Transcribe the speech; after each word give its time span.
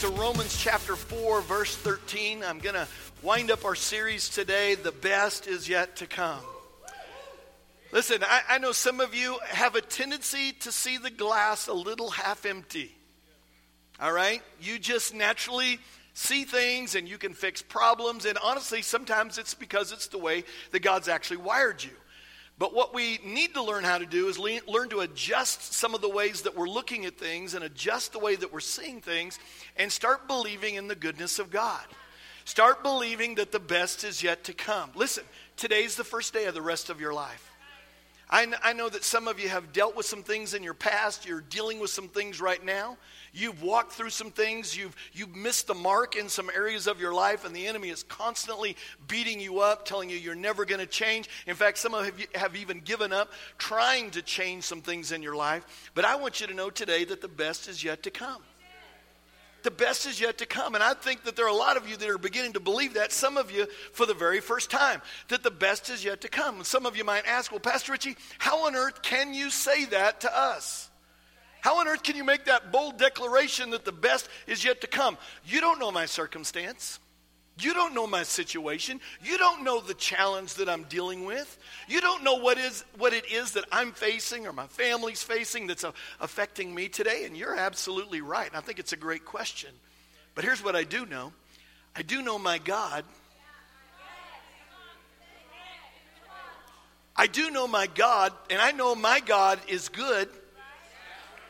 to 0.00 0.08
Romans 0.08 0.54
chapter 0.62 0.94
4, 0.94 1.40
verse 1.40 1.74
13. 1.74 2.44
I'm 2.44 2.58
going 2.58 2.74
to 2.74 2.86
wind 3.22 3.50
up 3.50 3.64
our 3.64 3.74
series 3.74 4.28
today, 4.28 4.74
The 4.74 4.92
Best 4.92 5.46
is 5.46 5.70
Yet 5.70 5.96
to 5.96 6.06
Come. 6.06 6.40
Listen, 7.92 8.22
I, 8.22 8.42
I, 8.50 8.58
know 8.58 8.72
some 8.72 9.00
of 9.00 9.14
you 9.14 9.38
have 9.48 9.74
a 9.74 9.80
tendency 9.80 10.52
to 10.60 10.70
see 10.70 10.98
the 10.98 11.08
glass 11.08 11.66
a 11.66 11.72
little 11.72 12.10
half 12.10 12.44
empty. 12.44 12.94
All 13.98 14.12
right? 14.12 14.42
You 14.60 14.78
just 14.78 15.14
naturally 15.14 15.78
see 16.12 16.44
things 16.44 16.94
and 16.94 17.08
you 17.08 17.16
can 17.16 17.32
fix 17.32 17.62
problems. 17.62 18.26
And 18.26 18.36
honestly, 18.44 18.82
sometimes 18.82 19.38
it's 19.38 19.54
because 19.54 19.92
it's 19.92 20.08
the 20.08 20.18
way 20.18 20.44
that 20.72 20.80
God's 20.80 21.08
actually 21.08 21.38
wired 21.38 21.82
you. 21.82 21.92
But 22.58 22.74
what 22.74 22.94
we 22.94 23.18
need 23.22 23.54
to 23.54 23.62
learn 23.62 23.84
how 23.84 23.98
to 23.98 24.06
do 24.06 24.28
is 24.28 24.38
le- 24.38 24.60
learn 24.66 24.88
to 24.88 25.00
adjust 25.00 25.74
some 25.74 25.94
of 25.94 26.00
the 26.00 26.08
ways 26.08 26.42
that 26.42 26.56
we're 26.56 26.68
looking 26.68 27.04
at 27.04 27.18
things 27.18 27.52
and 27.54 27.62
adjust 27.62 28.12
the 28.12 28.18
way 28.18 28.34
that 28.34 28.52
we're 28.52 28.60
seeing 28.60 29.02
things 29.02 29.38
and 29.76 29.92
start 29.92 30.26
believing 30.26 30.76
in 30.76 30.88
the 30.88 30.94
goodness 30.94 31.38
of 31.38 31.50
God. 31.50 31.84
Start 32.46 32.82
believing 32.82 33.34
that 33.34 33.52
the 33.52 33.60
best 33.60 34.04
is 34.04 34.22
yet 34.22 34.44
to 34.44 34.54
come. 34.54 34.90
Listen, 34.94 35.24
today's 35.56 35.96
the 35.96 36.04
first 36.04 36.32
day 36.32 36.46
of 36.46 36.54
the 36.54 36.62
rest 36.62 36.88
of 36.88 37.00
your 37.00 37.12
life. 37.12 37.52
I, 38.28 38.52
I 38.62 38.72
know 38.72 38.88
that 38.88 39.04
some 39.04 39.28
of 39.28 39.38
you 39.38 39.48
have 39.48 39.72
dealt 39.72 39.96
with 39.96 40.04
some 40.04 40.24
things 40.24 40.52
in 40.52 40.64
your 40.64 40.74
past. 40.74 41.26
You're 41.26 41.42
dealing 41.42 41.78
with 41.78 41.90
some 41.90 42.08
things 42.08 42.40
right 42.40 42.64
now. 42.64 42.96
You've 43.32 43.62
walked 43.62 43.92
through 43.92 44.10
some 44.10 44.32
things. 44.32 44.76
You've, 44.76 44.96
you've 45.12 45.36
missed 45.36 45.68
the 45.68 45.74
mark 45.74 46.16
in 46.16 46.28
some 46.28 46.50
areas 46.52 46.88
of 46.88 47.00
your 47.00 47.14
life, 47.14 47.44
and 47.44 47.54
the 47.54 47.68
enemy 47.68 47.90
is 47.90 48.02
constantly 48.02 48.76
beating 49.06 49.38
you 49.38 49.60
up, 49.60 49.84
telling 49.84 50.10
you 50.10 50.16
you're 50.16 50.34
never 50.34 50.64
going 50.64 50.80
to 50.80 50.86
change. 50.86 51.28
In 51.46 51.54
fact, 51.54 51.78
some 51.78 51.94
of 51.94 52.18
you 52.18 52.26
have 52.34 52.56
even 52.56 52.80
given 52.80 53.12
up 53.12 53.30
trying 53.58 54.10
to 54.10 54.22
change 54.22 54.64
some 54.64 54.80
things 54.80 55.12
in 55.12 55.22
your 55.22 55.36
life. 55.36 55.90
But 55.94 56.04
I 56.04 56.16
want 56.16 56.40
you 56.40 56.48
to 56.48 56.54
know 56.54 56.70
today 56.70 57.04
that 57.04 57.20
the 57.20 57.28
best 57.28 57.68
is 57.68 57.84
yet 57.84 58.02
to 58.02 58.10
come 58.10 58.42
the 59.66 59.70
best 59.72 60.06
is 60.06 60.20
yet 60.20 60.38
to 60.38 60.46
come. 60.46 60.76
And 60.76 60.84
I 60.84 60.94
think 60.94 61.24
that 61.24 61.34
there 61.34 61.44
are 61.44 61.50
a 61.50 61.54
lot 61.54 61.76
of 61.76 61.88
you 61.88 61.96
that 61.96 62.08
are 62.08 62.18
beginning 62.18 62.52
to 62.52 62.60
believe 62.60 62.94
that, 62.94 63.10
some 63.10 63.36
of 63.36 63.50
you 63.50 63.66
for 63.92 64.06
the 64.06 64.14
very 64.14 64.40
first 64.40 64.70
time, 64.70 65.02
that 65.28 65.42
the 65.42 65.50
best 65.50 65.90
is 65.90 66.04
yet 66.04 66.20
to 66.20 66.28
come. 66.28 66.58
And 66.58 66.66
some 66.66 66.86
of 66.86 66.96
you 66.96 67.04
might 67.04 67.26
ask, 67.26 67.50
well, 67.50 67.58
Pastor 67.58 67.90
Richie, 67.90 68.16
how 68.38 68.66
on 68.66 68.76
earth 68.76 69.02
can 69.02 69.34
you 69.34 69.50
say 69.50 69.84
that 69.86 70.20
to 70.20 70.38
us? 70.38 70.88
How 71.62 71.80
on 71.80 71.88
earth 71.88 72.04
can 72.04 72.14
you 72.14 72.22
make 72.22 72.44
that 72.44 72.70
bold 72.70 72.96
declaration 72.96 73.70
that 73.70 73.84
the 73.84 73.90
best 73.90 74.28
is 74.46 74.64
yet 74.64 74.82
to 74.82 74.86
come? 74.86 75.18
You 75.44 75.60
don't 75.60 75.80
know 75.80 75.90
my 75.90 76.06
circumstance. 76.06 77.00
You 77.58 77.72
don't 77.72 77.94
know 77.94 78.06
my 78.06 78.22
situation. 78.22 79.00
You 79.22 79.38
don't 79.38 79.64
know 79.64 79.80
the 79.80 79.94
challenge 79.94 80.54
that 80.54 80.68
I'm 80.68 80.82
dealing 80.84 81.24
with. 81.24 81.58
You 81.88 82.02
don't 82.02 82.22
know 82.22 82.34
what 82.34 82.58
is 82.58 82.84
what 82.98 83.14
it 83.14 83.30
is 83.32 83.52
that 83.52 83.64
I'm 83.72 83.92
facing 83.92 84.46
or 84.46 84.52
my 84.52 84.66
family's 84.66 85.22
facing 85.22 85.66
that's 85.66 85.84
affecting 86.20 86.74
me 86.74 86.88
today 86.88 87.24
and 87.24 87.34
you're 87.34 87.56
absolutely 87.56 88.20
right. 88.20 88.50
I 88.52 88.60
think 88.60 88.78
it's 88.78 88.92
a 88.92 88.96
great 88.96 89.24
question. 89.24 89.70
But 90.34 90.44
here's 90.44 90.62
what 90.62 90.76
I 90.76 90.84
do 90.84 91.06
know. 91.06 91.32
I 91.94 92.02
do 92.02 92.20
know 92.20 92.38
my 92.38 92.58
God. 92.58 93.04
I 97.16 97.26
do 97.26 97.50
know 97.50 97.66
my 97.66 97.86
God 97.86 98.34
and 98.50 98.60
I 98.60 98.72
know 98.72 98.94
my 98.94 99.20
God 99.20 99.58
is 99.66 99.88
good. 99.88 100.28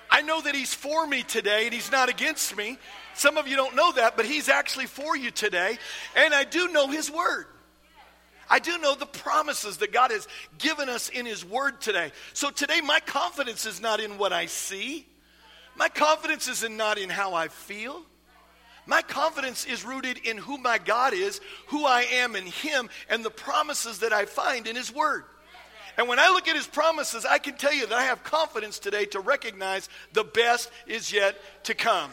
I 0.08 0.22
know 0.22 0.40
that 0.40 0.54
he's 0.54 0.72
for 0.72 1.04
me 1.04 1.24
today 1.24 1.64
and 1.64 1.74
he's 1.74 1.90
not 1.90 2.08
against 2.08 2.56
me. 2.56 2.78
Some 3.16 3.38
of 3.38 3.48
you 3.48 3.56
don't 3.56 3.74
know 3.74 3.92
that, 3.92 4.16
but 4.16 4.26
He's 4.26 4.48
actually 4.48 4.86
for 4.86 5.16
you 5.16 5.30
today. 5.30 5.78
And 6.14 6.34
I 6.34 6.44
do 6.44 6.68
know 6.68 6.88
His 6.88 7.10
Word. 7.10 7.46
I 8.48 8.58
do 8.58 8.78
know 8.78 8.94
the 8.94 9.06
promises 9.06 9.78
that 9.78 9.92
God 9.92 10.12
has 10.12 10.28
given 10.58 10.88
us 10.88 11.08
in 11.08 11.26
His 11.26 11.44
Word 11.44 11.80
today. 11.80 12.12
So 12.34 12.50
today, 12.50 12.80
my 12.82 13.00
confidence 13.00 13.66
is 13.66 13.80
not 13.80 14.00
in 14.00 14.18
what 14.18 14.32
I 14.32 14.46
see, 14.46 15.06
my 15.76 15.88
confidence 15.88 16.46
is 16.46 16.62
in 16.62 16.76
not 16.76 16.98
in 16.98 17.10
how 17.10 17.34
I 17.34 17.48
feel. 17.48 18.02
My 18.88 19.02
confidence 19.02 19.64
is 19.64 19.84
rooted 19.84 20.18
in 20.18 20.36
who 20.36 20.58
my 20.58 20.78
God 20.78 21.12
is, 21.12 21.40
who 21.68 21.84
I 21.84 22.02
am 22.02 22.36
in 22.36 22.46
Him, 22.46 22.88
and 23.10 23.24
the 23.24 23.30
promises 23.30 23.98
that 23.98 24.12
I 24.12 24.26
find 24.26 24.68
in 24.68 24.76
His 24.76 24.94
Word. 24.94 25.24
And 25.98 26.06
when 26.06 26.20
I 26.20 26.28
look 26.28 26.46
at 26.46 26.54
His 26.54 26.68
promises, 26.68 27.24
I 27.24 27.38
can 27.38 27.56
tell 27.56 27.74
you 27.74 27.86
that 27.88 27.98
I 27.98 28.04
have 28.04 28.22
confidence 28.22 28.78
today 28.78 29.06
to 29.06 29.18
recognize 29.18 29.88
the 30.12 30.22
best 30.22 30.70
is 30.86 31.12
yet 31.12 31.36
to 31.64 31.74
come. 31.74 32.12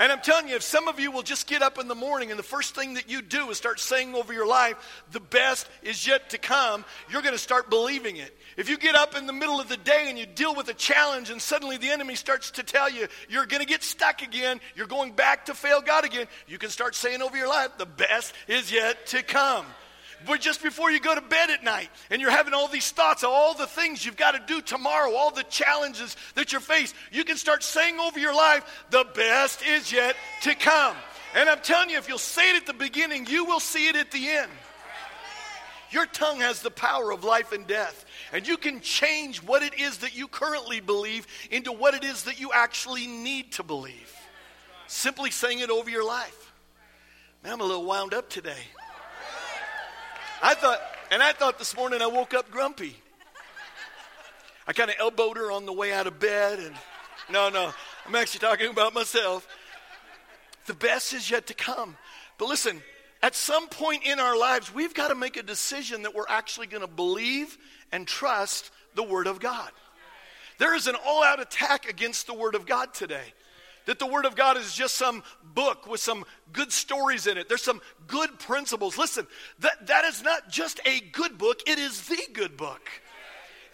And 0.00 0.10
I'm 0.10 0.20
telling 0.20 0.48
you, 0.48 0.56
if 0.56 0.62
some 0.62 0.88
of 0.88 0.98
you 0.98 1.10
will 1.10 1.22
just 1.22 1.46
get 1.46 1.60
up 1.60 1.78
in 1.78 1.86
the 1.86 1.94
morning 1.94 2.30
and 2.30 2.38
the 2.38 2.42
first 2.42 2.74
thing 2.74 2.94
that 2.94 3.10
you 3.10 3.20
do 3.20 3.50
is 3.50 3.58
start 3.58 3.78
saying 3.78 4.14
over 4.14 4.32
your 4.32 4.46
life, 4.46 5.04
the 5.12 5.20
best 5.20 5.68
is 5.82 6.06
yet 6.06 6.30
to 6.30 6.38
come, 6.38 6.86
you're 7.10 7.20
going 7.20 7.34
to 7.34 7.38
start 7.38 7.68
believing 7.68 8.16
it. 8.16 8.34
If 8.56 8.70
you 8.70 8.78
get 8.78 8.94
up 8.94 9.14
in 9.14 9.26
the 9.26 9.34
middle 9.34 9.60
of 9.60 9.68
the 9.68 9.76
day 9.76 10.06
and 10.08 10.18
you 10.18 10.24
deal 10.24 10.54
with 10.54 10.68
a 10.68 10.74
challenge 10.74 11.28
and 11.28 11.40
suddenly 11.40 11.76
the 11.76 11.90
enemy 11.90 12.14
starts 12.14 12.52
to 12.52 12.62
tell 12.62 12.90
you 12.90 13.08
you're 13.28 13.44
going 13.44 13.60
to 13.60 13.68
get 13.68 13.82
stuck 13.82 14.22
again, 14.22 14.62
you're 14.74 14.86
going 14.86 15.12
back 15.12 15.44
to 15.46 15.54
fail 15.54 15.82
God 15.82 16.06
again, 16.06 16.26
you 16.48 16.56
can 16.56 16.70
start 16.70 16.94
saying 16.94 17.20
over 17.20 17.36
your 17.36 17.48
life, 17.48 17.68
the 17.76 17.84
best 17.84 18.32
is 18.48 18.72
yet 18.72 19.06
to 19.08 19.22
come. 19.22 19.66
But 20.26 20.40
just 20.40 20.62
before 20.62 20.90
you 20.90 21.00
go 21.00 21.14
to 21.14 21.20
bed 21.20 21.50
at 21.50 21.64
night 21.64 21.88
and 22.10 22.20
you're 22.20 22.30
having 22.30 22.52
all 22.52 22.68
these 22.68 22.90
thoughts 22.90 23.22
of 23.22 23.30
all 23.30 23.54
the 23.54 23.66
things 23.66 24.04
you've 24.04 24.16
got 24.16 24.32
to 24.32 24.42
do 24.46 24.60
tomorrow, 24.60 25.14
all 25.14 25.30
the 25.30 25.44
challenges 25.44 26.16
that 26.34 26.52
you're 26.52 26.60
faced, 26.60 26.94
you 27.10 27.24
can 27.24 27.36
start 27.36 27.62
saying 27.62 27.98
over 27.98 28.18
your 28.18 28.34
life, 28.34 28.84
the 28.90 29.04
best 29.14 29.64
is 29.64 29.90
yet 29.90 30.16
to 30.42 30.54
come. 30.54 30.96
And 31.34 31.48
I'm 31.48 31.60
telling 31.60 31.90
you, 31.90 31.96
if 31.96 32.08
you'll 32.08 32.18
say 32.18 32.50
it 32.50 32.56
at 32.56 32.66
the 32.66 32.74
beginning, 32.74 33.26
you 33.26 33.44
will 33.44 33.60
see 33.60 33.88
it 33.88 33.96
at 33.96 34.10
the 34.10 34.28
end. 34.28 34.50
Your 35.90 36.06
tongue 36.06 36.40
has 36.40 36.62
the 36.62 36.70
power 36.70 37.10
of 37.10 37.24
life 37.24 37.52
and 37.52 37.66
death. 37.66 38.04
And 38.32 38.46
you 38.46 38.56
can 38.56 38.80
change 38.80 39.42
what 39.42 39.62
it 39.62 39.80
is 39.80 39.98
that 39.98 40.14
you 40.14 40.28
currently 40.28 40.80
believe 40.80 41.26
into 41.50 41.72
what 41.72 41.94
it 41.94 42.04
is 42.04 42.24
that 42.24 42.38
you 42.38 42.50
actually 42.52 43.06
need 43.06 43.52
to 43.52 43.62
believe. 43.62 44.14
Simply 44.86 45.30
saying 45.30 45.60
it 45.60 45.70
over 45.70 45.90
your 45.90 46.06
life. 46.06 46.52
Man, 47.42 47.54
I'm 47.54 47.60
a 47.60 47.64
little 47.64 47.84
wound 47.84 48.14
up 48.14 48.28
today. 48.28 48.62
I 50.42 50.54
thought, 50.54 50.80
and 51.10 51.22
I 51.22 51.32
thought 51.32 51.58
this 51.58 51.76
morning 51.76 52.00
I 52.00 52.06
woke 52.06 52.32
up 52.32 52.50
grumpy. 52.50 52.96
I 54.66 54.72
kind 54.72 54.88
of 54.88 54.96
elbowed 54.98 55.36
her 55.36 55.52
on 55.52 55.66
the 55.66 55.72
way 55.72 55.92
out 55.92 56.06
of 56.06 56.18
bed, 56.18 56.58
and 56.60 56.74
no, 57.30 57.50
no, 57.50 57.72
I'm 58.06 58.14
actually 58.14 58.40
talking 58.40 58.70
about 58.70 58.94
myself. 58.94 59.46
The 60.66 60.74
best 60.74 61.12
is 61.12 61.30
yet 61.30 61.46
to 61.48 61.54
come. 61.54 61.96
But 62.38 62.48
listen, 62.48 62.80
at 63.22 63.34
some 63.34 63.68
point 63.68 64.04
in 64.04 64.18
our 64.18 64.38
lives, 64.38 64.72
we've 64.72 64.94
got 64.94 65.08
to 65.08 65.14
make 65.14 65.36
a 65.36 65.42
decision 65.42 66.02
that 66.02 66.14
we're 66.14 66.24
actually 66.28 66.68
going 66.68 66.82
to 66.82 66.86
believe 66.86 67.58
and 67.92 68.06
trust 68.06 68.70
the 68.94 69.02
Word 69.02 69.26
of 69.26 69.40
God. 69.40 69.70
There 70.58 70.74
is 70.74 70.86
an 70.86 70.96
all 71.06 71.22
out 71.22 71.40
attack 71.40 71.88
against 71.88 72.26
the 72.26 72.34
Word 72.34 72.54
of 72.54 72.64
God 72.64 72.94
today 72.94 73.34
that 73.90 73.98
the 73.98 74.06
Word 74.06 74.24
of 74.24 74.36
God 74.36 74.56
is 74.56 74.72
just 74.72 74.94
some 74.94 75.24
book 75.42 75.88
with 75.88 75.98
some 75.98 76.24
good 76.52 76.70
stories 76.70 77.26
in 77.26 77.36
it. 77.36 77.48
There's 77.48 77.64
some 77.64 77.80
good 78.06 78.38
principles. 78.38 78.96
Listen, 78.96 79.26
that, 79.58 79.88
that 79.88 80.04
is 80.04 80.22
not 80.22 80.48
just 80.48 80.78
a 80.86 81.00
good 81.00 81.36
book, 81.38 81.58
it 81.66 81.76
is 81.76 82.06
the 82.06 82.22
good 82.32 82.56
book. 82.56 82.88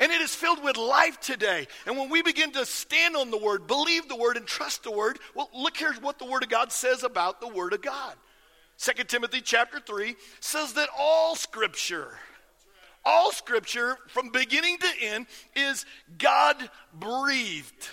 And 0.01 0.11
it 0.11 0.23
is 0.23 0.35
filled 0.35 0.65
with 0.65 0.79
life 0.79 1.21
today. 1.21 1.67
And 1.85 1.99
when 1.99 2.09
we 2.09 2.23
begin 2.23 2.51
to 2.53 2.65
stand 2.65 3.15
on 3.15 3.31
the 3.31 3.37
Word, 3.37 3.67
believe 3.67 4.09
the 4.09 4.17
Word, 4.17 4.39
and 4.39 4.47
trust 4.47 4.85
the 4.85 4.91
Word, 4.91 5.19
well, 5.35 5.51
look 5.55 5.77
here's 5.77 6.01
what 6.01 6.19
the 6.19 6.25
Word 6.25 6.43
of 6.43 6.49
God 6.49 6.73
says 6.73 7.03
about 7.03 7.43
the 7.43 7.49
Word 7.49 7.75
of 7.75 7.83
God. 7.83 8.15
2 8.79 9.05
Timothy 9.05 9.43
chapter 9.43 9.81
3 9.81 10.17
says 10.41 10.73
that 10.73 10.89
all 10.99 11.37
Scripture, 11.37 12.09
all 13.05 13.33
Scripture 13.33 13.99
from 14.09 14.31
beginning 14.31 14.79
to 14.79 14.89
end 15.03 15.27
is 15.55 15.85
God 16.17 16.71
breathed. 16.95 17.91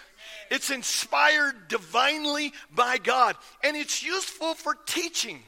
It's 0.53 0.69
inspired 0.69 1.67
divinely 1.67 2.53
by 2.69 2.99
God, 2.99 3.35
and 3.63 3.75
it's 3.75 4.03
useful 4.03 4.53
for 4.53 4.75
teaching. 4.85 5.39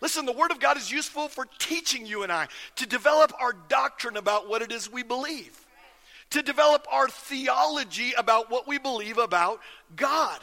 Listen, 0.00 0.26
the 0.26 0.32
Word 0.32 0.52
of 0.52 0.60
God 0.60 0.76
is 0.76 0.92
useful 0.92 1.26
for 1.26 1.44
teaching 1.58 2.06
you 2.06 2.22
and 2.22 2.30
I 2.30 2.46
to 2.76 2.86
develop 2.86 3.32
our 3.40 3.52
doctrine 3.52 4.16
about 4.16 4.48
what 4.48 4.62
it 4.62 4.70
is 4.70 4.88
we 4.88 5.02
believe, 5.02 5.66
to 6.30 6.40
develop 6.40 6.86
our 6.88 7.08
theology 7.08 8.12
about 8.16 8.48
what 8.48 8.68
we 8.68 8.78
believe 8.78 9.18
about 9.18 9.58
God. 9.96 10.38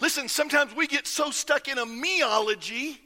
Listen, 0.00 0.28
sometimes 0.28 0.74
we 0.74 0.88
get 0.88 1.06
so 1.06 1.30
stuck 1.30 1.68
in 1.68 1.78
a 1.78 1.86
meology 1.86 2.98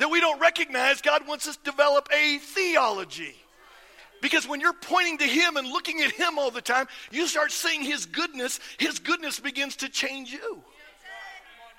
that 0.00 0.10
we 0.10 0.20
don't 0.20 0.38
recognize 0.38 1.00
God 1.00 1.26
wants 1.26 1.48
us 1.48 1.56
to 1.56 1.62
develop 1.62 2.10
a 2.12 2.36
theology. 2.36 3.36
Because 4.20 4.48
when 4.48 4.60
you're 4.60 4.72
pointing 4.72 5.18
to 5.18 5.24
Him 5.24 5.56
and 5.56 5.68
looking 5.68 6.00
at 6.00 6.10
Him 6.10 6.38
all 6.38 6.50
the 6.50 6.60
time, 6.60 6.86
you 7.10 7.26
start 7.26 7.52
seeing 7.52 7.82
His 7.82 8.06
goodness. 8.06 8.60
His 8.78 8.98
goodness 8.98 9.38
begins 9.38 9.76
to 9.76 9.88
change 9.88 10.32
you. 10.32 10.62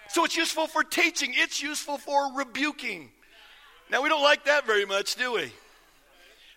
So 0.09 0.25
it's 0.25 0.35
useful 0.35 0.67
for 0.67 0.83
teaching, 0.83 1.33
it's 1.35 1.61
useful 1.61 1.97
for 1.97 2.33
rebuking. 2.35 3.11
Now, 3.91 4.01
we 4.01 4.09
don't 4.09 4.23
like 4.23 4.45
that 4.45 4.65
very 4.65 4.85
much, 4.85 5.15
do 5.15 5.33
we? 5.33 5.51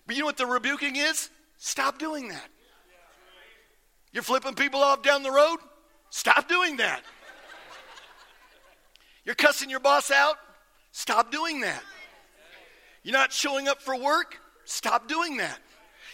But 0.07 0.17
you 0.17 0.21
know 0.21 0.27
what 0.27 0.37
the 0.37 0.47
rebuking 0.47 0.97
is? 0.97 1.31
Stop 1.59 1.99
doing 1.99 2.29
that. 2.29 2.49
You're 4.13 4.23
flipping 4.23 4.55
people 4.55 4.81
off 4.81 5.03
down 5.03 5.23
the 5.23 5.31
road? 5.31 5.59
Stop 6.11 6.49
doing 6.49 6.77
that. 6.77 7.03
You're 9.25 9.35
cussing 9.35 9.71
your 9.71 9.81
boss 9.81 10.11
out? 10.11 10.37
Stop 10.91 11.31
doing 11.31 11.61
that. 11.61 11.83
You're 13.03 13.15
not 13.15 13.33
showing 13.33 13.69
up 13.69 13.81
for 13.81 13.97
work? 13.97 14.39
Stop 14.65 15.09
doing 15.09 15.39
that. 15.39 15.59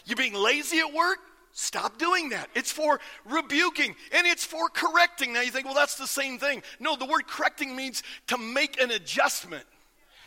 You're 0.08 0.16
being 0.16 0.34
lazy 0.34 0.78
at 0.78 0.93
work? 0.93 1.19
Stop 1.52 1.99
doing 1.99 2.31
that. 2.31 2.49
It's 2.55 2.72
for 2.72 2.99
rebuking 3.25 3.94
and 4.12 4.26
it's 4.26 4.44
for 4.44 4.69
correcting. 4.69 5.32
Now 5.32 5.43
you 5.43 5.50
think, 5.50 5.66
well, 5.66 5.75
that's 5.75 5.96
the 5.96 6.06
same 6.06 6.38
thing. 6.38 6.62
No, 6.81 6.96
the 6.96 7.05
word 7.05 7.26
correcting 7.26 7.76
means 7.76 8.02
to 8.28 8.38
make 8.38 8.81
an 8.81 8.90
adjustment. 8.90 9.64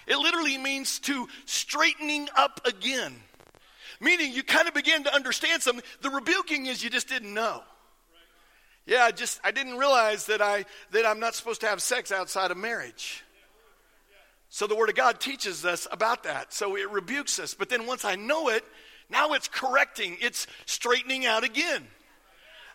It 0.08 0.18
literally 0.18 0.58
means 0.58 1.00
to 1.00 1.28
straightening 1.46 2.28
up 2.36 2.62
again. 2.66 3.16
Meaning 4.00 4.34
you 4.34 4.44
kind 4.44 4.68
of 4.68 4.74
begin 4.74 5.04
to 5.04 5.14
understand 5.14 5.62
something. 5.62 5.86
The 6.02 6.10
rebuking 6.10 6.66
is 6.66 6.84
you 6.84 6.90
just 6.90 7.08
didn't 7.08 7.34
know. 7.34 7.64
Yeah, 8.86 9.04
I 9.04 9.12
just 9.12 9.40
I 9.44 9.52
didn't 9.52 9.78
realize 9.78 10.26
that 10.26 10.42
I 10.42 10.66
that 10.92 11.06
I'm 11.06 11.20
not 11.20 11.36
supposed 11.36 11.62
to 11.62 11.68
have 11.68 11.82
sex 11.82 12.12
outside 12.12 12.52
of 12.52 12.58
marriage. 12.58 13.24
So 14.50 14.68
the 14.68 14.76
word 14.76 14.90
of 14.90 14.96
God 14.96 15.20
teaches 15.20 15.64
us 15.64 15.88
about 15.92 16.24
that. 16.24 16.52
So 16.52 16.76
it 16.76 16.92
rebukes 16.92 17.40
us. 17.40 17.54
But 17.54 17.70
then 17.70 17.86
once 17.88 18.04
I 18.04 18.16
know 18.16 18.50
it, 18.50 18.66
now 19.12 19.34
it's 19.34 19.48
correcting, 19.48 20.18
it's 20.22 20.48
straightening 20.66 21.26
out 21.26 21.44
again. 21.44 21.86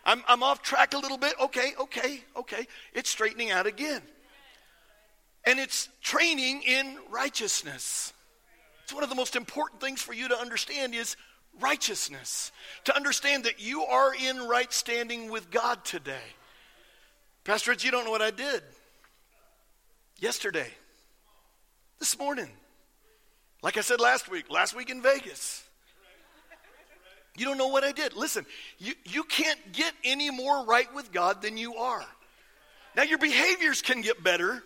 I'm, 0.05 0.23
I'm 0.27 0.41
off 0.41 0.61
track 0.61 0.93
a 0.93 0.97
little 0.97 1.17
bit. 1.17 1.33
Okay, 1.41 1.73
okay, 1.77 2.21
okay. 2.37 2.67
It's 2.93 3.09
straightening 3.09 3.51
out 3.51 3.67
again. 3.67 4.01
And 5.45 5.59
it's 5.59 5.89
training 6.01 6.61
in 6.65 6.97
righteousness. 7.09 8.13
It's 8.83 8.93
one 8.93 9.03
of 9.03 9.09
the 9.09 9.15
most 9.15 9.35
important 9.35 9.81
things 9.81 10.01
for 10.01 10.13
you 10.13 10.29
to 10.29 10.39
understand 10.39 10.95
is 10.95 11.17
righteousness. 11.59 12.53
To 12.85 12.95
understand 12.95 13.43
that 13.43 13.61
you 13.61 13.83
are 13.83 14.13
in 14.15 14.47
right 14.47 14.71
standing 14.71 15.29
with 15.29 15.51
God 15.51 15.83
today. 15.83 16.15
Pastor 17.43 17.71
Rich, 17.71 17.83
you 17.83 17.91
don't 17.91 18.05
know 18.05 18.11
what 18.11 18.21
I 18.21 18.31
did 18.31 18.63
yesterday, 20.19 20.69
this 21.99 22.17
morning. 22.17 22.49
Like 23.61 23.77
I 23.77 23.81
said 23.81 23.99
last 23.99 24.29
week, 24.29 24.49
last 24.49 24.75
week 24.75 24.89
in 24.89 25.01
Vegas. 25.01 25.66
You 27.37 27.45
don't 27.45 27.57
know 27.57 27.67
what 27.67 27.83
I 27.83 27.91
did. 27.91 28.15
Listen, 28.15 28.45
you, 28.79 28.93
you 29.05 29.23
can't 29.23 29.59
get 29.71 29.93
any 30.03 30.31
more 30.31 30.65
right 30.65 30.91
with 30.95 31.11
God 31.11 31.41
than 31.41 31.55
you 31.55 31.75
are. 31.75 32.03
Now, 32.95 33.03
your 33.03 33.19
behaviors 33.19 33.83
can 33.83 34.01
get 34.01 34.23
better, 34.23 34.63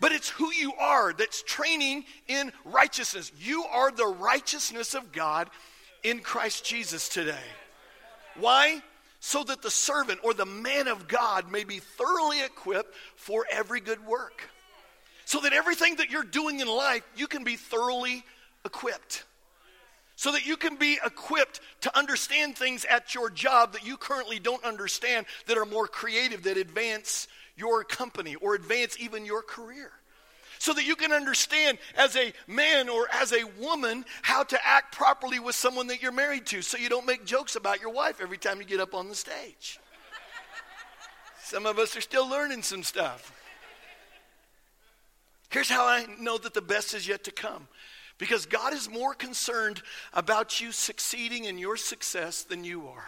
but 0.00 0.12
it's 0.12 0.30
who 0.30 0.50
you 0.50 0.72
are 0.74 1.12
that's 1.12 1.42
training 1.42 2.04
in 2.26 2.52
righteousness. 2.64 3.30
You 3.38 3.64
are 3.64 3.90
the 3.90 4.06
righteousness 4.06 4.94
of 4.94 5.12
God 5.12 5.50
in 6.02 6.20
Christ 6.20 6.64
Jesus 6.64 7.10
today. 7.10 7.44
Why? 8.40 8.82
So 9.20 9.44
that 9.44 9.60
the 9.60 9.70
servant 9.70 10.20
or 10.24 10.32
the 10.32 10.46
man 10.46 10.88
of 10.88 11.06
God 11.06 11.52
may 11.52 11.64
be 11.64 11.80
thoroughly 11.80 12.42
equipped 12.42 12.94
for 13.14 13.44
every 13.52 13.80
good 13.80 14.04
work. 14.06 14.48
So 15.26 15.40
that 15.40 15.52
everything 15.52 15.96
that 15.96 16.10
you're 16.10 16.24
doing 16.24 16.60
in 16.60 16.66
life, 16.66 17.02
you 17.14 17.26
can 17.26 17.44
be 17.44 17.56
thoroughly 17.56 18.24
equipped 18.64 19.24
so 20.22 20.30
that 20.30 20.46
you 20.46 20.56
can 20.56 20.76
be 20.76 21.00
equipped 21.04 21.58
to 21.80 21.98
understand 21.98 22.56
things 22.56 22.84
at 22.84 23.12
your 23.12 23.28
job 23.28 23.72
that 23.72 23.84
you 23.84 23.96
currently 23.96 24.38
don't 24.38 24.64
understand 24.64 25.26
that 25.48 25.58
are 25.58 25.64
more 25.64 25.88
creative, 25.88 26.44
that 26.44 26.56
advance 26.56 27.26
your 27.56 27.82
company 27.82 28.36
or 28.36 28.54
advance 28.54 28.96
even 29.00 29.26
your 29.26 29.42
career. 29.42 29.90
So 30.60 30.74
that 30.74 30.86
you 30.86 30.94
can 30.94 31.10
understand 31.10 31.78
as 31.96 32.14
a 32.14 32.32
man 32.46 32.88
or 32.88 33.08
as 33.12 33.32
a 33.32 33.42
woman 33.58 34.04
how 34.22 34.44
to 34.44 34.56
act 34.64 34.94
properly 34.94 35.40
with 35.40 35.56
someone 35.56 35.88
that 35.88 36.00
you're 36.00 36.12
married 36.12 36.46
to 36.46 36.62
so 36.62 36.78
you 36.78 36.88
don't 36.88 37.04
make 37.04 37.24
jokes 37.24 37.56
about 37.56 37.80
your 37.80 37.90
wife 37.90 38.20
every 38.22 38.38
time 38.38 38.60
you 38.60 38.64
get 38.64 38.78
up 38.78 38.94
on 38.94 39.08
the 39.08 39.16
stage. 39.16 39.80
Some 41.42 41.66
of 41.66 41.80
us 41.80 41.96
are 41.96 42.00
still 42.00 42.30
learning 42.30 42.62
some 42.62 42.84
stuff. 42.84 43.36
Here's 45.50 45.68
how 45.68 45.84
I 45.84 46.06
know 46.20 46.38
that 46.38 46.54
the 46.54 46.62
best 46.62 46.94
is 46.94 47.08
yet 47.08 47.24
to 47.24 47.32
come 47.32 47.66
because 48.22 48.46
God 48.46 48.72
is 48.72 48.88
more 48.88 49.14
concerned 49.14 49.82
about 50.12 50.60
you 50.60 50.70
succeeding 50.70 51.46
in 51.46 51.58
your 51.58 51.76
success 51.76 52.44
than 52.44 52.62
you 52.62 52.86
are. 52.86 53.04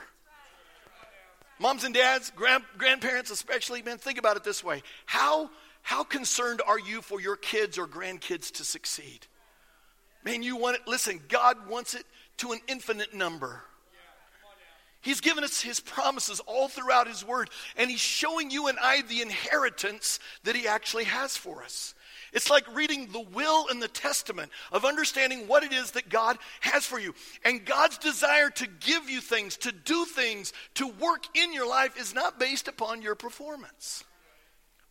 Moms 1.61 1.85
and 1.85 1.95
dads, 1.95 2.33
grand, 2.35 2.65
grandparents 2.79 3.31
especially, 3.31 3.81
man, 3.81 3.97
think 3.97 4.19
about 4.19 4.37
it 4.37 4.43
this 4.43 4.65
way. 4.65 4.83
How, 5.07 5.51
how 5.83 6.03
concerned 6.03 6.63
are 6.67 6.81
you 6.81 7.01
for 7.01 7.21
your 7.21 7.37
kids 7.37 7.79
or 7.79 7.87
grandkids 7.87 8.51
to 8.55 8.65
succeed? 8.65 9.25
Man, 10.25 10.43
you 10.43 10.57
want 10.57 10.79
it, 10.79 10.89
listen, 10.89 11.21
God 11.29 11.69
wants 11.69 11.95
it 11.95 12.03
to 12.39 12.51
an 12.51 12.59
infinite 12.67 13.15
number. 13.15 13.63
He's 15.01 15.21
given 15.21 15.45
us 15.45 15.61
his 15.61 15.79
promises 15.79 16.41
all 16.41 16.67
throughout 16.67 17.07
his 17.07 17.25
word, 17.25 17.51
and 17.77 17.89
he's 17.89 18.01
showing 18.01 18.51
you 18.51 18.67
and 18.67 18.79
I 18.83 19.03
the 19.03 19.23
inheritance 19.23 20.19
that 20.43 20.57
he 20.57 20.67
actually 20.67 21.05
has 21.05 21.37
for 21.37 21.63
us. 21.63 21.95
It's 22.35 22.51
like 22.51 22.67
reading 22.75 23.09
the 23.13 23.21
will 23.21 23.69
and 23.71 23.81
the 23.81 23.89
testament 23.89 24.51
of 24.73 24.85
understanding 24.85 25.47
what 25.47 25.63
it 25.63 25.73
is 25.73 25.93
that 25.93 26.09
God 26.09 26.37
has 26.61 26.85
for 26.85 26.99
you. 26.99 27.15
And 27.45 27.65
God's 27.65 27.97
desire 27.97 28.51
to 28.51 28.67
give 28.67 29.09
you 29.09 29.21
things, 29.21 29.57
to 29.59 29.71
do 29.71 30.05
things, 30.05 30.53
to 30.75 30.89
work 30.89 31.25
in 31.35 31.53
your 31.53 31.69
life 31.69 31.99
is 31.99 32.13
not 32.13 32.41
based 32.41 32.67
upon 32.67 33.03
your 33.03 33.15
performance. 33.15 34.03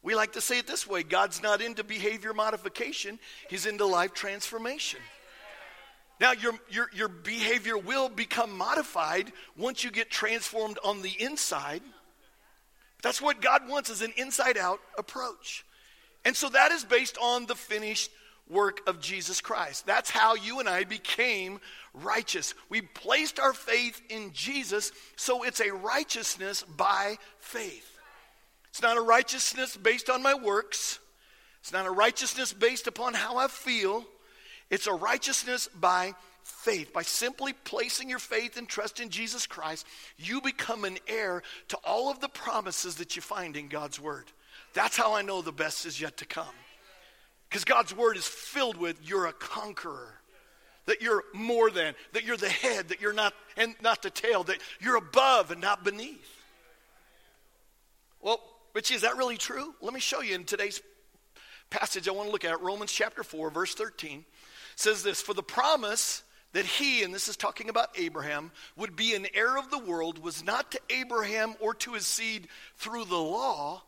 We 0.02 0.16
like 0.16 0.34
to 0.34 0.42
say 0.42 0.60
it 0.60 0.68
this 0.68 0.88
way 0.88 1.04
God's 1.04 1.44
not 1.44 1.62
into 1.62 1.84
behavior 1.84 2.34
modification, 2.34 3.20
He's 3.50 3.66
into 3.66 3.86
life 3.86 4.14
transformation. 4.14 5.02
Now, 6.22 6.32
your, 6.32 6.54
your, 6.70 6.90
your 6.94 7.10
behavior 7.10 7.78
will 7.78 8.08
become 8.08 8.58
modified 8.58 9.34
once 9.58 9.84
you 9.84 9.92
get 9.92 10.10
transformed 10.10 10.80
on 10.84 11.02
the 11.02 11.12
inside. 11.20 11.82
That's 13.02 13.22
what 13.22 13.42
God 13.42 13.68
wants 13.68 13.90
is 13.90 14.02
an 14.02 14.14
inside 14.16 14.58
out 14.58 14.80
approach. 14.98 15.66
And 16.26 16.36
so 16.36 16.50
that 16.50 16.72
is 16.72 16.84
based 16.84 17.18
on 17.22 17.46
the 17.46 17.56
finished 17.56 18.12
work 18.50 18.82
of 18.88 19.00
Jesus 19.00 19.42
Christ. 19.42 19.86
That's 19.86 20.10
how 20.10 20.36
you 20.36 20.60
and 20.60 20.70
I 20.70 20.84
became 20.84 21.60
righteous. 21.94 22.54
We 22.70 22.82
placed 22.82 23.40
our 23.40 23.54
faith 23.54 24.02
in 24.10 24.32
Jesus, 24.34 24.92
so 25.16 25.44
it's 25.44 25.62
a 25.62 25.74
righteousness 25.74 26.64
by 26.64 27.18
faith. 27.40 27.90
It's 28.70 28.82
not 28.82 28.98
a 28.98 29.02
righteousness 29.02 29.78
based 29.78 30.10
on 30.10 30.24
my 30.24 30.34
works, 30.34 31.00
it's 31.62 31.72
not 31.72 31.86
a 31.86 31.92
righteousness 31.92 32.52
based 32.52 32.88
upon 32.88 33.14
how 33.14 33.38
I 33.38 33.48
feel. 33.48 34.06
It's 34.70 34.88
a 34.88 34.94
righteousness 34.94 35.70
by 35.80 36.14
faith. 36.44 36.92
By 36.92 37.04
simply 37.04 37.54
placing 37.54 38.10
your 38.10 38.20
faith 38.20 38.58
and 38.58 38.68
trust 38.68 39.00
in 39.00 39.10
Jesus 39.10 39.46
Christ, 39.46 39.86
you 40.18 40.42
become 40.42 40.84
an 40.84 40.98
heir 41.08 41.44
to 41.70 41.78
all 41.86 42.10
of 42.10 42.20
the 42.20 42.28
promises 42.28 42.96
that 42.96 43.16
you 43.16 43.22
find 43.22 43.56
in 43.56 43.68
God's 43.68 44.00
Word. 44.00 44.26
That's 44.74 44.98
how 44.98 45.14
I 45.14 45.22
know 45.22 45.42
the 45.42 45.52
best 45.52 45.86
is 45.86 46.00
yet 46.00 46.18
to 46.18 46.26
come. 46.26 46.46
Because 47.50 47.66
God's 47.66 47.96
word 47.96 48.18
is 48.18 48.28
filled 48.28 48.78
with 48.78 48.98
you're 49.04 49.28
a 49.28 49.34
conqueror, 49.34 50.14
that 50.86 51.02
you're 51.02 51.24
more 51.34 51.70
than, 51.70 51.94
that 52.14 52.24
you're 52.24 52.38
the 52.38 52.50
head, 52.50 52.90
that 52.90 53.00
you're 53.00 53.14
not 53.14 53.34
and 53.56 53.76
not 53.82 54.02
the 54.02 54.10
tail, 54.10 54.44
that 54.46 54.58
you're 54.82 54.96
above 54.96 55.52
and 55.52 55.62
not 55.62 55.84
beneath. 55.84 56.28
Well, 58.22 58.42
Richie, 58.74 58.96
is 58.96 59.02
that 59.02 59.18
really 59.18 59.38
true? 59.38 59.76
Let 59.82 59.94
me 59.94 60.00
show 60.00 60.22
you 60.22 60.34
in 60.34 60.46
today's 60.46 60.82
passage 61.70 62.08
I 62.08 62.12
want 62.12 62.28
to 62.28 62.32
look 62.32 62.46
at, 62.46 62.62
Romans 62.62 62.92
chapter 62.92 63.24
4, 63.24 63.52
verse 63.52 63.76
13, 63.76 64.26
says 64.76 65.04
this 65.04 65.22
For 65.22 65.34
the 65.34 65.44
promise 65.44 66.24
that 66.54 66.66
he, 66.66 67.04
and 67.04 67.14
this 67.14 67.28
is 67.28 67.38
talking 67.38 67.70
about 67.70 67.90
Abraham, 67.98 68.52
would 68.78 68.96
be 68.96 69.14
an 69.14 69.28
heir 69.34 69.58
of 69.58 69.70
the 69.70 69.80
world 69.80 70.20
was 70.20 70.44
not 70.44 70.72
to 70.72 70.80
Abraham 70.90 71.56
or 71.60 71.74
to 71.76 71.94
his 71.94 72.08
seed 72.08 72.48
through 72.78 73.06
the 73.06 73.16
law 73.16 73.84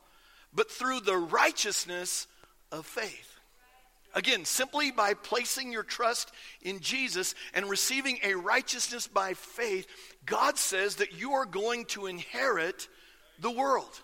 but 0.55 0.71
through 0.71 1.01
the 1.01 1.17
righteousness 1.17 2.27
of 2.71 2.85
faith. 2.85 3.39
Again, 4.13 4.45
simply 4.45 4.91
by 4.91 5.13
placing 5.13 5.73
your 5.73 5.83
trust 5.83 6.31
in 6.61 6.79
Jesus 6.79 7.35
and 7.53 7.69
receiving 7.69 8.17
a 8.23 8.33
righteousness 8.33 9.07
by 9.07 9.33
faith, 9.33 9.87
God 10.25 10.57
says 10.57 10.95
that 10.95 11.19
you 11.19 11.33
are 11.33 11.45
going 11.45 11.83
to 11.87 12.05
inherit 12.05 12.87
the 13.39 13.51
world. 13.51 14.01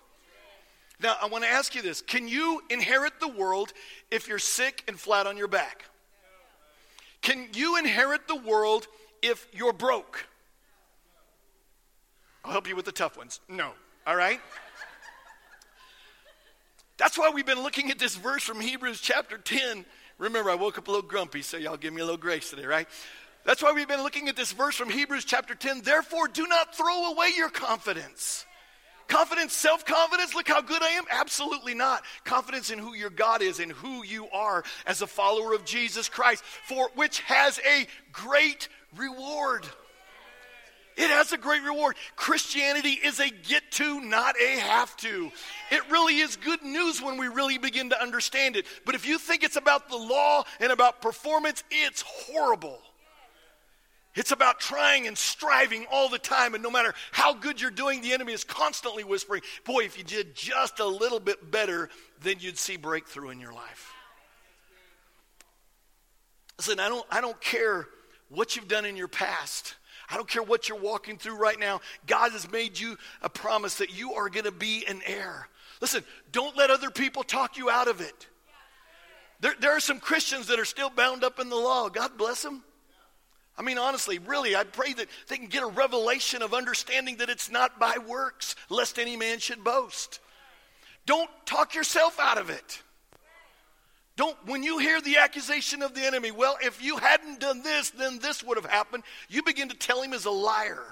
Now, 1.01 1.15
I 1.19 1.27
want 1.27 1.45
to 1.45 1.49
ask 1.49 1.73
you 1.73 1.81
this 1.81 2.01
Can 2.01 2.27
you 2.27 2.61
inherit 2.69 3.19
the 3.21 3.29
world 3.29 3.71
if 4.11 4.27
you're 4.27 4.37
sick 4.37 4.83
and 4.87 4.99
flat 4.99 5.27
on 5.27 5.37
your 5.37 5.47
back? 5.47 5.85
Can 7.21 7.47
you 7.53 7.77
inherit 7.77 8.27
the 8.27 8.35
world 8.35 8.87
if 9.21 9.47
you're 9.53 9.73
broke? 9.73 10.27
I'll 12.43 12.51
help 12.51 12.67
you 12.67 12.75
with 12.75 12.85
the 12.85 12.91
tough 12.91 13.17
ones. 13.17 13.39
No. 13.47 13.71
All 14.05 14.15
right? 14.15 14.41
That's 17.01 17.17
why 17.17 17.31
we've 17.33 17.47
been 17.47 17.63
looking 17.63 17.89
at 17.89 17.97
this 17.97 18.15
verse 18.15 18.43
from 18.43 18.61
Hebrews 18.61 19.01
chapter 19.01 19.39
10. 19.39 19.85
Remember, 20.19 20.51
I 20.51 20.53
woke 20.53 20.77
up 20.77 20.87
a 20.87 20.91
little 20.91 21.09
grumpy, 21.09 21.41
so 21.41 21.57
y'all 21.57 21.75
give 21.75 21.91
me 21.95 22.01
a 22.01 22.05
little 22.05 22.15
grace 22.15 22.51
today, 22.51 22.67
right? 22.67 22.87
That's 23.43 23.63
why 23.63 23.71
we've 23.71 23.87
been 23.87 24.03
looking 24.03 24.29
at 24.29 24.35
this 24.35 24.51
verse 24.51 24.75
from 24.75 24.91
Hebrews 24.91 25.25
chapter 25.25 25.55
10. 25.55 25.81
Therefore, 25.81 26.27
do 26.27 26.45
not 26.45 26.75
throw 26.75 27.11
away 27.11 27.29
your 27.35 27.49
confidence. 27.49 28.45
Confidence, 29.07 29.53
self 29.53 29.83
confidence, 29.83 30.35
look 30.35 30.47
how 30.47 30.61
good 30.61 30.83
I 30.83 30.89
am? 30.89 31.05
Absolutely 31.09 31.73
not. 31.73 32.03
Confidence 32.23 32.69
in 32.69 32.77
who 32.77 32.93
your 32.93 33.09
God 33.09 33.41
is 33.41 33.59
and 33.59 33.71
who 33.71 34.03
you 34.03 34.29
are 34.29 34.63
as 34.85 35.01
a 35.01 35.07
follower 35.07 35.55
of 35.55 35.65
Jesus 35.65 36.07
Christ, 36.07 36.43
for 36.67 36.91
which 36.93 37.21
has 37.21 37.59
a 37.67 37.87
great 38.11 38.69
reward. 38.95 39.65
It 40.97 41.09
has 41.09 41.31
a 41.31 41.37
great 41.37 41.63
reward. 41.63 41.95
Christianity 42.15 42.91
is 42.91 43.19
a 43.19 43.29
get 43.29 43.71
to, 43.71 44.01
not 44.01 44.35
a 44.39 44.59
have 44.59 44.95
to. 44.97 45.31
It 45.71 45.89
really 45.89 46.17
is 46.17 46.35
good 46.35 46.61
news 46.63 47.01
when 47.01 47.17
we 47.17 47.27
really 47.27 47.57
begin 47.57 47.89
to 47.91 48.01
understand 48.01 48.55
it. 48.55 48.65
But 48.85 48.95
if 48.95 49.07
you 49.07 49.17
think 49.17 49.43
it's 49.43 49.55
about 49.55 49.89
the 49.89 49.97
law 49.97 50.43
and 50.59 50.71
about 50.71 51.01
performance, 51.01 51.63
it's 51.69 52.01
horrible. 52.01 52.79
It's 54.13 54.31
about 54.31 54.59
trying 54.59 55.07
and 55.07 55.17
striving 55.17 55.85
all 55.89 56.09
the 56.09 56.19
time. 56.19 56.53
And 56.53 56.61
no 56.61 56.69
matter 56.69 56.93
how 57.11 57.33
good 57.33 57.61
you're 57.61 57.71
doing, 57.71 58.01
the 58.01 58.11
enemy 58.11 58.33
is 58.33 58.43
constantly 58.43 59.05
whispering, 59.05 59.41
Boy, 59.63 59.85
if 59.85 59.97
you 59.97 60.03
did 60.03 60.35
just 60.35 60.79
a 60.79 60.85
little 60.85 61.21
bit 61.21 61.49
better, 61.49 61.89
then 62.21 62.35
you'd 62.39 62.57
see 62.57 62.75
breakthrough 62.75 63.29
in 63.29 63.39
your 63.39 63.53
life. 63.53 63.93
Listen, 66.57 66.79
I 66.79 66.89
don't, 66.89 67.05
I 67.09 67.21
don't 67.21 67.39
care 67.39 67.87
what 68.29 68.55
you've 68.55 68.67
done 68.67 68.85
in 68.85 68.97
your 68.97 69.07
past. 69.07 69.75
I 70.11 70.15
don't 70.15 70.27
care 70.27 70.43
what 70.43 70.67
you're 70.67 70.79
walking 70.79 71.17
through 71.17 71.37
right 71.37 71.59
now. 71.59 71.81
God 72.05 72.31
has 72.33 72.51
made 72.51 72.77
you 72.77 72.97
a 73.21 73.29
promise 73.29 73.75
that 73.75 73.97
you 73.97 74.13
are 74.13 74.29
going 74.29 74.45
to 74.45 74.51
be 74.51 74.85
an 74.87 75.01
heir. 75.05 75.47
Listen, 75.79 76.03
don't 76.31 76.57
let 76.57 76.69
other 76.69 76.91
people 76.91 77.23
talk 77.23 77.57
you 77.57 77.69
out 77.69 77.87
of 77.87 78.01
it. 78.01 78.27
There, 79.39 79.55
there 79.59 79.75
are 79.75 79.79
some 79.79 79.99
Christians 79.99 80.47
that 80.47 80.59
are 80.59 80.65
still 80.65 80.89
bound 80.89 81.23
up 81.23 81.39
in 81.39 81.49
the 81.49 81.55
law. 81.55 81.89
God 81.89 82.17
bless 82.17 82.41
them. 82.43 82.63
I 83.57 83.63
mean, 83.63 83.77
honestly, 83.77 84.19
really, 84.19 84.55
I 84.55 84.63
pray 84.63 84.93
that 84.93 85.07
they 85.27 85.37
can 85.37 85.47
get 85.47 85.63
a 85.63 85.67
revelation 85.67 86.41
of 86.41 86.53
understanding 86.53 87.17
that 87.17 87.29
it's 87.29 87.49
not 87.49 87.79
by 87.79 87.97
works, 88.07 88.55
lest 88.69 88.99
any 88.99 89.17
man 89.17 89.39
should 89.39 89.63
boast. 89.63 90.19
Don't 91.05 91.29
talk 91.45 91.73
yourself 91.73 92.19
out 92.19 92.37
of 92.37 92.49
it. 92.49 92.81
Don't, 94.17 94.35
when 94.45 94.61
you 94.61 94.77
hear 94.77 94.99
the 95.01 95.17
accusation 95.17 95.81
of 95.81 95.93
the 95.93 96.01
enemy, 96.01 96.31
well, 96.31 96.57
if 96.61 96.83
you 96.83 96.97
hadn't 96.97 97.39
done 97.39 97.63
this, 97.63 97.91
then 97.91 98.19
this 98.19 98.43
would 98.43 98.57
have 98.57 98.69
happened, 98.69 99.03
you 99.29 99.41
begin 99.41 99.69
to 99.69 99.75
tell 99.75 100.01
him 100.01 100.13
as 100.13 100.25
a 100.25 100.31
liar. 100.31 100.83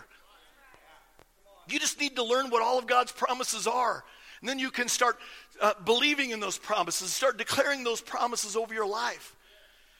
You 1.68 1.80
just 1.80 2.00
need 2.00 2.16
to 2.16 2.24
learn 2.24 2.50
what 2.50 2.64
all 2.64 2.80
of 2.80 2.88
God's 2.88 3.12
promises 3.12 3.68
are. 3.68 4.04
And 4.40 4.50
then 4.50 4.58
you 4.58 4.72
can 4.72 4.88
start 4.88 5.18
uh, 5.62 5.74
believing 5.86 6.32
in 6.32 6.40
those 6.40 6.58
promises, 6.58 7.12
start 7.12 7.38
declaring 7.38 7.84
those 7.84 8.02
promises 8.02 8.56
over 8.56 8.74
your 8.74 8.88
life. 8.88 9.36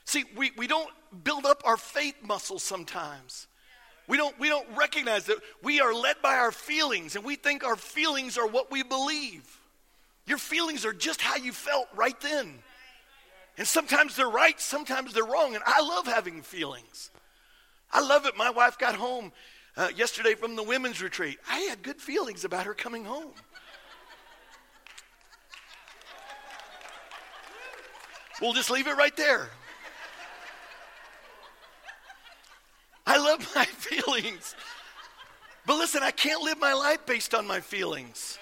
See, 0.06 0.24
we, 0.36 0.52
we 0.58 0.66
don't 0.66 0.90
build 1.24 1.46
up 1.46 1.62
our 1.66 1.78
faith 1.78 2.16
muscles 2.24 2.64
sometimes. 2.64 3.48
We 4.08 4.18
don't, 4.18 4.38
we 4.40 4.50
don't 4.50 4.66
recognize 4.76 5.26
that 5.26 5.38
we 5.62 5.82
are 5.82 5.94
led 5.94 6.16
by 6.24 6.36
our 6.36 6.52
feelings, 6.52 7.16
and 7.16 7.24
we 7.24 7.36
think 7.36 7.64
our 7.64 7.76
feelings 7.76 8.38
are 8.38 8.48
what 8.48 8.72
we 8.72 8.82
believe. 8.82 9.44
Your 10.26 10.40
feelings 10.40 10.84
are 10.84 10.94
just 10.94 11.22
how 11.22 11.36
you 11.36 11.52
felt 11.52 11.88
right 11.96 12.20
then. 12.22 12.64
And 13.60 13.68
sometimes 13.68 14.16
they're 14.16 14.30
right, 14.30 14.58
sometimes 14.58 15.14
they're 15.14 15.26
wrong. 15.26 15.54
And 15.54 15.62
I 15.68 15.82
love 15.82 16.08
having 16.08 16.42
feelings. 16.42 17.12
I 17.92 18.00
love 18.00 18.26
it. 18.26 18.38
My 18.38 18.50
wife 18.50 18.78
got 18.78 18.96
home 18.96 19.34
uh, 19.76 19.90
yesterday 19.94 20.34
from 20.34 20.56
the 20.56 20.64
women's 20.64 21.02
retreat. 21.02 21.40
I 21.48 21.60
had 21.60 21.84
good 21.84 22.00
feelings 22.00 22.46
about 22.46 22.66
her 22.66 22.74
coming 22.74 23.04
home. 23.04 23.34
We'll 28.40 28.54
just 28.54 28.72
leave 28.72 28.88
it 28.88 28.96
right 28.96 29.16
there. 29.18 29.50
I 33.06 33.18
love 33.18 33.46
my 33.54 33.66
feelings. 33.66 34.56
But 35.66 35.78
listen, 35.78 36.02
I 36.02 36.12
can't 36.12 36.42
live 36.44 36.60
my 36.60 36.72
life 36.72 37.06
based 37.06 37.36
on 37.36 37.46
my 37.46 37.60
feelings. 37.60 38.40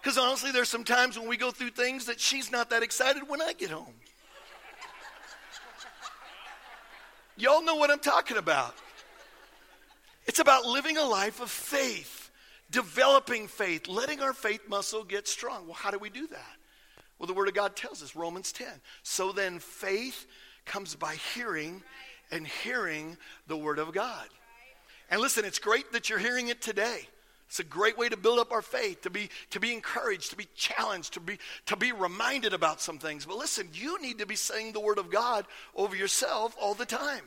Because 0.00 0.16
honestly, 0.16 0.52
there's 0.52 0.70
some 0.70 0.84
times 0.84 1.18
when 1.18 1.28
we 1.28 1.36
go 1.36 1.50
through 1.50 1.70
things 1.72 2.06
that 2.06 2.18
she's 2.18 2.50
not 2.50 2.70
that 2.70 2.82
excited 2.82 3.28
when 3.28 3.42
I 3.42 3.52
get 3.52 3.68
home. 3.68 3.92
Y'all 7.36 7.64
know 7.64 7.76
what 7.76 7.90
I'm 7.90 7.98
talking 7.98 8.36
about. 8.36 8.74
It's 10.26 10.38
about 10.38 10.64
living 10.64 10.96
a 10.98 11.04
life 11.04 11.40
of 11.40 11.50
faith, 11.50 12.30
developing 12.70 13.48
faith, 13.48 13.88
letting 13.88 14.20
our 14.20 14.32
faith 14.32 14.68
muscle 14.68 15.04
get 15.04 15.26
strong. 15.26 15.66
Well, 15.66 15.74
how 15.74 15.90
do 15.90 15.98
we 15.98 16.10
do 16.10 16.26
that? 16.28 16.56
Well, 17.18 17.26
the 17.26 17.34
Word 17.34 17.48
of 17.48 17.54
God 17.54 17.76
tells 17.76 18.02
us, 18.02 18.14
Romans 18.14 18.52
10. 18.52 18.68
So 19.02 19.32
then 19.32 19.58
faith 19.58 20.26
comes 20.64 20.94
by 20.94 21.16
hearing, 21.34 21.82
and 22.30 22.46
hearing 22.46 23.16
the 23.46 23.56
Word 23.56 23.78
of 23.78 23.92
God. 23.92 24.26
And 25.10 25.20
listen, 25.20 25.44
it's 25.44 25.58
great 25.58 25.92
that 25.92 26.08
you're 26.08 26.18
hearing 26.18 26.48
it 26.48 26.60
today. 26.60 27.08
It's 27.52 27.60
a 27.60 27.64
great 27.64 27.98
way 27.98 28.08
to 28.08 28.16
build 28.16 28.38
up 28.38 28.50
our 28.50 28.62
faith, 28.62 29.02
to 29.02 29.10
be, 29.10 29.28
to 29.50 29.60
be 29.60 29.74
encouraged, 29.74 30.30
to 30.30 30.36
be 30.36 30.48
challenged, 30.54 31.12
to 31.12 31.20
be, 31.20 31.36
to 31.66 31.76
be 31.76 31.92
reminded 31.92 32.54
about 32.54 32.80
some 32.80 32.96
things. 32.96 33.26
But 33.26 33.36
listen, 33.36 33.68
you 33.74 34.00
need 34.00 34.20
to 34.20 34.26
be 34.26 34.36
saying 34.36 34.72
the 34.72 34.80
Word 34.80 34.96
of 34.96 35.10
God 35.10 35.44
over 35.74 35.94
yourself 35.94 36.56
all 36.58 36.72
the 36.72 36.86
time. 36.86 37.20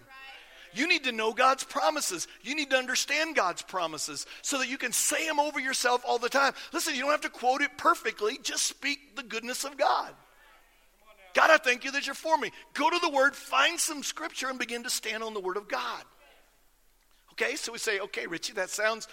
You 0.73 0.87
need 0.87 1.03
to 1.03 1.11
know 1.11 1.31
God's 1.31 1.63
promises. 1.63 2.27
You 2.41 2.55
need 2.55 2.71
to 2.71 2.75
understand 2.75 3.35
God's 3.35 3.61
promises 3.61 4.25
so 4.41 4.57
that 4.57 4.67
you 4.67 4.79
can 4.79 4.93
say 4.93 5.27
them 5.27 5.39
over 5.39 5.59
yourself 5.59 6.01
all 6.03 6.17
the 6.17 6.27
time. 6.27 6.53
Listen, 6.73 6.95
you 6.95 7.01
don't 7.01 7.11
have 7.11 7.21
to 7.21 7.29
quote 7.29 7.61
it 7.61 7.77
perfectly, 7.77 8.39
just 8.41 8.65
speak 8.65 9.15
the 9.15 9.21
goodness 9.21 9.63
of 9.63 9.77
God. 9.77 10.11
God, 11.35 11.51
I 11.51 11.57
thank 11.57 11.83
you 11.83 11.91
that 11.91 12.07
you're 12.07 12.15
for 12.15 12.35
me. 12.35 12.49
Go 12.73 12.89
to 12.89 12.97
the 12.99 13.11
Word, 13.11 13.35
find 13.35 13.79
some 13.79 14.01
scripture, 14.01 14.49
and 14.49 14.57
begin 14.57 14.81
to 14.85 14.89
stand 14.89 15.21
on 15.21 15.35
the 15.35 15.39
Word 15.39 15.57
of 15.57 15.67
God. 15.67 16.03
Okay, 17.33 17.57
so 17.57 17.71
we 17.73 17.77
say, 17.77 17.99
okay, 17.99 18.25
Richie, 18.25 18.53
that 18.53 18.71
sounds 18.71 19.07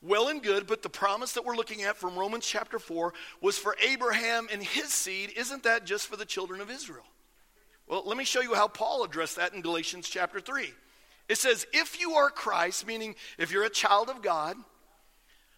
well 0.00 0.28
and 0.28 0.42
good, 0.42 0.66
but 0.66 0.82
the 0.82 0.88
promise 0.88 1.32
that 1.32 1.44
we're 1.44 1.56
looking 1.56 1.82
at 1.82 1.96
from 1.96 2.16
Romans 2.16 2.46
chapter 2.46 2.78
4 2.78 3.12
was 3.40 3.58
for 3.58 3.76
Abraham 3.86 4.48
and 4.52 4.62
his 4.62 4.92
seed. 4.92 5.32
Isn't 5.36 5.64
that 5.64 5.84
just 5.84 6.06
for 6.06 6.16
the 6.16 6.24
children 6.24 6.60
of 6.60 6.70
Israel? 6.70 7.04
Well, 7.88 8.02
let 8.06 8.16
me 8.16 8.24
show 8.24 8.40
you 8.40 8.54
how 8.54 8.68
Paul 8.68 9.04
addressed 9.04 9.36
that 9.36 9.54
in 9.54 9.62
Galatians 9.62 10.08
chapter 10.08 10.40
3. 10.40 10.70
It 11.28 11.38
says, 11.38 11.66
if 11.72 12.00
you 12.00 12.12
are 12.12 12.30
Christ, 12.30 12.86
meaning 12.86 13.14
if 13.38 13.50
you're 13.50 13.64
a 13.64 13.70
child 13.70 14.08
of 14.08 14.22
God, 14.22 14.56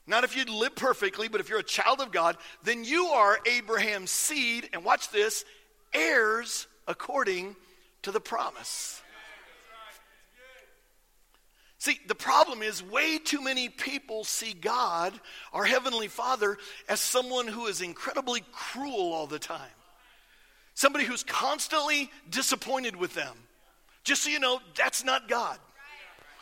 not 0.06 0.24
if 0.24 0.36
you 0.36 0.44
live 0.44 0.74
perfectly, 0.74 1.28
but 1.28 1.40
if 1.40 1.48
you're 1.48 1.58
a 1.58 1.64
child 1.64 2.00
of 2.00 2.10
God, 2.10 2.36
then 2.64 2.84
you 2.84 3.06
are 3.06 3.38
Abraham's 3.46 4.10
seed, 4.10 4.68
and 4.72 4.84
watch 4.84 5.10
this, 5.10 5.44
heirs 5.92 6.66
according 6.88 7.54
to 8.02 8.10
the 8.10 8.20
promise. 8.20 9.02
See, 11.80 11.98
the 12.06 12.14
problem 12.14 12.60
is 12.60 12.82
way 12.82 13.16
too 13.16 13.40
many 13.40 13.70
people 13.70 14.22
see 14.22 14.52
God, 14.52 15.18
our 15.50 15.64
Heavenly 15.64 16.08
Father, 16.08 16.58
as 16.90 17.00
someone 17.00 17.48
who 17.48 17.68
is 17.68 17.80
incredibly 17.80 18.42
cruel 18.52 19.14
all 19.14 19.26
the 19.26 19.38
time. 19.38 19.72
Somebody 20.74 21.06
who's 21.06 21.22
constantly 21.22 22.10
disappointed 22.28 22.96
with 22.96 23.14
them. 23.14 23.34
Just 24.04 24.24
so 24.24 24.30
you 24.30 24.40
know, 24.40 24.60
that's 24.76 25.04
not 25.04 25.26
God. 25.26 25.58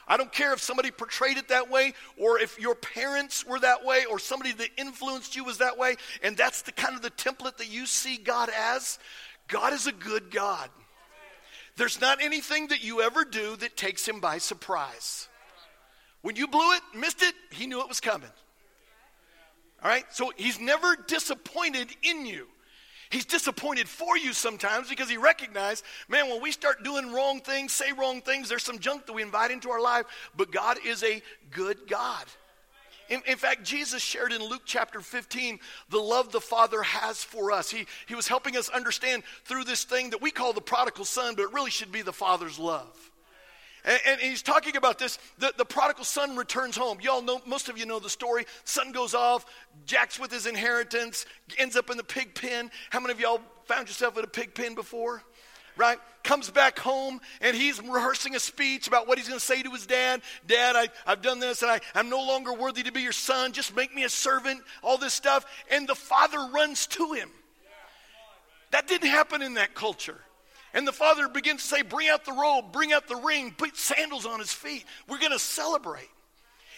I 0.09 0.17
don't 0.17 0.33
care 0.33 0.53
if 0.55 0.61
somebody 0.61 0.91
portrayed 0.91 1.37
it 1.37 1.49
that 1.49 1.71
way 1.71 1.95
or 2.17 2.41
if 2.41 2.59
your 2.59 2.75
parents 2.75 3.47
were 3.47 3.61
that 3.61 3.85
way 3.85 4.07
or 4.11 4.19
somebody 4.19 4.51
that 4.55 4.71
influenced 4.77 5.37
you 5.37 5.45
was 5.45 5.59
that 5.59 5.79
way 5.79 5.95
and 6.21 6.37
that's 6.37 6.63
the 6.63 6.73
kind 6.73 6.97
of 6.97 7.03
the 7.03 7.11
template 7.11 7.59
that 7.59 7.71
you 7.71 7.87
see 7.87 8.17
God 8.17 8.51
as. 8.59 8.99
God 9.47 9.73
is 9.73 9.87
a 9.87 9.93
good 9.93 10.33
God. 10.33 10.69
There's 11.79 12.01
not 12.01 12.21
anything 12.21 12.67
that 12.69 12.83
you 12.83 13.03
ever 13.03 13.25
do 13.25 13.55
that 13.57 13.77
takes 13.77 14.07
him 14.07 14.19
by 14.19 14.39
surprise. 14.39 15.29
When 16.23 16.35
you 16.35 16.49
blew 16.49 16.73
it, 16.73 16.83
missed 16.93 17.23
it, 17.23 17.35
he 17.53 17.69
knew 17.69 17.81
it 17.81 17.89
was 17.89 18.01
coming. 18.01 18.29
All 19.83 19.89
right? 19.89 20.05
So 20.11 20.33
he's 20.37 20.59
never 20.59 20.97
disappointed 21.07 21.89
in 22.03 22.27
you. 22.27 22.49
He's 23.11 23.25
disappointed 23.25 23.89
for 23.89 24.19
you 24.19 24.33
sometimes 24.33 24.89
because 24.89 25.09
he 25.09 25.17
recognized, 25.17 25.85
man, 26.09 26.29
when 26.29 26.43
we 26.43 26.51
start 26.51 26.83
doing 26.83 27.13
wrong 27.13 27.41
things, 27.41 27.73
say 27.73 27.93
wrong 27.93 28.23
things, 28.23 28.49
there's 28.49 28.65
some 28.65 28.81
junk 28.81 29.07
that 29.07 29.13
we 29.13 29.23
invite 29.23 29.53
into 29.53 29.71
our 29.71 29.81
life, 29.81 30.05
but 30.37 30.51
God 30.51 30.79
is 30.85 31.05
a 31.05 31.23
good 31.53 31.87
God. 31.89 32.25
In, 33.09 33.23
in, 33.27 33.37
fact, 33.37 33.65
Jesus 33.65 34.03
shared 34.03 34.33
in 34.33 34.43
Luke 34.43 34.63
chapter 34.65 35.01
15 35.01 35.59
the 35.89 35.99
love 35.99 36.31
the 36.31 36.41
Father 36.41 36.83
has 36.83 37.25
for 37.25 37.53
us. 37.53 37.71
He, 37.71 37.87
he 38.07 38.15
was 38.15 38.29
helping 38.29 38.57
us 38.57 38.69
understand 38.69 39.23
through 39.45 39.65
this 39.65 39.85
thing 39.85 40.11
that 40.11 40.21
we 40.21 40.31
call 40.31 40.53
the 40.53 40.61
prodigal 40.61 41.07
son, 41.07 41.35
but 41.35 41.43
it 41.43 41.53
really 41.53 41.71
should 41.71 41.91
be 41.91 42.03
the 42.03 42.13
Father's 42.13 42.59
love. 42.59 43.11
And, 43.85 44.01
and 44.07 44.21
he's 44.21 44.43
talking 44.43 44.77
about 44.77 44.99
this. 44.99 45.19
The, 45.39 45.55
the 45.57 45.65
prodigal 45.65 46.05
son 46.05 46.37
returns 46.37 46.77
home. 46.77 46.99
Y'all 47.01 47.23
know, 47.23 47.41
most 47.47 47.71
of 47.71 47.79
you 47.79 47.87
know 47.87 47.99
the 47.99 48.11
story. 48.11 48.45
Son 48.65 48.93
goes 48.93 49.15
off, 49.15 49.47
jacks 49.87 50.21
with 50.21 50.31
his 50.31 50.47
inheritance, 50.47 51.25
ends 51.57 51.77
up 51.77 51.89
in 51.91 51.97
the 51.97 52.05
pig 52.05 52.35
pen. 52.35 52.71
How 52.91 53.01
many 53.01 53.13
of 53.13 53.21
y'all 53.21 53.41
found 53.65 53.89
yourself 53.89 54.19
in 54.19 54.25
a 54.25 54.29
pig 54.29 54.55
pen 54.55 54.75
before? 54.75 55.23
Right? 55.79 55.99
Comes 56.25 56.51
back 56.51 56.79
home 56.79 57.21
and 57.41 57.57
he's 57.57 57.83
rehearsing 57.83 58.35
a 58.35 58.41
speech 58.41 58.87
about 58.87 59.09
what 59.09 59.17
he's 59.17 59.29
going 59.29 59.39
to 59.39 59.45
say 59.45 59.63
to 59.63 59.71
his 59.71 59.87
dad. 59.87 60.21
Dad, 60.47 60.77
I, 60.77 60.89
I've 61.07 61.23
done 61.23 61.39
this 61.39 61.63
and 61.63 61.71
I, 61.71 61.81
I'm 61.95 62.11
no 62.11 62.19
longer 62.19 62.53
worthy 62.53 62.83
to 62.83 62.93
be 62.93 63.01
your 63.01 63.13
son. 63.13 63.53
Just 63.53 63.75
make 63.75 63.95
me 63.95 64.05
a 64.05 64.11
servant, 64.11 64.61
all 64.83 64.99
this 64.99 65.15
stuff. 65.15 65.47
And 65.71 65.89
the 65.89 65.95
father 65.95 66.39
runs 66.53 66.87
to 66.89 67.13
him. 67.13 67.31
That 68.73 68.87
didn't 68.87 69.09
happen 69.09 69.41
in 69.41 69.55
that 69.55 69.75
culture. 69.75 70.19
And 70.75 70.87
the 70.87 70.93
father 70.93 71.29
begins 71.29 71.63
to 71.63 71.69
say, 71.69 71.83
Bring 71.83 72.09
out 72.09 72.27
the 72.27 72.33
robe, 72.33 72.73
bring 72.73 72.93
out 72.93 73.09
the 73.09 73.17
ring, 73.17 73.55
put 73.57 73.77
sandals 73.77 74.27
on 74.27 74.39
his 74.39 74.53
feet. 74.53 74.85
We're 75.09 75.19
going 75.19 75.33
to 75.33 75.39
celebrate. 75.39 76.11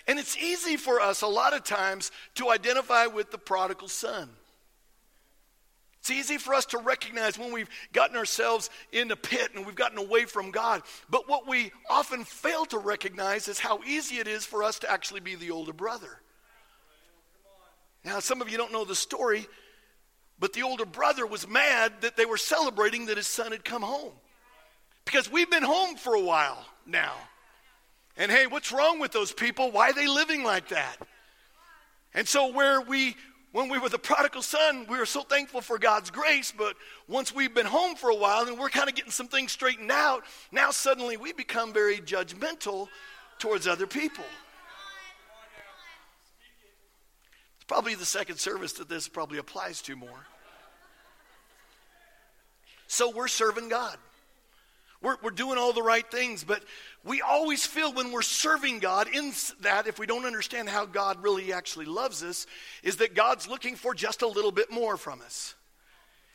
And 0.07 0.19
it's 0.19 0.37
easy 0.37 0.77
for 0.77 1.01
us 1.01 1.23
a 1.23 1.27
lot 1.27 1.55
of 1.55 1.65
times 1.65 2.11
to 2.37 2.51
identify 2.51 3.07
with 3.07 3.31
the 3.31 3.39
prodigal 3.39 3.89
son. 3.89 4.31
It's 6.01 6.11
easy 6.11 6.39
for 6.39 6.55
us 6.55 6.65
to 6.67 6.79
recognize 6.79 7.39
when 7.39 7.53
we've 7.53 7.69
gotten 7.93 8.17
ourselves 8.17 8.71
in 8.91 9.09
the 9.09 9.17
pit 9.17 9.51
and 9.55 9.67
we've 9.67 9.75
gotten 9.75 9.99
away 9.99 10.25
from 10.25 10.51
God. 10.51 10.83
But 11.11 11.29
what 11.29 11.47
we 11.47 11.73
often 11.91 12.25
fail 12.25 12.65
to 12.67 12.79
recognize 12.79 13.49
is 13.49 13.59
how 13.59 13.81
easy 13.87 14.17
it 14.17 14.27
is 14.27 14.47
for 14.47 14.63
us 14.63 14.79
to 14.79 14.91
actually 14.91 15.21
be 15.21 15.35
the 15.35 15.51
older 15.51 15.75
brother. 15.75 16.21
Now, 18.03 18.21
some 18.21 18.41
of 18.41 18.49
you 18.49 18.57
don't 18.57 18.73
know 18.73 18.87
the 18.87 18.95
story, 18.95 19.47
but 20.39 20.55
the 20.55 20.63
older 20.63 20.87
brother 20.87 21.27
was 21.27 21.47
mad 21.47 21.93
that 22.01 22.17
they 22.17 22.25
were 22.25 22.39
celebrating 22.39 23.07
that 23.07 23.19
his 23.19 23.27
son 23.27 23.53
had 23.53 23.63
come 23.63 23.83
home. 23.83 24.13
Because 25.05 25.31
we've 25.31 25.51
been 25.51 25.63
home 25.63 25.97
for 25.97 26.15
a 26.15 26.21
while 26.21 26.65
now. 26.87 27.13
And 28.17 28.31
hey, 28.31 28.47
what's 28.47 28.73
wrong 28.73 29.01
with 29.01 29.13
those 29.13 29.33
people? 29.33 29.71
Why 29.71 29.91
are 29.91 29.93
they 29.93 30.09
living 30.09 30.45
like 30.45 30.69
that? 30.69 30.97
And 32.15 32.27
so, 32.27 32.53
where 32.53 32.81
we, 32.81 33.17
when 33.53 33.69
we 33.69 33.79
were 33.79 33.89
the 33.89 33.99
prodigal 33.99 34.43
son, 34.43 34.87
we 34.89 34.97
were 34.97 35.07
so 35.07 35.23
thankful 35.23 35.61
for 35.61 35.79
God's 35.79 36.11
grace, 36.11 36.53
but 36.57 36.77
once 37.09 37.35
we've 37.35 37.55
been 37.55 37.67
home 37.67 37.97
for 37.97 38.11
a 38.11 38.15
while 38.15 38.47
and 38.47 38.59
we're 38.59 38.69
kind 38.69 38.89
of 38.89 38.95
getting 38.95 39.11
some 39.11 39.27
things 39.27 39.51
straightened 39.51 39.91
out, 39.91 40.25
now 40.53 40.71
suddenly 40.71 41.17
we 41.17 41.33
become 41.33 41.73
very 41.73 41.99
judgmental 41.99 42.89
towards 43.39 43.67
other 43.67 43.87
people. 43.87 44.25
It's 47.57 47.65
probably 47.67 47.97
the 47.97 48.05
second 48.05 48.37
service 48.37 48.75
that 48.75 48.89
this 48.89 49.09
probably 49.09 49.39
applies 49.39 49.83
to 49.83 49.97
more. 49.97 50.27
So 52.87 53.11
we're 53.11 53.29
serving 53.29 53.69
God. 53.69 53.97
We're, 55.03 55.17
we're 55.23 55.31
doing 55.31 55.57
all 55.57 55.73
the 55.73 55.83
right 55.83 56.09
things, 56.11 56.45
but 56.45 56.63
we 57.05 57.23
always 57.23 57.65
feel 57.65 57.93
when 57.93 58.13
we're 58.13 58.21
serving 58.21 58.81
God 58.81 59.09
in 59.09 59.33
that, 59.63 59.87
if 59.87 59.99
we 59.99 60.07
don't 60.07 60.27
understand 60.27 60.69
how 60.69 60.85
God 60.85 61.23
really 61.23 61.53
actually 61.53 61.87
loves 61.87 62.23
us, 62.23 62.47
is 62.83 62.97
that 62.97 63.15
God's 63.15 63.49
looking 63.49 63.77
for 63.77 63.95
just 63.95 64.21
a 64.21 64.29
little 64.29 64.53
bit 64.53 64.71
more 64.71 64.99
from 64.99 65.23
us. 65.23 65.55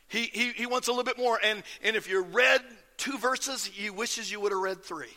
He, 0.08 0.24
he, 0.24 0.50
he 0.50 0.66
wants 0.66 0.88
a 0.88 0.90
little 0.90 1.04
bit 1.04 1.18
more. 1.18 1.38
And, 1.42 1.62
and 1.82 1.94
if 1.94 2.08
you 2.08 2.22
read 2.22 2.60
two 2.96 3.18
verses, 3.18 3.64
he 3.64 3.90
wishes 3.90 4.30
you 4.30 4.40
would 4.40 4.52
have 4.52 4.60
read 4.60 4.82
three. 4.82 5.14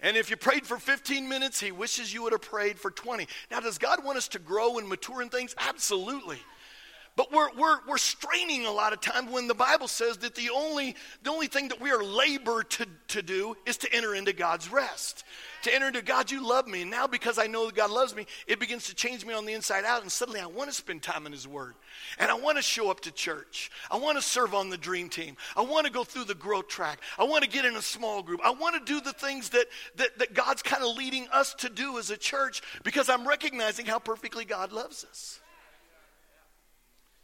And 0.00 0.16
if 0.16 0.30
you 0.30 0.36
prayed 0.36 0.66
for 0.66 0.78
15 0.78 1.28
minutes, 1.28 1.58
he 1.58 1.72
wishes 1.72 2.12
you 2.12 2.22
would 2.22 2.32
have 2.32 2.42
prayed 2.42 2.78
for 2.78 2.90
20. 2.90 3.26
Now, 3.50 3.60
does 3.60 3.78
God 3.78 4.04
want 4.04 4.16
us 4.16 4.28
to 4.28 4.38
grow 4.38 4.78
and 4.78 4.88
mature 4.88 5.22
in 5.22 5.28
things? 5.28 5.56
Absolutely. 5.58 6.38
But 7.18 7.32
we're, 7.32 7.50
we're, 7.58 7.78
we're 7.88 7.98
straining 7.98 8.64
a 8.64 8.70
lot 8.70 8.92
of 8.92 9.00
time 9.00 9.32
when 9.32 9.48
the 9.48 9.54
Bible 9.54 9.88
says 9.88 10.18
that 10.18 10.36
the 10.36 10.50
only, 10.50 10.94
the 11.24 11.30
only 11.30 11.48
thing 11.48 11.66
that 11.66 11.80
we 11.80 11.90
are 11.90 12.00
labor 12.00 12.62
to, 12.62 12.86
to 13.08 13.22
do 13.22 13.56
is 13.66 13.76
to 13.78 13.92
enter 13.92 14.14
into 14.14 14.32
God's 14.32 14.70
rest. 14.70 15.24
To 15.62 15.74
enter 15.74 15.88
into 15.88 16.02
God, 16.02 16.30
you 16.30 16.48
love 16.48 16.68
me. 16.68 16.82
And 16.82 16.92
now 16.92 17.08
because 17.08 17.36
I 17.36 17.48
know 17.48 17.66
that 17.66 17.74
God 17.74 17.90
loves 17.90 18.14
me, 18.14 18.24
it 18.46 18.60
begins 18.60 18.86
to 18.86 18.94
change 18.94 19.26
me 19.26 19.34
on 19.34 19.46
the 19.46 19.52
inside 19.52 19.84
out. 19.84 20.02
And 20.02 20.12
suddenly 20.12 20.38
I 20.38 20.46
want 20.46 20.70
to 20.70 20.76
spend 20.76 21.02
time 21.02 21.26
in 21.26 21.32
His 21.32 21.48
Word. 21.48 21.74
And 22.20 22.30
I 22.30 22.34
want 22.34 22.56
to 22.56 22.62
show 22.62 22.88
up 22.88 23.00
to 23.00 23.10
church. 23.10 23.72
I 23.90 23.96
want 23.96 24.16
to 24.16 24.22
serve 24.22 24.54
on 24.54 24.70
the 24.70 24.78
dream 24.78 25.08
team. 25.08 25.36
I 25.56 25.62
want 25.62 25.86
to 25.86 25.92
go 25.92 26.04
through 26.04 26.26
the 26.26 26.36
growth 26.36 26.68
track. 26.68 27.00
I 27.18 27.24
want 27.24 27.42
to 27.42 27.50
get 27.50 27.64
in 27.64 27.74
a 27.74 27.82
small 27.82 28.22
group. 28.22 28.42
I 28.44 28.52
want 28.52 28.76
to 28.76 28.92
do 28.92 29.00
the 29.00 29.12
things 29.12 29.48
that, 29.48 29.66
that, 29.96 30.20
that 30.20 30.34
God's 30.34 30.62
kind 30.62 30.84
of 30.84 30.96
leading 30.96 31.26
us 31.32 31.52
to 31.54 31.68
do 31.68 31.98
as 31.98 32.10
a 32.10 32.16
church 32.16 32.62
because 32.84 33.08
I'm 33.08 33.26
recognizing 33.26 33.86
how 33.86 33.98
perfectly 33.98 34.44
God 34.44 34.70
loves 34.70 35.04
us. 35.04 35.40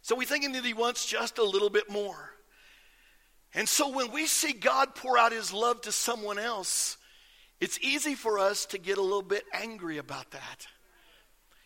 So 0.05 0.15
we're 0.15 0.27
thinking 0.27 0.51
that 0.51 0.63
he 0.63 0.75
wants 0.75 1.03
just 1.07 1.39
a 1.39 1.43
little 1.43 1.71
bit 1.71 1.89
more. 1.89 2.29
And 3.55 3.67
so 3.67 3.89
when 3.89 4.11
we 4.11 4.27
see 4.27 4.53
God 4.53 4.93
pour 4.93 5.17
out 5.17 5.31
his 5.31 5.51
love 5.51 5.81
to 5.81 5.91
someone 5.91 6.37
else, 6.37 6.97
it's 7.59 7.79
easy 7.81 8.13
for 8.13 8.37
us 8.37 8.67
to 8.67 8.77
get 8.77 8.99
a 8.99 9.01
little 9.01 9.23
bit 9.23 9.45
angry 9.51 9.97
about 9.97 10.29
that 10.29 10.67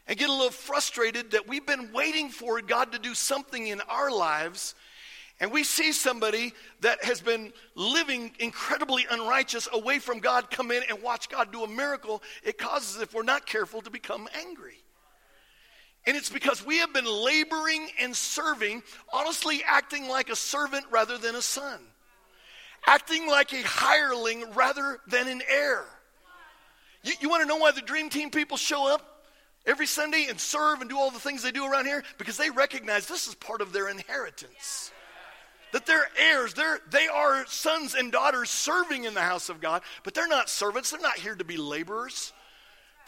and 0.08 0.18
get 0.18 0.30
a 0.30 0.32
little 0.32 0.52
frustrated 0.52 1.32
that 1.32 1.50
we've 1.50 1.68
been 1.68 1.92
waiting 1.92 2.30
for 2.30 2.62
God 2.62 2.94
to 2.94 3.00
do 3.00 3.14
something 3.14 3.68
in 3.68 3.82
our 3.82 4.10
lives. 4.10 4.74
And 5.42 5.52
we 5.52 5.66
see 5.66 5.92
somebody 5.92 6.54
that 6.80 7.04
has 7.04 7.20
been 7.20 7.52
living 7.76 8.32
incredibly 8.40 9.06
unrighteous 9.12 9.68
away 9.74 10.00
from 10.00 10.20
God 10.20 10.50
come 10.50 10.72
in 10.72 10.84
and 10.88 11.04
watch 11.04 11.28
God 11.28 11.52
do 11.52 11.66
a 11.66 11.68
miracle. 11.68 12.24
It 12.42 12.58
causes, 12.58 13.02
if 13.02 13.14
we're 13.14 13.24
not 13.24 13.46
careful, 13.46 13.82
to 13.82 13.90
become 13.90 14.30
angry. 14.34 14.78
And 16.10 16.18
it's 16.18 16.32
because 16.32 16.66
we 16.66 16.80
have 16.80 16.92
been 16.92 17.06
laboring 17.06 17.88
and 18.02 18.16
serving, 18.16 18.82
honestly, 19.14 19.62
acting 19.64 20.08
like 20.08 20.32
a 20.32 20.36
servant 20.36 20.86
rather 20.90 21.20
than 21.20 21.36
a 21.36 21.42
son, 21.44 21.80
acting 22.88 23.28
like 23.28 23.54
a 23.54 23.62
hireling 23.62 24.44
rather 24.56 25.02
than 25.06 25.28
an 25.28 25.44
heir. 25.48 25.86
You, 27.04 27.14
you 27.22 27.30
want 27.30 27.44
to 27.44 27.48
know 27.48 27.58
why 27.58 27.74
the 27.74 27.84
Dream 27.84 28.10
Team 28.10 28.32
people 28.32 28.58
show 28.58 28.92
up 28.92 29.28
every 29.68 29.86
Sunday 29.86 30.26
and 30.28 30.40
serve 30.40 30.82
and 30.82 30.90
do 30.90 30.98
all 30.98 31.12
the 31.12 31.20
things 31.20 31.44
they 31.44 31.52
do 31.52 31.64
around 31.64 31.86
here? 31.86 32.04
Because 32.18 32.38
they 32.38 32.50
recognize 32.50 33.06
this 33.06 33.28
is 33.28 33.36
part 33.36 33.62
of 33.62 33.72
their 33.72 33.88
inheritance. 33.88 34.92
That 35.74 35.86
they're 35.86 36.10
heirs, 36.18 36.56
they're, 36.56 36.80
they 36.90 37.08
are 37.08 37.46
sons 37.46 37.94
and 37.94 38.12
daughters 38.12 38.50
serving 38.50 39.04
in 39.04 39.14
the 39.14 39.22
house 39.22 39.50
of 39.50 39.62
God, 39.62 39.84
but 40.04 40.16
they're 40.16 40.28
not 40.28 40.50
servants, 40.50 40.90
they're 40.90 41.00
not 41.00 41.20
here 41.20 41.36
to 41.36 41.44
be 41.44 41.58
laborers. 41.58 42.34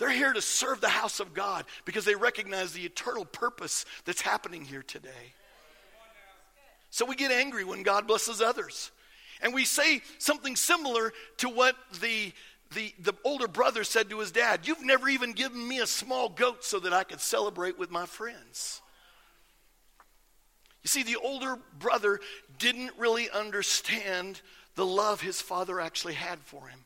They're 0.02 0.10
here 0.10 0.34
to 0.34 0.42
serve 0.42 0.82
the 0.82 0.90
house 0.90 1.20
of 1.20 1.36
God 1.36 1.64
because 1.86 2.06
they 2.06 2.16
recognize 2.16 2.72
the 2.72 2.86
eternal 2.86 3.24
purpose 3.24 3.86
that's 4.04 4.20
happening 4.20 4.66
here 4.66 4.82
today. 4.82 5.36
So 6.90 7.06
we 7.06 7.16
get 7.16 7.32
angry 7.32 7.64
when 7.64 7.84
God 7.84 8.08
blesses 8.08 8.42
others. 8.42 8.90
And 9.44 9.54
we 9.54 9.64
say 9.64 10.02
something 10.18 10.56
similar 10.56 11.14
to 11.38 11.50
what 11.50 11.76
the, 12.02 12.34
the, 12.74 12.92
the 12.98 13.14
older 13.24 13.48
brother 13.48 13.84
said 13.84 14.10
to 14.10 14.18
his 14.18 14.32
dad 14.32 14.62
You've 14.68 14.84
never 14.84 15.08
even 15.08 15.34
given 15.34 15.68
me 15.68 15.78
a 15.82 15.86
small 15.86 16.30
goat 16.30 16.64
so 16.64 16.80
that 16.80 16.94
I 16.94 17.04
could 17.04 17.22
celebrate 17.22 17.78
with 17.78 17.92
my 17.92 18.08
friends. 18.08 18.82
You 20.82 20.88
see, 20.88 21.04
the 21.04 21.18
older 21.18 21.60
brother 21.78 22.20
didn't 22.58 22.94
really 22.98 23.30
understand 23.30 24.42
the 24.74 24.84
love 24.84 25.22
his 25.22 25.40
father 25.40 25.80
actually 25.80 26.16
had 26.16 26.40
for 26.40 26.70
him. 26.70 26.80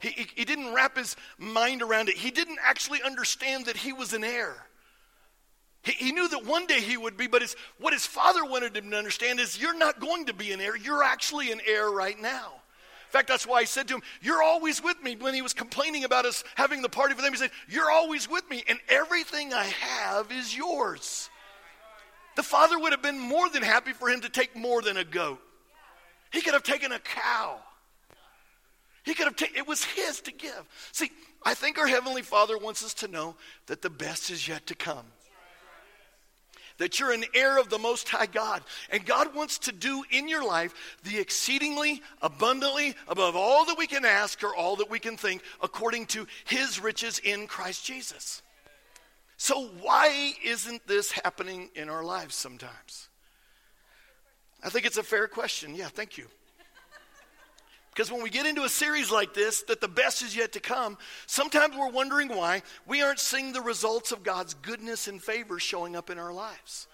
He, 0.00 0.08
he, 0.08 0.26
he 0.34 0.44
didn't 0.44 0.74
wrap 0.74 0.96
his 0.96 1.16
mind 1.38 1.82
around 1.82 2.08
it. 2.08 2.16
He 2.16 2.30
didn't 2.30 2.58
actually 2.62 3.02
understand 3.02 3.66
that 3.66 3.76
he 3.76 3.92
was 3.92 4.12
an 4.12 4.24
heir. 4.24 4.54
He, 5.82 5.92
he 5.92 6.12
knew 6.12 6.28
that 6.28 6.44
one 6.44 6.66
day 6.66 6.80
he 6.80 6.96
would 6.96 7.16
be, 7.16 7.26
but 7.26 7.54
what 7.78 7.92
his 7.92 8.06
father 8.06 8.44
wanted 8.44 8.76
him 8.76 8.90
to 8.90 8.96
understand 8.96 9.40
is 9.40 9.60
you're 9.60 9.76
not 9.76 10.00
going 10.00 10.26
to 10.26 10.34
be 10.34 10.52
an 10.52 10.60
heir. 10.60 10.76
You're 10.76 11.02
actually 11.02 11.52
an 11.52 11.60
heir 11.66 11.90
right 11.90 12.20
now. 12.20 12.52
In 13.14 13.18
fact, 13.18 13.28
that's 13.28 13.46
why 13.46 13.58
I 13.58 13.64
said 13.64 13.86
to 13.88 13.94
him, 13.94 14.02
You're 14.22 14.42
always 14.42 14.82
with 14.82 15.00
me. 15.00 15.14
When 15.14 15.34
he 15.34 15.42
was 15.42 15.54
complaining 15.54 16.02
about 16.02 16.26
us 16.26 16.42
having 16.56 16.82
the 16.82 16.88
party 16.88 17.14
for 17.14 17.22
them, 17.22 17.32
he 17.32 17.38
said, 17.38 17.52
You're 17.68 17.90
always 17.90 18.28
with 18.28 18.48
me, 18.50 18.64
and 18.68 18.80
everything 18.88 19.54
I 19.54 19.64
have 19.64 20.32
is 20.32 20.56
yours. 20.56 21.30
The 22.34 22.42
father 22.42 22.78
would 22.78 22.90
have 22.90 23.02
been 23.02 23.20
more 23.20 23.48
than 23.48 23.62
happy 23.62 23.92
for 23.92 24.08
him 24.08 24.22
to 24.22 24.28
take 24.28 24.56
more 24.56 24.82
than 24.82 24.96
a 24.96 25.04
goat. 25.04 25.38
He 26.32 26.40
could 26.40 26.54
have 26.54 26.64
taken 26.64 26.90
a 26.90 26.98
cow. 26.98 27.60
He 29.04 29.14
could 29.14 29.26
have 29.26 29.36
taken, 29.36 29.56
it 29.56 29.68
was 29.68 29.84
his 29.84 30.20
to 30.22 30.32
give. 30.32 30.90
See, 30.92 31.10
I 31.44 31.54
think 31.54 31.78
our 31.78 31.86
Heavenly 31.86 32.22
Father 32.22 32.56
wants 32.56 32.84
us 32.84 32.94
to 32.94 33.08
know 33.08 33.36
that 33.66 33.82
the 33.82 33.90
best 33.90 34.30
is 34.30 34.48
yet 34.48 34.66
to 34.68 34.74
come. 34.74 35.04
That 36.78 36.98
you're 36.98 37.12
an 37.12 37.24
heir 37.34 37.58
of 37.58 37.68
the 37.68 37.78
Most 37.78 38.08
High 38.08 38.26
God. 38.26 38.62
And 38.90 39.06
God 39.06 39.34
wants 39.34 39.58
to 39.58 39.72
do 39.72 40.02
in 40.10 40.26
your 40.26 40.44
life 40.44 40.74
the 41.04 41.18
exceedingly, 41.18 42.02
abundantly, 42.20 42.96
above 43.06 43.36
all 43.36 43.66
that 43.66 43.78
we 43.78 43.86
can 43.86 44.04
ask 44.04 44.42
or 44.42 44.56
all 44.56 44.76
that 44.76 44.90
we 44.90 44.98
can 44.98 45.16
think, 45.16 45.42
according 45.62 46.06
to 46.06 46.26
His 46.46 46.80
riches 46.80 47.20
in 47.20 47.46
Christ 47.46 47.84
Jesus. 47.84 48.42
So, 49.36 49.68
why 49.82 50.32
isn't 50.42 50.86
this 50.86 51.12
happening 51.12 51.70
in 51.74 51.88
our 51.88 52.02
lives 52.02 52.34
sometimes? 52.34 53.08
I 54.62 54.70
think 54.70 54.86
it's 54.86 54.96
a 54.96 55.02
fair 55.02 55.28
question. 55.28 55.74
Yeah, 55.74 55.88
thank 55.88 56.16
you. 56.16 56.26
Because 57.94 58.10
when 58.10 58.22
we 58.24 58.30
get 58.30 58.44
into 58.44 58.64
a 58.64 58.68
series 58.68 59.12
like 59.12 59.34
this, 59.34 59.62
that 59.62 59.80
the 59.80 59.86
best 59.86 60.22
is 60.22 60.34
yet 60.34 60.52
to 60.54 60.60
come, 60.60 60.98
sometimes 61.26 61.76
we're 61.76 61.90
wondering 61.90 62.28
why 62.28 62.62
we 62.86 63.02
aren't 63.02 63.20
seeing 63.20 63.52
the 63.52 63.60
results 63.60 64.10
of 64.10 64.24
God's 64.24 64.54
goodness 64.54 65.06
and 65.06 65.22
favor 65.22 65.60
showing 65.60 65.94
up 65.94 66.10
in 66.10 66.18
our 66.18 66.32
lives. 66.32 66.88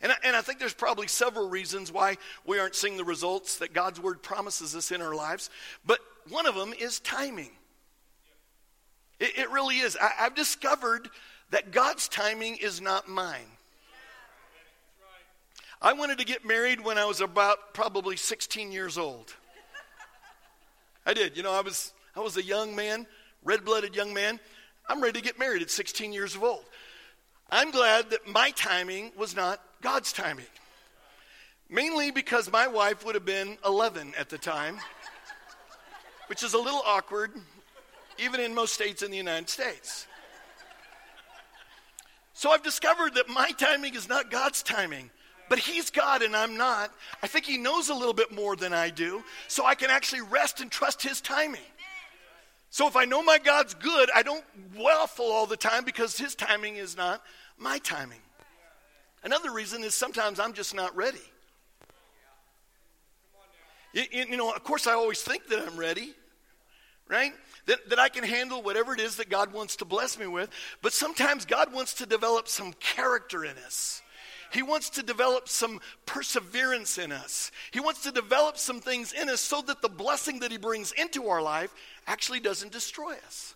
And 0.00 0.12
I, 0.12 0.14
and 0.24 0.34
I 0.34 0.40
think 0.40 0.58
there's 0.58 0.72
probably 0.72 1.08
several 1.08 1.50
reasons 1.50 1.92
why 1.92 2.16
we 2.46 2.58
aren't 2.58 2.74
seeing 2.74 2.96
the 2.96 3.04
results 3.04 3.58
that 3.58 3.74
God's 3.74 4.00
word 4.00 4.22
promises 4.22 4.74
us 4.74 4.90
in 4.90 5.02
our 5.02 5.14
lives. 5.14 5.50
But 5.84 5.98
one 6.30 6.46
of 6.46 6.54
them 6.54 6.72
is 6.78 7.00
timing. 7.00 7.50
It, 9.20 9.38
it 9.38 9.50
really 9.50 9.76
is. 9.76 9.94
I, 10.00 10.12
I've 10.20 10.34
discovered 10.34 11.10
that 11.50 11.70
God's 11.70 12.08
timing 12.08 12.56
is 12.56 12.80
not 12.80 13.08
mine. 13.08 13.44
I 15.82 15.92
wanted 15.92 16.16
to 16.18 16.24
get 16.24 16.46
married 16.46 16.82
when 16.82 16.96
I 16.96 17.04
was 17.04 17.20
about 17.20 17.74
probably 17.74 18.16
16 18.16 18.72
years 18.72 18.96
old. 18.96 19.34
I 21.06 21.14
did. 21.14 21.36
You 21.36 21.44
know, 21.44 21.52
I 21.52 21.60
was 21.60 21.92
I 22.16 22.20
was 22.20 22.36
a 22.36 22.42
young 22.42 22.74
man, 22.74 23.06
red-blooded 23.44 23.94
young 23.94 24.12
man. 24.12 24.40
I'm 24.88 25.00
ready 25.00 25.20
to 25.20 25.24
get 25.24 25.38
married 25.38 25.62
at 25.62 25.70
16 25.70 26.12
years 26.12 26.34
of 26.34 26.42
old. 26.42 26.64
I'm 27.50 27.70
glad 27.70 28.10
that 28.10 28.26
my 28.26 28.50
timing 28.50 29.12
was 29.16 29.36
not 29.36 29.60
God's 29.82 30.12
timing. 30.12 30.46
Mainly 31.68 32.10
because 32.10 32.50
my 32.50 32.66
wife 32.66 33.04
would 33.04 33.14
have 33.14 33.24
been 33.24 33.56
11 33.64 34.14
at 34.18 34.28
the 34.28 34.38
time, 34.38 34.78
which 36.28 36.42
is 36.42 36.54
a 36.54 36.58
little 36.58 36.82
awkward, 36.84 37.32
even 38.18 38.40
in 38.40 38.54
most 38.54 38.74
states 38.74 39.02
in 39.02 39.10
the 39.10 39.16
United 39.16 39.48
States. 39.48 40.06
So 42.34 42.50
I've 42.50 42.62
discovered 42.62 43.14
that 43.14 43.28
my 43.28 43.50
timing 43.52 43.94
is 43.94 44.08
not 44.08 44.30
God's 44.30 44.62
timing 44.62 45.10
but 45.48 45.58
he's 45.58 45.90
God 45.90 46.22
and 46.22 46.34
I'm 46.36 46.56
not. 46.56 46.90
I 47.22 47.26
think 47.26 47.44
he 47.44 47.58
knows 47.58 47.88
a 47.88 47.94
little 47.94 48.14
bit 48.14 48.32
more 48.32 48.56
than 48.56 48.72
I 48.72 48.90
do, 48.90 49.22
so 49.48 49.64
I 49.64 49.74
can 49.74 49.90
actually 49.90 50.22
rest 50.22 50.60
and 50.60 50.70
trust 50.70 51.02
his 51.02 51.20
timing. 51.20 51.60
So 52.70 52.86
if 52.88 52.96
I 52.96 53.04
know 53.04 53.22
my 53.22 53.38
God's 53.38 53.74
good, 53.74 54.10
I 54.14 54.22
don't 54.22 54.44
waffle 54.76 55.26
all 55.26 55.46
the 55.46 55.56
time 55.56 55.84
because 55.84 56.18
his 56.18 56.34
timing 56.34 56.76
is 56.76 56.96
not 56.96 57.22
my 57.56 57.78
timing. 57.78 58.20
Another 59.24 59.50
reason 59.50 59.82
is 59.82 59.94
sometimes 59.94 60.38
I'm 60.38 60.52
just 60.52 60.74
not 60.74 60.94
ready. 60.94 61.18
You, 63.94 64.04
you 64.12 64.36
know, 64.36 64.52
of 64.52 64.62
course, 64.62 64.86
I 64.86 64.92
always 64.92 65.22
think 65.22 65.48
that 65.48 65.66
I'm 65.66 65.76
ready. 65.76 66.14
right? 67.08 67.32
That, 67.66 67.88
that 67.90 67.98
I 67.98 68.08
can 68.08 68.24
handle 68.24 68.62
whatever 68.62 68.94
it 68.94 69.00
is 69.00 69.16
that 69.16 69.28
God 69.28 69.52
wants 69.52 69.76
to 69.76 69.84
bless 69.84 70.18
me 70.18 70.26
with. 70.26 70.50
But 70.82 70.92
sometimes 70.92 71.44
God 71.44 71.72
wants 71.72 71.94
to 71.94 72.06
develop 72.06 72.48
some 72.48 72.72
character 72.74 73.44
in 73.44 73.56
us. 73.58 74.02
He 74.52 74.62
wants 74.62 74.90
to 74.90 75.02
develop 75.02 75.48
some 75.48 75.80
perseverance 76.04 76.98
in 76.98 77.12
us. 77.12 77.50
He 77.70 77.80
wants 77.80 78.02
to 78.02 78.12
develop 78.12 78.56
some 78.58 78.80
things 78.80 79.12
in 79.12 79.28
us 79.28 79.40
so 79.40 79.62
that 79.62 79.82
the 79.82 79.88
blessing 79.88 80.40
that 80.40 80.50
He 80.50 80.58
brings 80.58 80.92
into 80.92 81.28
our 81.28 81.42
life 81.42 81.74
actually 82.06 82.40
doesn't 82.40 82.72
destroy 82.72 83.12
us. 83.26 83.54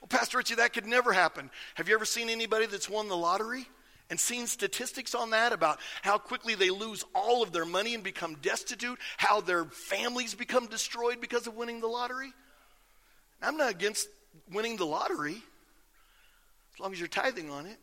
Well, 0.00 0.08
Pastor 0.08 0.38
Richie, 0.38 0.56
that 0.56 0.72
could 0.72 0.86
never 0.86 1.12
happen. 1.12 1.50
Have 1.74 1.88
you 1.88 1.94
ever 1.94 2.04
seen 2.04 2.28
anybody 2.28 2.66
that's 2.66 2.88
won 2.88 3.08
the 3.08 3.16
lottery? 3.16 3.66
and 4.10 4.20
seen 4.20 4.46
statistics 4.46 5.14
on 5.14 5.30
that 5.30 5.52
about 5.52 5.80
how 6.02 6.18
quickly 6.18 6.54
they 6.54 6.70
lose 6.70 7.04
all 7.14 7.42
of 7.42 7.52
their 7.52 7.64
money 7.64 7.94
and 7.94 8.04
become 8.04 8.34
destitute, 8.42 8.98
how 9.16 9.40
their 9.40 9.64
families 9.64 10.34
become 10.34 10.66
destroyed 10.66 11.20
because 11.20 11.46
of 11.46 11.56
winning 11.56 11.80
the 11.80 11.86
lottery. 11.86 12.32
I'm 13.42 13.56
not 13.56 13.70
against 13.70 14.08
winning 14.52 14.76
the 14.76 14.86
lottery 14.86 15.42
as 16.74 16.80
long 16.80 16.92
as 16.92 16.98
you're 16.98 17.08
tithing 17.08 17.50
on 17.50 17.66
it. 17.66 17.78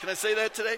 Can 0.00 0.10
I 0.10 0.14
say 0.14 0.32
that 0.34 0.54
today? 0.54 0.76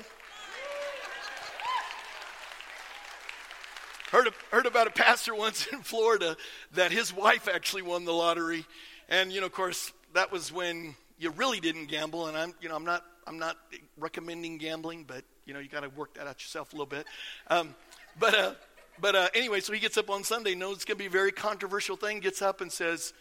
Heard, 4.10 4.28
heard 4.50 4.64
about 4.64 4.86
a 4.86 4.90
pastor 4.90 5.34
once 5.36 5.66
in 5.66 5.80
Florida 5.82 6.38
that 6.72 6.90
his 6.90 7.14
wife 7.14 7.46
actually 7.46 7.82
won 7.82 8.06
the 8.06 8.14
lottery. 8.14 8.64
And, 9.10 9.30
you 9.30 9.40
know, 9.40 9.46
of 9.46 9.52
course, 9.52 9.92
that 10.14 10.32
was 10.32 10.50
when 10.50 10.96
you 11.18 11.30
really 11.32 11.60
didn't 11.60 11.86
gamble, 11.86 12.28
and 12.28 12.36
I'm, 12.36 12.54
you 12.62 12.70
know, 12.70 12.76
I'm 12.76 12.84
not, 12.84 13.04
I'm 13.26 13.38
not 13.38 13.58
recommending 13.98 14.56
gambling, 14.56 15.04
but 15.04 15.22
you 15.44 15.52
know, 15.52 15.60
you 15.60 15.68
got 15.68 15.82
to 15.82 15.90
work 15.90 16.14
that 16.14 16.26
out 16.26 16.40
yourself 16.40 16.72
a 16.72 16.76
little 16.76 16.86
bit. 16.86 17.06
Um, 17.48 17.74
but, 18.18 18.34
uh, 18.34 18.54
but 18.98 19.14
uh, 19.14 19.28
anyway, 19.34 19.60
so 19.60 19.74
he 19.74 19.80
gets 19.80 19.98
up 19.98 20.08
on 20.08 20.24
Sunday, 20.24 20.54
knows 20.54 20.76
it's 20.76 20.86
going 20.86 20.96
to 20.96 21.02
be 21.02 21.06
a 21.06 21.10
very 21.10 21.32
controversial 21.32 21.96
thing, 21.96 22.20
gets 22.20 22.40
up 22.40 22.62
and 22.62 22.72
says, 22.72 23.12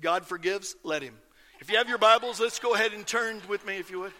"God 0.00 0.24
forgives, 0.24 0.76
let 0.82 1.02
him." 1.02 1.14
If 1.60 1.70
you 1.70 1.76
have 1.76 1.88
your 1.88 1.98
Bibles, 1.98 2.40
let's 2.40 2.58
go 2.58 2.74
ahead 2.74 2.92
and 2.92 3.06
turn 3.06 3.42
with 3.48 3.66
me, 3.66 3.76
if 3.76 3.90
you 3.90 4.00
would. 4.00 4.12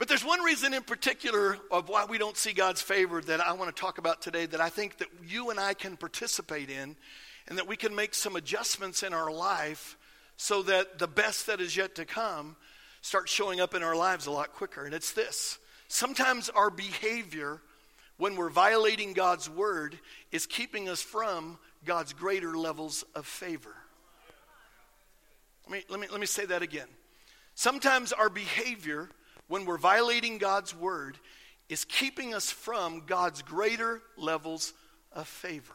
But 0.00 0.08
there's 0.08 0.24
one 0.24 0.40
reason 0.40 0.72
in 0.72 0.82
particular 0.82 1.58
of 1.70 1.90
why 1.90 2.06
we 2.06 2.16
don't 2.16 2.34
see 2.34 2.54
God's 2.54 2.80
favor 2.80 3.20
that 3.20 3.38
I 3.42 3.52
want 3.52 3.76
to 3.76 3.78
talk 3.78 3.98
about 3.98 4.22
today 4.22 4.46
that 4.46 4.58
I 4.58 4.70
think 4.70 4.96
that 4.96 5.08
you 5.28 5.50
and 5.50 5.60
I 5.60 5.74
can 5.74 5.98
participate 5.98 6.70
in 6.70 6.96
and 7.46 7.58
that 7.58 7.68
we 7.68 7.76
can 7.76 7.94
make 7.94 8.14
some 8.14 8.34
adjustments 8.34 9.02
in 9.02 9.12
our 9.12 9.30
life 9.30 9.98
so 10.38 10.62
that 10.62 10.98
the 10.98 11.06
best 11.06 11.48
that 11.48 11.60
is 11.60 11.76
yet 11.76 11.96
to 11.96 12.06
come 12.06 12.56
starts 13.02 13.30
showing 13.30 13.60
up 13.60 13.74
in 13.74 13.82
our 13.82 13.94
lives 13.94 14.24
a 14.24 14.30
lot 14.30 14.54
quicker. 14.54 14.86
And 14.86 14.94
it's 14.94 15.12
this 15.12 15.58
sometimes 15.88 16.48
our 16.48 16.70
behavior 16.70 17.60
when 18.16 18.36
we're 18.36 18.48
violating 18.48 19.12
God's 19.12 19.50
word 19.50 19.98
is 20.32 20.46
keeping 20.46 20.88
us 20.88 21.02
from 21.02 21.58
God's 21.84 22.14
greater 22.14 22.56
levels 22.56 23.04
of 23.14 23.26
favor. 23.26 23.76
Let 25.68 25.72
me, 25.72 25.84
let 25.90 26.00
me, 26.00 26.06
let 26.10 26.20
me 26.20 26.26
say 26.26 26.46
that 26.46 26.62
again. 26.62 26.88
Sometimes 27.54 28.14
our 28.14 28.30
behavior 28.30 29.10
when 29.50 29.64
we're 29.64 29.78
violating 29.78 30.38
God's 30.38 30.74
word 30.74 31.18
is 31.68 31.84
keeping 31.84 32.34
us 32.34 32.52
from 32.52 33.02
God's 33.04 33.42
greater 33.42 34.00
levels 34.16 34.72
of 35.12 35.26
favor. 35.26 35.74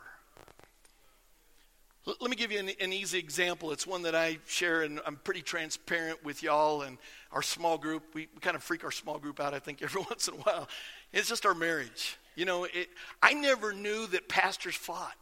Let 2.05 2.29
me 2.29 2.37
give 2.37 2.53
you 2.53 2.59
an, 2.59 2.69
an, 2.79 2.93
easy 2.93 3.19
example. 3.19 3.71
It's 3.71 3.85
one 3.85 4.03
that 4.03 4.15
I 4.15 4.37
share, 4.47 4.83
and 4.83 5.01
I'm 5.05 5.17
pretty 5.17 5.41
transparent 5.41 6.23
with 6.23 6.41
y'all 6.41 6.83
and 6.83 6.97
our 7.31 7.41
small 7.41 7.77
group. 7.77 8.03
We, 8.13 8.29
we 8.33 8.39
kind 8.39 8.55
of 8.55 8.63
freak 8.63 8.83
our 8.85 8.91
small 8.91 9.17
group 9.17 9.41
out, 9.41 9.53
I 9.53 9.59
think, 9.59 9.81
every 9.81 10.01
once 10.03 10.29
in 10.29 10.35
a 10.35 10.37
while. 10.37 10.69
It's 11.11 11.27
just 11.27 11.45
our 11.45 11.55
marriage. 11.55 12.17
You 12.35 12.45
know, 12.45 12.65
it, 12.65 12.87
I 13.21 13.33
never 13.33 13.73
knew 13.73 14.07
that 14.07 14.29
pastors 14.29 14.75
fought. 14.75 15.15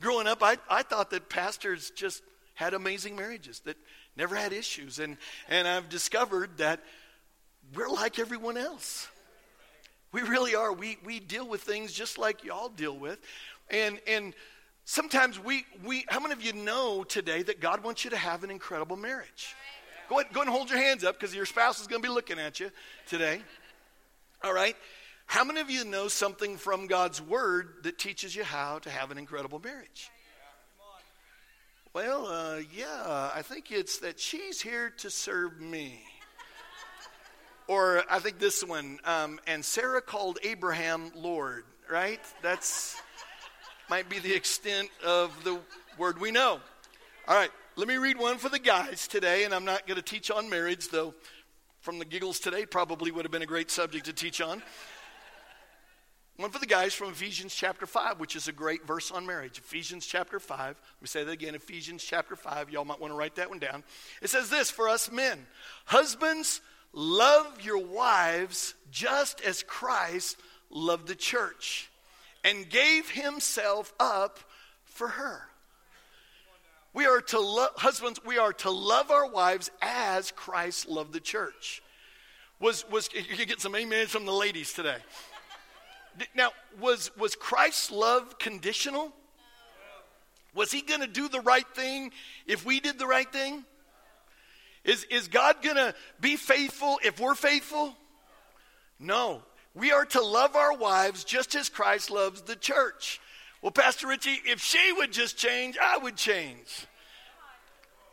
Growing 0.00 0.26
up, 0.26 0.42
I, 0.42 0.56
I 0.68 0.82
thought 0.82 1.10
that 1.10 1.28
pastors 1.28 1.90
just 1.90 2.22
had 2.54 2.74
amazing 2.74 3.14
marriages, 3.14 3.60
that 3.60 3.76
never 4.16 4.34
had 4.34 4.52
issues. 4.52 4.98
And, 4.98 5.18
and 5.48 5.68
I've 5.68 5.88
discovered 5.88 6.58
that 6.58 6.80
we're 7.74 7.88
like 7.88 8.18
everyone 8.18 8.56
else. 8.56 9.08
We 10.12 10.22
really 10.22 10.54
are. 10.54 10.72
We, 10.72 10.98
we 11.04 11.20
deal 11.20 11.48
with 11.48 11.62
things 11.62 11.92
just 11.92 12.18
like 12.18 12.44
y'all 12.44 12.68
deal 12.68 12.96
with. 12.96 13.18
And, 13.70 14.00
and 14.08 14.34
Sometimes 14.90 15.38
we, 15.38 15.66
we, 15.84 16.04
how 16.08 16.18
many 16.18 16.32
of 16.32 16.42
you 16.42 16.52
know 16.52 17.04
today 17.04 17.44
that 17.44 17.60
God 17.60 17.84
wants 17.84 18.02
you 18.02 18.10
to 18.10 18.16
have 18.16 18.42
an 18.42 18.50
incredible 18.50 18.96
marriage? 18.96 19.54
Go 20.08 20.18
ahead, 20.18 20.32
go 20.32 20.40
ahead 20.40 20.48
and 20.48 20.56
hold 20.56 20.68
your 20.68 20.80
hands 20.80 21.04
up 21.04 21.16
because 21.16 21.32
your 21.32 21.46
spouse 21.46 21.80
is 21.80 21.86
going 21.86 22.02
to 22.02 22.08
be 22.08 22.12
looking 22.12 22.40
at 22.40 22.58
you 22.58 22.72
today. 23.06 23.40
All 24.42 24.52
right? 24.52 24.74
How 25.26 25.44
many 25.44 25.60
of 25.60 25.70
you 25.70 25.84
know 25.84 26.08
something 26.08 26.56
from 26.56 26.88
God's 26.88 27.22
Word 27.22 27.84
that 27.84 27.98
teaches 27.98 28.34
you 28.34 28.42
how 28.42 28.80
to 28.80 28.90
have 28.90 29.12
an 29.12 29.18
incredible 29.18 29.60
marriage? 29.60 30.10
Well, 31.94 32.26
uh, 32.26 32.60
yeah, 32.76 33.30
I 33.32 33.42
think 33.42 33.70
it's 33.70 33.98
that 33.98 34.18
she's 34.18 34.60
here 34.60 34.90
to 34.98 35.08
serve 35.08 35.60
me. 35.60 36.02
Or 37.70 38.02
I 38.10 38.18
think 38.18 38.40
this 38.40 38.64
one, 38.64 38.98
um, 39.04 39.38
and 39.46 39.64
Sarah 39.64 40.02
called 40.02 40.40
Abraham 40.42 41.12
Lord, 41.14 41.62
right? 41.88 42.18
That's 42.42 43.00
might 43.88 44.08
be 44.08 44.18
the 44.18 44.34
extent 44.34 44.88
of 45.06 45.44
the 45.44 45.56
word 45.96 46.20
we 46.20 46.32
know. 46.32 46.58
All 47.28 47.36
right, 47.36 47.52
let 47.76 47.86
me 47.86 47.96
read 47.96 48.18
one 48.18 48.38
for 48.38 48.48
the 48.48 48.58
guys 48.58 49.06
today, 49.06 49.44
and 49.44 49.54
I'm 49.54 49.64
not 49.64 49.86
going 49.86 49.94
to 49.94 50.02
teach 50.02 50.32
on 50.32 50.50
marriage, 50.50 50.88
though 50.88 51.14
from 51.78 52.00
the 52.00 52.04
giggles 52.04 52.40
today 52.40 52.66
probably 52.66 53.12
would 53.12 53.24
have 53.24 53.30
been 53.30 53.42
a 53.42 53.46
great 53.46 53.70
subject 53.70 54.06
to 54.06 54.12
teach 54.12 54.40
on. 54.40 54.64
One 56.38 56.50
for 56.50 56.58
the 56.58 56.66
guys 56.66 56.92
from 56.92 57.10
Ephesians 57.10 57.54
chapter 57.54 57.86
5, 57.86 58.18
which 58.18 58.34
is 58.34 58.48
a 58.48 58.52
great 58.52 58.84
verse 58.84 59.12
on 59.12 59.26
marriage. 59.26 59.58
Ephesians 59.58 60.06
chapter 60.06 60.40
5. 60.40 60.58
Let 60.58 60.74
me 61.00 61.06
say 61.06 61.22
that 61.22 61.30
again. 61.30 61.54
Ephesians 61.54 62.02
chapter 62.02 62.34
5. 62.34 62.70
Y'all 62.70 62.84
might 62.84 62.98
want 62.98 63.12
to 63.12 63.16
write 63.16 63.36
that 63.36 63.48
one 63.48 63.60
down. 63.60 63.84
It 64.22 64.30
says 64.30 64.50
this 64.50 64.72
for 64.72 64.88
us 64.88 65.12
men 65.12 65.46
Husbands, 65.84 66.62
love 66.92 67.60
your 67.62 67.78
wives 67.78 68.74
just 68.90 69.40
as 69.42 69.62
Christ 69.62 70.36
loved 70.70 71.08
the 71.08 71.14
church 71.14 71.90
and 72.44 72.68
gave 72.68 73.10
himself 73.10 73.92
up 74.00 74.38
for 74.84 75.08
her. 75.08 75.42
We 76.92 77.06
are 77.06 77.20
to 77.20 77.38
love, 77.38 77.70
husbands, 77.76 78.20
we 78.24 78.38
are 78.38 78.52
to 78.54 78.70
love 78.70 79.10
our 79.10 79.28
wives 79.28 79.70
as 79.80 80.32
Christ 80.32 80.88
loved 80.88 81.12
the 81.12 81.20
church. 81.20 81.82
Was, 82.58 82.84
was, 82.90 83.08
you 83.14 83.36
can 83.36 83.46
get 83.46 83.60
some 83.60 83.74
amens 83.74 84.10
from 84.10 84.26
the 84.26 84.32
ladies 84.32 84.72
today. 84.72 84.96
Now, 86.34 86.50
was, 86.80 87.10
was 87.16 87.36
Christ's 87.36 87.90
love 87.90 88.38
conditional? 88.38 89.12
Was 90.54 90.72
he 90.72 90.82
going 90.82 91.00
to 91.00 91.06
do 91.06 91.28
the 91.28 91.40
right 91.40 91.66
thing 91.74 92.10
if 92.46 92.66
we 92.66 92.80
did 92.80 92.98
the 92.98 93.06
right 93.06 93.30
thing? 93.32 93.64
Is, 94.84 95.04
is 95.04 95.28
God 95.28 95.62
going 95.62 95.76
to 95.76 95.94
be 96.20 96.36
faithful 96.36 96.98
if 97.04 97.20
we're 97.20 97.34
faithful? 97.34 97.94
No. 98.98 99.42
We 99.74 99.92
are 99.92 100.04
to 100.06 100.20
love 100.20 100.56
our 100.56 100.76
wives 100.76 101.24
just 101.24 101.54
as 101.54 101.68
Christ 101.68 102.10
loves 102.10 102.42
the 102.42 102.56
church. 102.56 103.20
Well, 103.62 103.70
Pastor 103.70 104.08
Richie, 104.08 104.40
if 104.46 104.60
she 104.60 104.92
would 104.92 105.12
just 105.12 105.36
change, 105.36 105.76
I 105.80 105.98
would 105.98 106.16
change. 106.16 106.86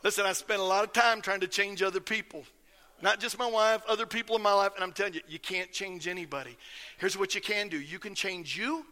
Listen, 0.04 0.26
I 0.26 0.34
spent 0.34 0.60
a 0.60 0.66
lot 0.66 0.84
of 0.84 0.94
time 0.94 1.22
trying 1.22 1.40
to 1.40 1.48
change 1.48 1.82
other 1.82 2.00
people. 2.00 2.44
Not 3.02 3.20
just 3.20 3.38
my 3.38 3.50
wife, 3.50 3.82
other 3.88 4.06
people 4.06 4.36
in 4.36 4.42
my 4.42 4.54
life. 4.54 4.72
And 4.76 4.84
I'm 4.84 4.92
telling 4.92 5.14
you, 5.14 5.22
you 5.28 5.40
can't 5.40 5.72
change 5.72 6.08
anybody. 6.08 6.58
Here's 6.98 7.18
what 7.18 7.36
you 7.36 7.42
can 7.42 7.70
do 7.70 7.80
you 7.80 8.00
can 8.00 8.14
change 8.14 8.58
you. 8.58 8.86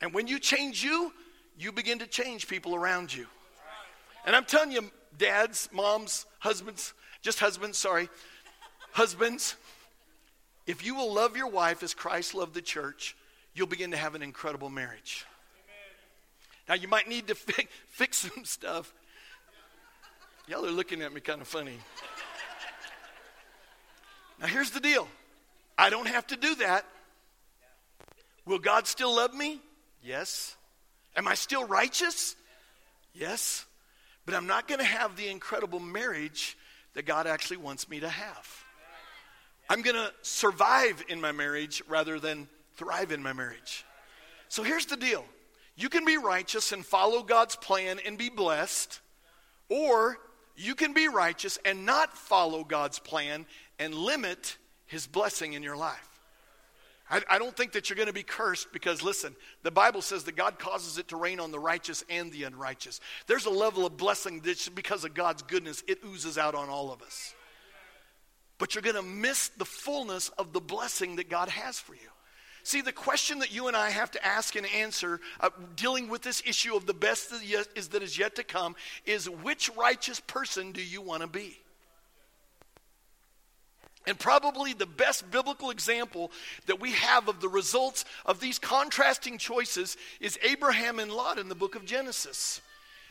And 0.00 0.12
when 0.12 0.26
you 0.26 0.38
change 0.38 0.84
you, 0.84 1.12
you 1.58 1.72
begin 1.72 2.00
to 2.00 2.06
change 2.06 2.48
people 2.48 2.74
around 2.74 3.14
you. 3.14 3.26
And 4.26 4.36
I'm 4.36 4.44
telling 4.44 4.72
you, 4.72 4.90
dads, 5.16 5.68
moms, 5.72 6.26
husbands, 6.40 6.92
just 7.26 7.40
husbands, 7.40 7.76
sorry, 7.76 8.08
husbands, 8.92 9.56
if 10.64 10.86
you 10.86 10.94
will 10.94 11.12
love 11.12 11.36
your 11.36 11.48
wife 11.48 11.82
as 11.82 11.92
Christ 11.92 12.36
loved 12.36 12.54
the 12.54 12.62
church, 12.62 13.16
you'll 13.52 13.66
begin 13.66 13.90
to 13.90 13.96
have 13.96 14.14
an 14.14 14.22
incredible 14.22 14.70
marriage. 14.70 15.26
Now, 16.68 16.76
you 16.76 16.86
might 16.86 17.08
need 17.08 17.26
to 17.26 17.34
fi- 17.34 17.66
fix 17.88 18.18
some 18.18 18.44
stuff. 18.44 18.94
Y'all 20.46 20.64
are 20.64 20.70
looking 20.70 21.02
at 21.02 21.12
me 21.12 21.20
kind 21.20 21.40
of 21.40 21.48
funny. 21.48 21.78
Now, 24.40 24.46
here's 24.46 24.70
the 24.70 24.78
deal 24.78 25.08
I 25.76 25.90
don't 25.90 26.06
have 26.06 26.28
to 26.28 26.36
do 26.36 26.54
that. 26.56 26.86
Will 28.44 28.60
God 28.60 28.86
still 28.86 29.16
love 29.16 29.34
me? 29.34 29.60
Yes. 30.00 30.54
Am 31.16 31.26
I 31.26 31.34
still 31.34 31.64
righteous? 31.66 32.36
Yes. 33.12 33.66
But 34.26 34.36
I'm 34.36 34.46
not 34.46 34.68
going 34.68 34.78
to 34.78 34.86
have 34.86 35.16
the 35.16 35.26
incredible 35.26 35.80
marriage 35.80 36.56
that 36.96 37.04
God 37.04 37.26
actually 37.26 37.58
wants 37.58 37.88
me 37.90 38.00
to 38.00 38.08
have. 38.08 38.64
I'm 39.68 39.82
going 39.82 39.96
to 39.96 40.10
survive 40.22 41.04
in 41.08 41.20
my 41.20 41.30
marriage 41.30 41.82
rather 41.88 42.18
than 42.18 42.48
thrive 42.76 43.12
in 43.12 43.22
my 43.22 43.34
marriage. 43.34 43.84
So 44.48 44.62
here's 44.62 44.86
the 44.86 44.96
deal 44.96 45.24
you 45.76 45.90
can 45.90 46.06
be 46.06 46.16
righteous 46.16 46.72
and 46.72 46.84
follow 46.84 47.22
God's 47.22 47.54
plan 47.54 48.00
and 48.06 48.16
be 48.16 48.30
blessed, 48.30 49.00
or 49.68 50.18
you 50.56 50.74
can 50.74 50.94
be 50.94 51.08
righteous 51.08 51.58
and 51.66 51.84
not 51.84 52.16
follow 52.16 52.64
God's 52.64 52.98
plan 52.98 53.44
and 53.78 53.94
limit 53.94 54.56
his 54.86 55.06
blessing 55.06 55.52
in 55.52 55.62
your 55.62 55.76
life. 55.76 56.15
I, 57.08 57.22
I 57.30 57.38
don't 57.38 57.56
think 57.56 57.72
that 57.72 57.88
you're 57.88 57.96
going 57.96 58.08
to 58.08 58.12
be 58.12 58.22
cursed 58.22 58.72
because, 58.72 59.02
listen, 59.02 59.36
the 59.62 59.70
Bible 59.70 60.02
says 60.02 60.24
that 60.24 60.36
God 60.36 60.58
causes 60.58 60.98
it 60.98 61.08
to 61.08 61.16
rain 61.16 61.38
on 61.38 61.52
the 61.52 61.58
righteous 61.58 62.04
and 62.10 62.32
the 62.32 62.44
unrighteous. 62.44 63.00
There's 63.26 63.46
a 63.46 63.50
level 63.50 63.86
of 63.86 63.96
blessing 63.96 64.40
that 64.40 64.68
because 64.74 65.04
of 65.04 65.14
God's 65.14 65.42
goodness, 65.42 65.84
it 65.86 65.98
oozes 66.04 66.36
out 66.36 66.54
on 66.54 66.68
all 66.68 66.92
of 66.92 67.02
us. 67.02 67.34
But 68.58 68.74
you're 68.74 68.82
going 68.82 68.96
to 68.96 69.02
miss 69.02 69.48
the 69.48 69.64
fullness 69.64 70.30
of 70.30 70.52
the 70.52 70.60
blessing 70.60 71.16
that 71.16 71.28
God 71.28 71.48
has 71.48 71.78
for 71.78 71.94
you. 71.94 72.00
See, 72.64 72.80
the 72.80 72.92
question 72.92 73.38
that 73.38 73.54
you 73.54 73.68
and 73.68 73.76
I 73.76 73.90
have 73.90 74.10
to 74.12 74.26
ask 74.26 74.56
and 74.56 74.66
answer, 74.66 75.20
uh, 75.38 75.50
dealing 75.76 76.08
with 76.08 76.22
this 76.22 76.42
issue 76.44 76.74
of 76.74 76.86
the 76.86 76.94
best 76.94 77.30
that, 77.30 77.40
is, 77.76 77.88
that 77.88 78.02
is 78.02 78.18
yet 78.18 78.34
to 78.36 78.42
come, 78.42 78.74
is 79.04 79.30
which 79.30 79.70
righteous 79.76 80.18
person 80.18 80.72
do 80.72 80.82
you 80.82 81.00
want 81.00 81.22
to 81.22 81.28
be? 81.28 81.60
And 84.06 84.18
probably 84.18 84.72
the 84.72 84.86
best 84.86 85.30
biblical 85.30 85.70
example 85.70 86.30
that 86.66 86.80
we 86.80 86.92
have 86.92 87.28
of 87.28 87.40
the 87.40 87.48
results 87.48 88.04
of 88.24 88.38
these 88.40 88.58
contrasting 88.58 89.38
choices 89.38 89.96
is 90.20 90.38
Abraham 90.42 90.98
and 90.98 91.10
Lot 91.10 91.38
in 91.38 91.48
the 91.48 91.54
book 91.54 91.74
of 91.74 91.84
Genesis. 91.84 92.60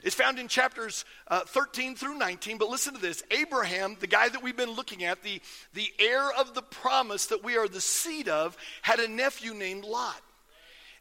It's 0.03 0.15
found 0.15 0.37
in 0.37 0.47
chapters 0.47 1.03
uh, 1.29 1.41
13 1.41 1.95
through 1.95 2.19
19, 2.19 2.59
but 2.59 2.69
listen 2.69 2.93
to 2.93 3.01
this. 3.01 3.23
Abraham, 3.31 3.97
the 3.99 4.07
guy 4.07 4.29
that 4.29 4.43
we've 4.43 4.55
been 4.55 4.71
looking 4.71 5.03
at, 5.03 5.23
the, 5.23 5.41
the 5.73 5.91
heir 5.97 6.31
of 6.31 6.53
the 6.53 6.61
promise 6.61 7.25
that 7.27 7.43
we 7.43 7.57
are 7.57 7.67
the 7.67 7.81
seed 7.81 8.29
of, 8.29 8.55
had 8.83 8.99
a 8.99 9.07
nephew 9.07 9.55
named 9.55 9.83
Lot. 9.83 10.21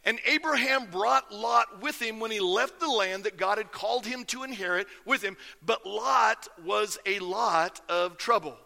And 0.05 0.19
Abraham 0.27 0.87
brought 0.87 1.33
Lot 1.33 1.83
with 1.83 2.01
him 2.01 2.19
when 2.19 2.31
he 2.31 2.41
left 2.41 2.81
the 2.81 2.89
land 2.89 3.25
that 3.25 3.37
God 3.37 3.59
had 3.59 3.73
called 3.73 4.07
him 4.07 4.25
to 4.27 4.43
inherit 4.43 4.87
with 5.05 5.23
him, 5.23 5.37
but 5.65 5.87
Lot 5.87 6.49
was 6.65 6.99
a 7.07 7.19
lot 7.21 7.81
of 7.89 8.17
trouble. 8.17 8.57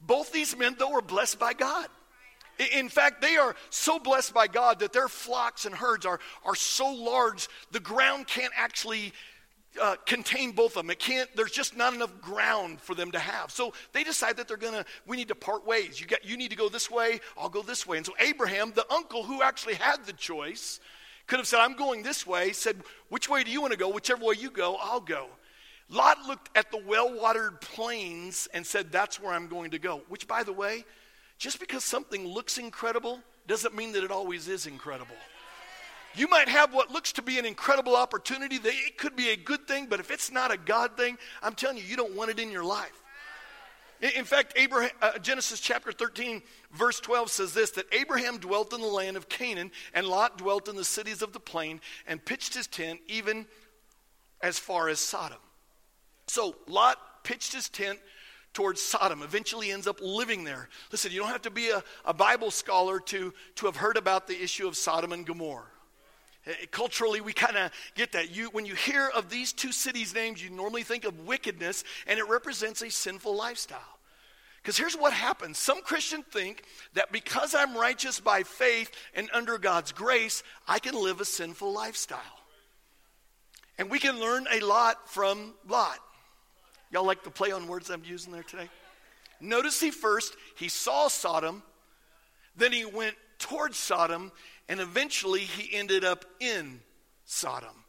Both 0.00 0.32
these 0.32 0.56
men, 0.56 0.76
though, 0.78 0.90
were 0.90 1.02
blessed 1.02 1.38
by 1.38 1.52
God. 1.52 1.88
In 2.74 2.88
fact, 2.88 3.22
they 3.22 3.36
are 3.36 3.54
so 3.70 3.98
blessed 3.98 4.34
by 4.34 4.46
God 4.46 4.80
that 4.80 4.92
their 4.92 5.08
flocks 5.08 5.64
and 5.64 5.74
herds 5.74 6.04
are, 6.04 6.20
are 6.44 6.54
so 6.54 6.92
large, 6.92 7.48
the 7.70 7.80
ground 7.80 8.26
can't 8.26 8.52
actually 8.54 9.14
uh, 9.80 9.96
contain 10.04 10.52
both 10.52 10.76
of 10.76 10.82
them. 10.82 10.90
It 10.90 10.98
can't, 10.98 11.28
there's 11.36 11.52
just 11.52 11.76
not 11.76 11.94
enough 11.94 12.20
ground 12.20 12.80
for 12.80 12.94
them 12.94 13.12
to 13.12 13.18
have. 13.18 13.50
So 13.50 13.72
they 13.92 14.04
decide 14.04 14.36
that 14.36 14.48
they're 14.48 14.56
going 14.56 14.74
to, 14.74 14.84
we 15.06 15.16
need 15.16 15.28
to 15.28 15.34
part 15.34 15.66
ways. 15.66 16.00
You, 16.00 16.06
get, 16.06 16.24
you 16.24 16.36
need 16.36 16.50
to 16.50 16.56
go 16.56 16.68
this 16.68 16.90
way, 16.90 17.20
I'll 17.38 17.48
go 17.48 17.62
this 17.62 17.86
way. 17.86 17.96
And 17.96 18.04
so 18.04 18.12
Abraham, 18.18 18.72
the 18.74 18.90
uncle 18.92 19.22
who 19.22 19.42
actually 19.42 19.74
had 19.74 20.04
the 20.04 20.12
choice, 20.12 20.80
could 21.26 21.38
have 21.38 21.46
said, 21.46 21.60
I'm 21.60 21.76
going 21.76 22.02
this 22.02 22.26
way, 22.26 22.52
said, 22.52 22.82
Which 23.08 23.28
way 23.28 23.44
do 23.44 23.50
you 23.52 23.60
want 23.60 23.72
to 23.72 23.78
go? 23.78 23.88
Whichever 23.88 24.24
way 24.24 24.34
you 24.38 24.50
go, 24.50 24.76
I'll 24.80 25.00
go. 25.00 25.28
Lot 25.90 26.18
looked 26.26 26.56
at 26.56 26.70
the 26.70 26.78
well 26.78 27.12
watered 27.12 27.60
plains 27.60 28.48
and 28.54 28.64
said, 28.64 28.92
That's 28.92 29.20
where 29.20 29.32
I'm 29.32 29.48
going 29.48 29.72
to 29.72 29.78
go. 29.78 30.02
Which, 30.08 30.26
by 30.28 30.44
the 30.44 30.52
way, 30.52 30.84
just 31.36 31.58
because 31.58 31.84
something 31.84 32.26
looks 32.26 32.58
incredible 32.58 33.20
doesn't 33.46 33.74
mean 33.74 33.92
that 33.92 34.04
it 34.04 34.12
always 34.12 34.46
is 34.46 34.66
incredible. 34.66 35.16
You 36.14 36.28
might 36.28 36.48
have 36.48 36.72
what 36.74 36.90
looks 36.90 37.12
to 37.14 37.22
be 37.22 37.38
an 37.38 37.46
incredible 37.46 37.96
opportunity, 37.96 38.58
that 38.58 38.72
it 38.72 38.98
could 38.98 39.16
be 39.16 39.30
a 39.30 39.36
good 39.36 39.66
thing, 39.68 39.86
but 39.86 40.00
if 40.00 40.10
it's 40.10 40.30
not 40.30 40.52
a 40.52 40.56
God 40.56 40.96
thing, 40.96 41.18
I'm 41.42 41.54
telling 41.54 41.76
you, 41.76 41.84
you 41.84 41.96
don't 41.96 42.16
want 42.16 42.30
it 42.30 42.38
in 42.38 42.50
your 42.50 42.64
life. 42.64 43.02
In 44.00 44.24
fact, 44.24 44.54
Abraham, 44.56 44.90
uh, 45.02 45.18
Genesis 45.18 45.60
chapter 45.60 45.92
13, 45.92 46.42
verse 46.72 47.00
12 47.00 47.30
says 47.30 47.54
this 47.54 47.70
that 47.72 47.86
Abraham 47.92 48.38
dwelt 48.38 48.72
in 48.72 48.80
the 48.80 48.86
land 48.86 49.16
of 49.16 49.28
Canaan, 49.28 49.70
and 49.92 50.06
Lot 50.06 50.38
dwelt 50.38 50.68
in 50.68 50.76
the 50.76 50.84
cities 50.84 51.22
of 51.22 51.32
the 51.32 51.40
plain, 51.40 51.80
and 52.06 52.24
pitched 52.24 52.54
his 52.54 52.66
tent 52.66 53.00
even 53.08 53.46
as 54.42 54.58
far 54.58 54.88
as 54.88 54.98
Sodom. 55.00 55.38
So 56.30 56.54
Lot 56.68 57.24
pitched 57.24 57.52
his 57.52 57.68
tent 57.68 57.98
towards 58.54 58.80
Sodom, 58.80 59.22
eventually 59.22 59.72
ends 59.72 59.88
up 59.88 59.98
living 60.00 60.44
there. 60.44 60.68
Listen, 60.92 61.10
you 61.10 61.18
don't 61.18 61.28
have 61.28 61.42
to 61.42 61.50
be 61.50 61.70
a, 61.70 61.82
a 62.04 62.14
Bible 62.14 62.52
scholar 62.52 63.00
to, 63.00 63.34
to 63.56 63.66
have 63.66 63.74
heard 63.74 63.96
about 63.96 64.28
the 64.28 64.40
issue 64.40 64.68
of 64.68 64.76
Sodom 64.76 65.12
and 65.12 65.26
Gomorrah. 65.26 65.66
Eh, 66.46 66.52
culturally, 66.70 67.20
we 67.20 67.32
kind 67.32 67.56
of 67.56 67.72
get 67.96 68.12
that. 68.12 68.30
You, 68.30 68.48
when 68.50 68.64
you 68.64 68.76
hear 68.76 69.08
of 69.08 69.28
these 69.28 69.52
two 69.52 69.72
cities' 69.72 70.14
names, 70.14 70.42
you 70.42 70.50
normally 70.50 70.84
think 70.84 71.04
of 71.04 71.26
wickedness, 71.26 71.82
and 72.06 72.18
it 72.18 72.28
represents 72.28 72.80
a 72.80 72.90
sinful 72.90 73.34
lifestyle. 73.34 73.80
Because 74.62 74.78
here's 74.78 74.96
what 74.96 75.12
happens 75.12 75.58
some 75.58 75.82
Christians 75.82 76.26
think 76.30 76.62
that 76.94 77.10
because 77.10 77.56
I'm 77.56 77.76
righteous 77.76 78.20
by 78.20 78.44
faith 78.44 78.92
and 79.14 79.28
under 79.32 79.58
God's 79.58 79.90
grace, 79.90 80.44
I 80.68 80.78
can 80.78 80.94
live 80.94 81.20
a 81.20 81.24
sinful 81.24 81.72
lifestyle. 81.72 82.20
And 83.78 83.90
we 83.90 83.98
can 83.98 84.20
learn 84.20 84.46
a 84.52 84.60
lot 84.60 85.08
from 85.08 85.54
Lot. 85.66 85.98
Y'all 86.90 87.06
like 87.06 87.22
the 87.22 87.30
play 87.30 87.52
on 87.52 87.66
words 87.66 87.90
I'm 87.90 88.02
using 88.04 88.32
there 88.32 88.42
today? 88.42 88.68
Notice 89.40 89.80
he 89.80 89.90
first, 89.90 90.36
he 90.56 90.68
saw 90.68 91.08
Sodom, 91.08 91.62
then 92.56 92.72
he 92.72 92.84
went 92.84 93.16
towards 93.38 93.76
Sodom, 93.76 94.32
and 94.68 94.80
eventually 94.80 95.40
he 95.40 95.74
ended 95.74 96.04
up 96.04 96.24
in 96.40 96.80
Sodom. 97.24 97.84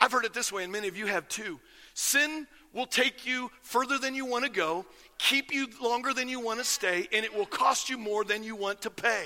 I've 0.00 0.12
heard 0.12 0.24
it 0.24 0.34
this 0.34 0.52
way, 0.52 0.64
and 0.64 0.72
many 0.72 0.88
of 0.88 0.96
you 0.96 1.06
have 1.06 1.28
too. 1.28 1.60
Sin 1.94 2.46
will 2.72 2.86
take 2.86 3.26
you 3.26 3.50
further 3.62 3.98
than 3.98 4.14
you 4.14 4.26
want 4.26 4.44
to 4.44 4.50
go, 4.50 4.84
keep 5.18 5.52
you 5.52 5.68
longer 5.80 6.12
than 6.12 6.28
you 6.28 6.40
want 6.40 6.58
to 6.58 6.64
stay, 6.64 7.08
and 7.12 7.24
it 7.24 7.34
will 7.34 7.46
cost 7.46 7.88
you 7.88 7.96
more 7.96 8.24
than 8.24 8.42
you 8.42 8.54
want 8.54 8.82
to 8.82 8.90
pay. 8.90 9.24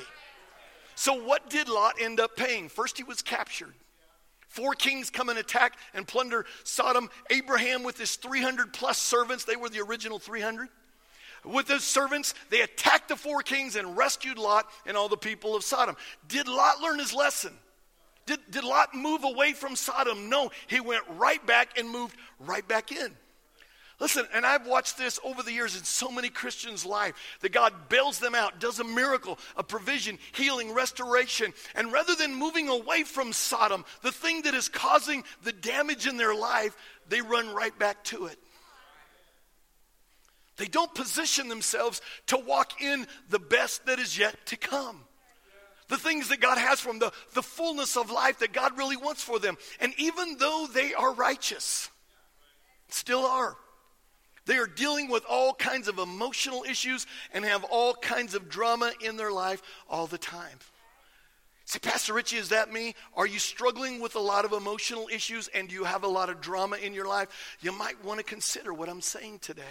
So, 0.95 1.15
what 1.25 1.49
did 1.49 1.69
Lot 1.69 1.97
end 2.01 2.21
up 2.21 2.37
paying? 2.37 2.69
First, 2.69 2.99
he 2.99 3.05
was 3.05 3.23
captured. 3.23 3.75
Four 4.51 4.75
kings 4.75 5.11
come 5.11 5.29
and 5.29 5.39
attack 5.39 5.79
and 5.95 6.07
plunder 6.07 6.45
Sodom. 6.65 7.09
Abraham, 7.31 7.85
with 7.85 7.97
his 7.97 8.17
300 8.17 8.73
plus 8.73 8.99
servants, 8.99 9.45
they 9.45 9.55
were 9.55 9.69
the 9.69 9.81
original 9.81 10.19
300. 10.19 10.69
With 11.45 11.69
those 11.69 11.85
servants, 11.85 12.35
they 12.51 12.61
attacked 12.61 13.09
the 13.09 13.17
four 13.17 13.43
kings 13.43 13.77
and 13.77 13.97
rescued 13.97 14.39
Lot 14.39 14.67
and 14.87 14.97
all 14.97 15.09
the 15.09 15.17
people 15.17 15.55
of 15.55 15.63
Sodom. 15.63 15.97
Did 16.27 16.49
Lot 16.49 16.81
learn 16.81 16.99
his 16.99 17.15
lesson? 17.15 17.53
Did, 18.27 18.41
did 18.51 18.65
Lot 18.65 18.93
move 18.93 19.23
away 19.23 19.53
from 19.53 19.77
Sodom? 19.77 20.29
No, 20.29 20.51
he 20.67 20.81
went 20.81 21.05
right 21.11 21.45
back 21.47 21.79
and 21.79 21.89
moved 21.89 22.17
right 22.41 22.67
back 22.67 22.91
in. 22.91 23.17
Listen, 24.01 24.27
and 24.33 24.47
I've 24.47 24.67
watched 24.67 24.97
this 24.97 25.21
over 25.23 25.43
the 25.43 25.53
years 25.53 25.77
in 25.77 25.85
so 25.85 26.11
many 26.11 26.31
Christians' 26.31 26.87
life 26.87 27.15
that 27.43 27.53
God 27.53 27.91
bails 27.91 28.19
them 28.19 28.35
out, 28.35 28.59
does 28.59 28.81
a 28.81 28.85
miracle, 28.85 29.39
a 29.57 29.63
provision, 29.63 30.19
healing, 30.33 30.73
restoration. 30.73 31.53
And 31.75 31.93
rather 31.93 32.15
than 32.15 32.35
moving 32.35 32.71
away 32.71 33.05
from 33.05 33.35
Sodom, 33.35 33.85
the 34.03 34.11
thing 34.11 34.43
that 34.43 34.55
is 34.55 34.71
causing 34.71 35.23
the 35.43 35.53
damage 35.53 36.07
in 36.07 36.17
their 36.17 36.35
life, 36.35 36.75
they 37.11 37.21
run 37.21 37.55
right 37.55 37.79
back 37.79 38.03
to 38.05 38.25
it. 38.25 38.39
They 40.57 40.67
don't 40.67 40.95
position 40.95 41.49
themselves 41.49 42.01
to 42.29 42.39
walk 42.39 42.81
in 42.81 43.07
the 43.29 43.39
best 43.39 43.85
that 43.85 43.99
is 43.99 44.17
yet 44.17 44.35
to 44.47 44.57
come. 44.57 45.03
The 45.89 45.99
things 45.99 46.29
that 46.29 46.41
God 46.41 46.57
has 46.57 46.81
for 46.81 46.89
them, 46.89 47.01
the, 47.01 47.13
the 47.35 47.43
fullness 47.43 47.99
of 47.99 48.11
life 48.11 48.39
that 48.39 48.55
God 48.55 48.79
really 48.79 48.97
wants 48.97 49.23
for 49.23 49.39
them. 49.39 49.59
And 49.79 49.93
even 49.99 50.39
though 50.39 50.69
they 50.73 50.95
are 50.95 51.13
righteous, 51.13 51.91
still 52.89 53.27
are. 53.27 53.57
They 54.47 54.57
are 54.57 54.67
dealing 54.67 55.09
with 55.09 55.25
all 55.29 55.55
kinds 55.55 55.89
of 55.89 55.99
emotional 55.99 56.65
issues 56.69 57.07
and 57.33 57.45
have 57.45 57.65
all 57.65 57.95
kinds 57.95 58.35
of 58.35 58.49
drama 58.49 58.93
in 59.01 59.17
their 59.17 59.33
life 59.33 59.63
all 59.89 60.07
the 60.07 60.19
time. 60.19 60.59
See, 61.67 61.79
Pastor 61.79 62.15
Richie, 62.15 62.39
is 62.39 62.49
that 62.49 62.73
me? 62.73 62.97
Are 63.15 63.27
you 63.27 63.39
struggling 63.39 64.01
with 64.01 64.17
a 64.17 64.21
lot 64.21 64.45
of 64.45 64.53
emotional 64.53 65.09
issues 65.13 65.49
and 65.55 65.69
do 65.69 65.75
you 65.75 65.85
have 65.85 66.03
a 66.03 66.09
lot 66.09 66.29
of 66.29 66.41
drama 66.41 66.77
in 66.77 66.95
your 66.95 67.07
life? 67.07 67.29
You 67.61 67.71
might 67.71 68.05
want 68.05 68.19
to 68.19 68.25
consider 68.25 68.75
what 68.75 68.89
I'm 68.89 69.01
saying 69.01 69.39
today. 69.39 69.63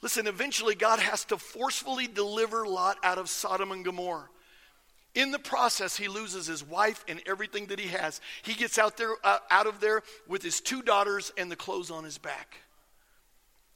Listen, 0.00 0.26
eventually 0.26 0.74
God 0.74 0.98
has 0.98 1.24
to 1.26 1.38
forcefully 1.38 2.08
deliver 2.08 2.66
Lot 2.66 2.98
out 3.04 3.18
of 3.18 3.30
Sodom 3.30 3.70
and 3.70 3.84
Gomorrah. 3.84 4.28
In 5.14 5.30
the 5.30 5.38
process, 5.38 5.96
he 5.96 6.08
loses 6.08 6.46
his 6.46 6.64
wife 6.64 7.04
and 7.06 7.22
everything 7.26 7.66
that 7.66 7.78
he 7.78 7.88
has. 7.88 8.20
He 8.42 8.54
gets 8.54 8.78
out 8.78 8.96
there, 8.96 9.14
uh, 9.22 9.38
out 9.50 9.66
of 9.68 9.78
there 9.78 10.02
with 10.26 10.42
his 10.42 10.60
two 10.60 10.82
daughters 10.82 11.32
and 11.36 11.52
the 11.52 11.56
clothes 11.56 11.90
on 11.90 12.02
his 12.02 12.18
back. 12.18 12.56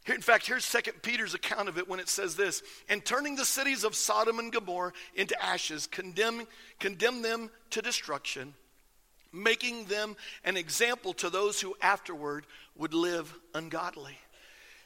In 0.06 0.20
fact, 0.20 0.46
here's 0.46 0.64
Second 0.64 1.02
Peter's 1.02 1.34
account 1.34 1.68
of 1.68 1.78
it 1.78 1.88
when 1.88 1.98
it 1.98 2.08
says 2.08 2.36
this 2.36 2.62
And 2.88 3.04
turning 3.04 3.34
the 3.34 3.44
cities 3.44 3.84
of 3.84 3.94
Sodom 3.94 4.38
and 4.38 4.52
Gomorrah 4.52 4.92
into 5.14 5.40
ashes, 5.42 5.86
condemn, 5.86 6.46
condemn 6.78 7.22
them 7.22 7.50
to 7.70 7.82
destruction, 7.82 8.54
making 9.32 9.86
them 9.86 10.16
an 10.44 10.56
example 10.56 11.12
to 11.14 11.30
those 11.30 11.60
who 11.60 11.76
afterward 11.82 12.46
would 12.76 12.94
live 12.94 13.34
ungodly. 13.54 14.16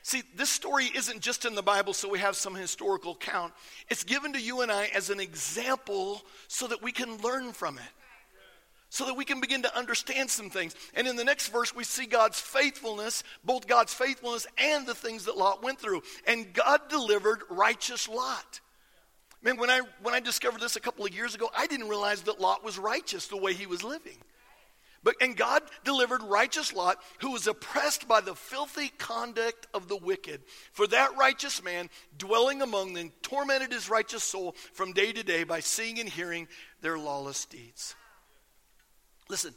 See, 0.02 0.22
this 0.34 0.48
story 0.48 0.86
isn't 0.94 1.20
just 1.20 1.44
in 1.44 1.54
the 1.54 1.62
Bible 1.62 1.92
so 1.92 2.08
we 2.08 2.20
have 2.20 2.34
some 2.34 2.54
historical 2.54 3.14
count. 3.14 3.52
It's 3.90 4.04
given 4.04 4.32
to 4.32 4.40
you 4.40 4.62
and 4.62 4.72
I 4.72 4.86
as 4.94 5.10
an 5.10 5.20
example 5.20 6.22
so 6.48 6.66
that 6.68 6.82
we 6.82 6.92
can 6.92 7.18
learn 7.18 7.52
from 7.52 7.76
it 7.76 7.84
so 8.90 9.06
that 9.06 9.16
we 9.16 9.24
can 9.24 9.40
begin 9.40 9.62
to 9.62 9.76
understand 9.76 10.30
some 10.30 10.50
things. 10.50 10.74
And 10.94 11.06
in 11.06 11.16
the 11.16 11.24
next 11.24 11.48
verse, 11.48 11.74
we 11.74 11.84
see 11.84 12.06
God's 12.06 12.38
faithfulness, 12.38 13.22
both 13.44 13.66
God's 13.66 13.94
faithfulness 13.94 14.46
and 14.58 14.86
the 14.86 14.94
things 14.94 15.24
that 15.24 15.36
Lot 15.36 15.62
went 15.62 15.78
through. 15.78 16.02
And 16.26 16.52
God 16.52 16.80
delivered 16.90 17.42
righteous 17.48 18.08
Lot. 18.08 18.60
Man, 19.42 19.56
when 19.56 19.70
I, 19.70 19.80
when 20.02 20.12
I 20.12 20.20
discovered 20.20 20.60
this 20.60 20.76
a 20.76 20.80
couple 20.80 21.06
of 21.06 21.14
years 21.14 21.34
ago, 21.34 21.48
I 21.56 21.66
didn't 21.66 21.88
realize 21.88 22.22
that 22.22 22.40
Lot 22.40 22.62
was 22.62 22.78
righteous 22.78 23.28
the 23.28 23.38
way 23.38 23.54
he 23.54 23.66
was 23.66 23.82
living. 23.82 24.18
But, 25.02 25.14
and 25.22 25.34
God 25.34 25.62
delivered 25.82 26.22
righteous 26.22 26.74
Lot, 26.74 26.98
who 27.20 27.30
was 27.30 27.46
oppressed 27.46 28.06
by 28.06 28.20
the 28.20 28.34
filthy 28.34 28.88
conduct 28.98 29.66
of 29.72 29.88
the 29.88 29.96
wicked. 29.96 30.42
For 30.72 30.86
that 30.88 31.16
righteous 31.16 31.62
man, 31.62 31.88
dwelling 32.18 32.60
among 32.60 32.92
them, 32.92 33.12
tormented 33.22 33.72
his 33.72 33.88
righteous 33.88 34.24
soul 34.24 34.54
from 34.74 34.92
day 34.92 35.12
to 35.12 35.22
day 35.22 35.44
by 35.44 35.60
seeing 35.60 36.00
and 36.00 36.08
hearing 36.08 36.48
their 36.82 36.98
lawless 36.98 37.46
deeds. 37.46 37.94
Listen, 39.30 39.54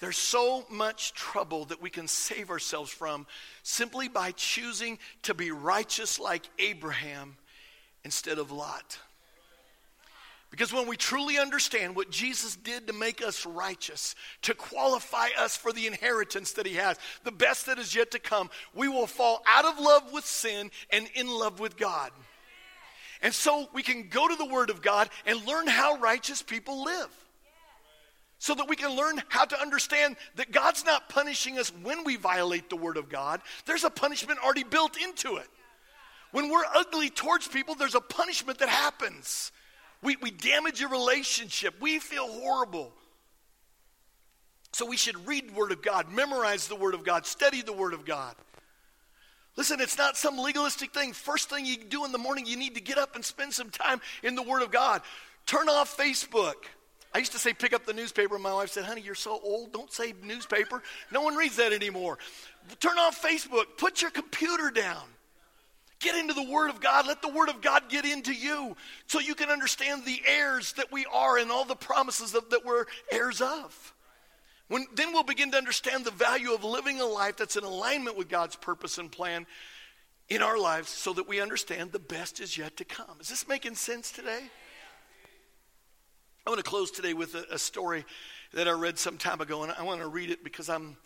there's 0.00 0.18
so 0.18 0.66
much 0.68 1.14
trouble 1.14 1.64
that 1.66 1.80
we 1.80 1.88
can 1.88 2.06
save 2.06 2.50
ourselves 2.50 2.90
from 2.90 3.26
simply 3.62 4.08
by 4.08 4.32
choosing 4.32 4.98
to 5.22 5.32
be 5.32 5.50
righteous 5.50 6.20
like 6.20 6.42
Abraham 6.58 7.36
instead 8.04 8.38
of 8.38 8.50
Lot. 8.50 8.98
Because 10.50 10.70
when 10.70 10.86
we 10.86 10.98
truly 10.98 11.38
understand 11.38 11.96
what 11.96 12.10
Jesus 12.10 12.56
did 12.56 12.86
to 12.86 12.92
make 12.92 13.24
us 13.24 13.46
righteous, 13.46 14.14
to 14.42 14.52
qualify 14.52 15.28
us 15.38 15.56
for 15.56 15.72
the 15.72 15.86
inheritance 15.86 16.52
that 16.52 16.66
he 16.66 16.74
has, 16.74 16.98
the 17.24 17.32
best 17.32 17.64
that 17.66 17.78
is 17.78 17.94
yet 17.94 18.10
to 18.10 18.18
come, 18.18 18.50
we 18.74 18.86
will 18.86 19.06
fall 19.06 19.42
out 19.48 19.64
of 19.64 19.78
love 19.78 20.12
with 20.12 20.26
sin 20.26 20.70
and 20.90 21.08
in 21.14 21.26
love 21.26 21.58
with 21.58 21.78
God. 21.78 22.10
And 23.22 23.32
so 23.32 23.68
we 23.72 23.82
can 23.82 24.08
go 24.08 24.28
to 24.28 24.36
the 24.36 24.44
Word 24.44 24.68
of 24.68 24.82
God 24.82 25.08
and 25.24 25.46
learn 25.46 25.68
how 25.68 25.96
righteous 25.96 26.42
people 26.42 26.84
live. 26.84 27.08
So 28.42 28.56
that 28.56 28.68
we 28.68 28.74
can 28.74 28.96
learn 28.96 29.22
how 29.28 29.44
to 29.44 29.60
understand 29.60 30.16
that 30.34 30.50
God's 30.50 30.84
not 30.84 31.08
punishing 31.08 31.60
us 31.60 31.72
when 31.84 32.02
we 32.02 32.16
violate 32.16 32.68
the 32.68 32.74
Word 32.74 32.96
of 32.96 33.08
God. 33.08 33.40
There's 33.66 33.84
a 33.84 33.88
punishment 33.88 34.40
already 34.42 34.64
built 34.64 34.96
into 35.00 35.36
it. 35.36 35.46
When 36.32 36.50
we're 36.50 36.64
ugly 36.74 37.08
towards 37.08 37.46
people, 37.46 37.76
there's 37.76 37.94
a 37.94 38.00
punishment 38.00 38.58
that 38.58 38.68
happens. 38.68 39.52
We, 40.02 40.16
we 40.16 40.32
damage 40.32 40.82
a 40.82 40.88
relationship. 40.88 41.74
We 41.80 42.00
feel 42.00 42.26
horrible. 42.26 42.92
So 44.72 44.86
we 44.86 44.96
should 44.96 45.24
read 45.24 45.50
the 45.50 45.54
Word 45.54 45.70
of 45.70 45.80
God, 45.80 46.10
memorize 46.10 46.66
the 46.66 46.74
Word 46.74 46.94
of 46.94 47.04
God, 47.04 47.26
study 47.26 47.62
the 47.62 47.72
Word 47.72 47.94
of 47.94 48.04
God. 48.04 48.34
Listen, 49.54 49.80
it's 49.80 49.98
not 49.98 50.16
some 50.16 50.36
legalistic 50.36 50.92
thing. 50.92 51.12
First 51.12 51.48
thing 51.48 51.64
you 51.64 51.76
do 51.76 52.04
in 52.04 52.10
the 52.10 52.18
morning, 52.18 52.46
you 52.46 52.56
need 52.56 52.74
to 52.74 52.80
get 52.80 52.98
up 52.98 53.14
and 53.14 53.24
spend 53.24 53.52
some 53.52 53.70
time 53.70 54.00
in 54.24 54.34
the 54.34 54.42
Word 54.42 54.62
of 54.62 54.72
God. 54.72 55.02
Turn 55.46 55.68
off 55.68 55.96
Facebook. 55.96 56.54
I 57.14 57.18
used 57.18 57.32
to 57.32 57.38
say, 57.38 57.52
pick 57.52 57.72
up 57.74 57.84
the 57.84 57.92
newspaper. 57.92 58.38
My 58.38 58.54
wife 58.54 58.70
said, 58.70 58.84
honey, 58.84 59.02
you're 59.02 59.14
so 59.14 59.38
old. 59.42 59.72
Don't 59.72 59.92
say 59.92 60.14
newspaper. 60.22 60.82
No 61.10 61.22
one 61.22 61.34
reads 61.34 61.56
that 61.56 61.72
anymore. 61.72 62.18
Turn 62.80 62.98
off 62.98 63.20
Facebook. 63.22 63.64
Put 63.76 64.00
your 64.00 64.10
computer 64.10 64.70
down. 64.70 65.02
Get 66.00 66.16
into 66.16 66.34
the 66.34 66.42
Word 66.42 66.70
of 66.70 66.80
God. 66.80 67.06
Let 67.06 67.22
the 67.22 67.28
Word 67.28 67.48
of 67.48 67.60
God 67.60 67.84
get 67.88 68.04
into 68.04 68.32
you 68.32 68.76
so 69.06 69.20
you 69.20 69.34
can 69.34 69.50
understand 69.50 70.04
the 70.04 70.20
heirs 70.26 70.72
that 70.74 70.90
we 70.90 71.06
are 71.12 71.38
and 71.38 71.50
all 71.50 71.64
the 71.64 71.76
promises 71.76 72.34
of, 72.34 72.50
that 72.50 72.64
we're 72.64 72.86
heirs 73.10 73.40
of. 73.40 73.94
When, 74.68 74.86
then 74.94 75.12
we'll 75.12 75.22
begin 75.22 75.50
to 75.52 75.58
understand 75.58 76.04
the 76.04 76.10
value 76.10 76.54
of 76.54 76.64
living 76.64 77.00
a 77.00 77.04
life 77.04 77.36
that's 77.36 77.56
in 77.56 77.64
alignment 77.64 78.16
with 78.16 78.28
God's 78.28 78.56
purpose 78.56 78.96
and 78.96 79.12
plan 79.12 79.46
in 80.28 80.40
our 80.42 80.58
lives 80.58 80.88
so 80.88 81.12
that 81.12 81.28
we 81.28 81.40
understand 81.40 81.92
the 81.92 81.98
best 81.98 82.40
is 82.40 82.56
yet 82.56 82.76
to 82.78 82.84
come. 82.84 83.20
Is 83.20 83.28
this 83.28 83.46
making 83.46 83.74
sense 83.74 84.10
today? 84.10 84.50
I 86.44 86.50
want 86.50 86.58
to 86.58 86.68
close 86.68 86.90
today 86.90 87.14
with 87.14 87.36
a, 87.36 87.46
a 87.52 87.58
story 87.58 88.04
that 88.52 88.66
I 88.66 88.72
read 88.72 88.98
some 88.98 89.16
time 89.16 89.40
ago, 89.40 89.62
and 89.62 89.70
I 89.70 89.84
want 89.84 90.00
to 90.00 90.08
read 90.08 90.28
it 90.28 90.42
because 90.42 90.68
I'm, 90.68 90.96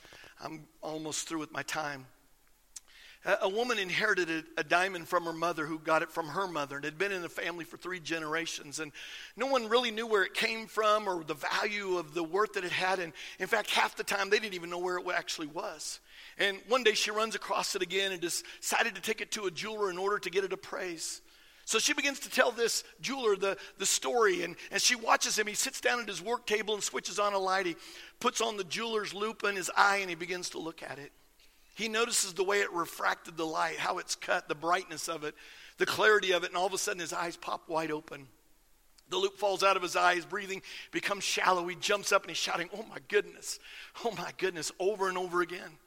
I'm 0.43 0.67
almost 0.81 1.29
through 1.29 1.41
with 1.41 1.53
my 1.53 1.63
time. 1.63 2.07
A 3.43 3.49
woman 3.49 3.79
inherited 3.79 4.31
a, 4.31 4.61
a, 4.61 4.65
diamond 4.65 5.09
from 5.09 5.25
her 5.25 5.33
mother 5.35 5.67
who 5.67 5.79
got 5.81 6.01
it 6.01 6.11
from 6.11 6.29
her 6.29 6.47
mother 6.47 6.77
and 6.77 6.85
had 6.85 6.97
been 6.97 7.13
in 7.13 7.23
the 7.23 7.29
family 7.29 7.65
for 7.65 7.77
three 7.77 7.99
generations. 8.01 8.79
And 8.79 8.93
no 9.37 9.47
one 9.47 9.69
really 9.69 9.91
knew 9.91 10.07
where 10.07 10.23
it 10.23 10.33
came 10.33 10.69
from 10.69 11.09
or 11.09 11.25
the 11.25 11.35
value 11.35 11.99
of 11.99 12.15
the 12.15 12.23
worth 12.23 12.53
that 12.53 12.65
it 12.65 12.71
had. 12.71 13.01
And 13.01 13.13
in 13.41 13.49
fact, 13.49 13.71
half 13.71 13.97
the 13.97 14.05
time 14.05 14.31
they 14.31 14.39
didn't 14.39 14.55
even 14.55 14.71
know 14.71 14.79
where 14.79 14.97
it 14.99 15.05
actually 15.13 15.49
was. 15.49 15.99
And 16.39 16.61
one 16.69 16.85
day 16.85 16.95
she 16.95 17.11
runs 17.11 17.35
across 17.35 17.75
it 17.75 17.83
again 17.83 18.13
and 18.13 18.21
decided 18.21 18.95
to 18.95 19.03
take 19.03 19.21
it 19.21 19.33
to 19.33 19.47
a 19.47 19.51
jeweler 19.51 19.91
in 19.91 19.99
order 19.99 20.21
to 20.21 20.31
get 20.31 20.45
it 20.45 20.53
appraised. 20.53 21.21
So 21.67 21.81
she 21.81 21.95
begins 21.95 22.21
to 22.21 22.31
tell 22.31 22.53
this 22.53 22.85
jeweler 23.01 23.35
the, 23.35 23.59
the 23.77 23.87
story, 23.87 24.45
and, 24.45 24.55
and 24.71 24.81
she 24.81 24.95
watches 24.95 25.37
him. 25.37 25.49
He 25.49 25.55
sits 25.55 25.81
down 25.81 25.99
at 25.99 26.07
his 26.07 26.23
work 26.23 26.47
table 26.47 26.75
and 26.75 26.83
switches 26.83 27.19
on 27.19 27.33
a 27.33 27.39
light. 27.39 27.67
He 27.67 27.75
puts 28.21 28.41
on 28.41 28.57
the 28.57 28.63
jeweler's 28.63 29.13
loupe 29.13 29.43
in 29.43 29.57
his 29.57 29.69
eye 29.77 29.97
and 29.97 30.09
he 30.09 30.15
begins 30.15 30.49
to 30.51 30.61
look 30.61 30.81
at 30.85 31.01
it. 31.01 31.11
He 31.75 31.89
notices 31.89 32.35
the 32.35 32.45
way 32.45 32.61
it 32.61 32.73
refracted 32.73 33.37
the 33.37 33.45
light, 33.45 33.79
how 33.79 33.99
it's 33.99 34.15
cut, 34.15 34.47
the 34.47 34.55
brightness 34.55 35.09
of 35.09 35.25
it, 35.25 35.35
the 35.77 35.87
clarity 35.87 36.31
of 36.31 36.45
it, 36.45 36.51
and 36.51 36.57
all 36.57 36.67
of 36.67 36.73
a 36.73 36.79
sudden 36.79 37.01
his 37.01 37.13
eyes 37.13 37.37
pop 37.37 37.69
wide 37.69 37.91
open. 37.91 38.29
The 39.11 39.19
loupe 39.19 39.37
falls 39.37 39.65
out 39.65 39.77
of 39.77 39.83
his 39.83 39.97
eyes, 39.97 40.25
breathing 40.25 40.63
becomes 40.93 41.25
shallow. 41.25 41.67
He 41.67 41.75
jumps 41.75 42.13
up 42.13 42.23
and 42.23 42.31
he's 42.31 42.39
shouting, 42.39 42.71
Oh 42.73 42.85
my 42.89 42.99
goodness, 43.09 43.59
oh 44.05 44.13
my 44.17 44.31
goodness, 44.39 44.71
over 44.79 45.09
and 45.09 45.19
over 45.19 45.43
again. 45.43 45.79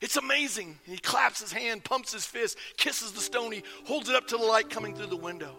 It's 0.00 0.16
amazing. 0.16 0.78
he 0.84 0.96
claps 0.96 1.40
his 1.40 1.52
hand, 1.52 1.84
pumps 1.84 2.12
his 2.12 2.24
fist, 2.24 2.56
kisses 2.76 3.12
the 3.12 3.20
stone, 3.20 3.52
he 3.52 3.62
holds 3.84 4.08
it 4.08 4.16
up 4.16 4.26
to 4.28 4.36
the 4.36 4.44
light 4.44 4.70
coming 4.70 4.94
through 4.94 5.06
the 5.06 5.16
window. 5.16 5.54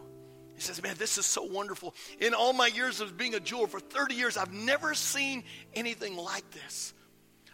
He 0.56 0.62
says, 0.62 0.82
Man, 0.82 0.95
this 0.97 1.17
is 1.17 1.25
so 1.25 1.43
wonderful. 1.43 1.95
In 2.19 2.34
all 2.34 2.54
my 2.54 2.67
years 2.67 3.01
of 3.01 3.17
being 3.17 3.36
a 3.36 3.39
jeweler, 3.39 3.67
for 3.67 3.80
30 3.80 4.15
years, 4.15 4.38
I've 4.38 4.54
never 4.54 4.93
seen 4.93 5.43
anything 5.73 6.15
like 6.15 6.49
this. 6.51 6.93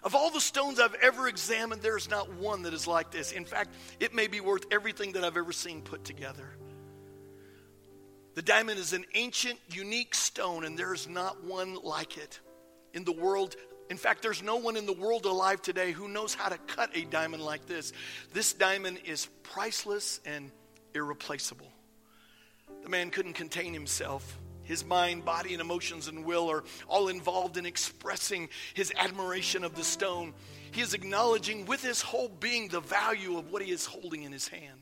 Of 0.03 0.15
all 0.15 0.29
the 0.29 0.41
stones 0.41 0.79
I've 0.79 0.95
ever 0.95 1.27
examined, 1.27 1.81
there 1.81 1.97
is 1.97 2.09
not 2.09 2.33
one 2.33 2.63
that 2.63 2.73
is 2.73 2.87
like 2.87 3.11
this. 3.11 3.31
In 3.31 3.45
fact, 3.45 3.73
it 3.99 4.13
may 4.13 4.27
be 4.27 4.39
worth 4.39 4.65
everything 4.71 5.13
that 5.13 5.23
I've 5.23 5.37
ever 5.37 5.51
seen 5.51 5.81
put 5.81 6.05
together. 6.05 6.49
The 8.35 8.41
diamond 8.41 8.79
is 8.79 8.93
an 8.93 9.03
ancient, 9.15 9.59
unique 9.69 10.13
stone, 10.13 10.63
and 10.63 10.77
there 10.77 10.93
is 10.93 11.07
not 11.07 11.43
one 11.43 11.75
like 11.83 12.17
it 12.17 12.39
in 12.93 13.03
the 13.03 13.11
world. 13.11 13.55
In 13.89 13.97
fact, 13.97 14.21
there's 14.21 14.43
no 14.43 14.57
one 14.57 14.75
in 14.75 14.85
the 14.85 14.93
world 14.93 15.25
alive 15.25 15.61
today 15.61 15.91
who 15.91 16.07
knows 16.07 16.33
how 16.33 16.49
to 16.49 16.57
cut 16.57 16.95
a 16.95 17.05
diamond 17.05 17.43
like 17.43 17.65
this. 17.67 17.93
This 18.33 18.53
diamond 18.53 18.99
is 19.05 19.27
priceless 19.43 20.19
and 20.25 20.51
irreplaceable. 20.93 21.71
The 22.83 22.89
man 22.89 23.11
couldn't 23.11 23.33
contain 23.33 23.73
himself. 23.73 24.37
His 24.63 24.83
mind, 24.83 25.23
body, 25.23 25.53
and 25.53 25.61
emotions 25.61 26.09
and 26.09 26.25
will 26.25 26.51
are 26.51 26.65
all 26.89 27.07
involved 27.07 27.55
in 27.55 27.65
expressing 27.65 28.49
his 28.73 28.91
admiration 28.97 29.63
of 29.63 29.75
the 29.75 29.83
stone. 29.83 30.33
He 30.71 30.81
is 30.81 30.93
acknowledging 30.93 31.65
with 31.65 31.81
his 31.81 32.01
whole 32.01 32.27
being 32.27 32.67
the 32.67 32.81
value 32.81 33.37
of 33.37 33.49
what 33.49 33.61
he 33.61 33.71
is 33.71 33.85
holding 33.85 34.23
in 34.23 34.33
his 34.33 34.49
hand. 34.49 34.81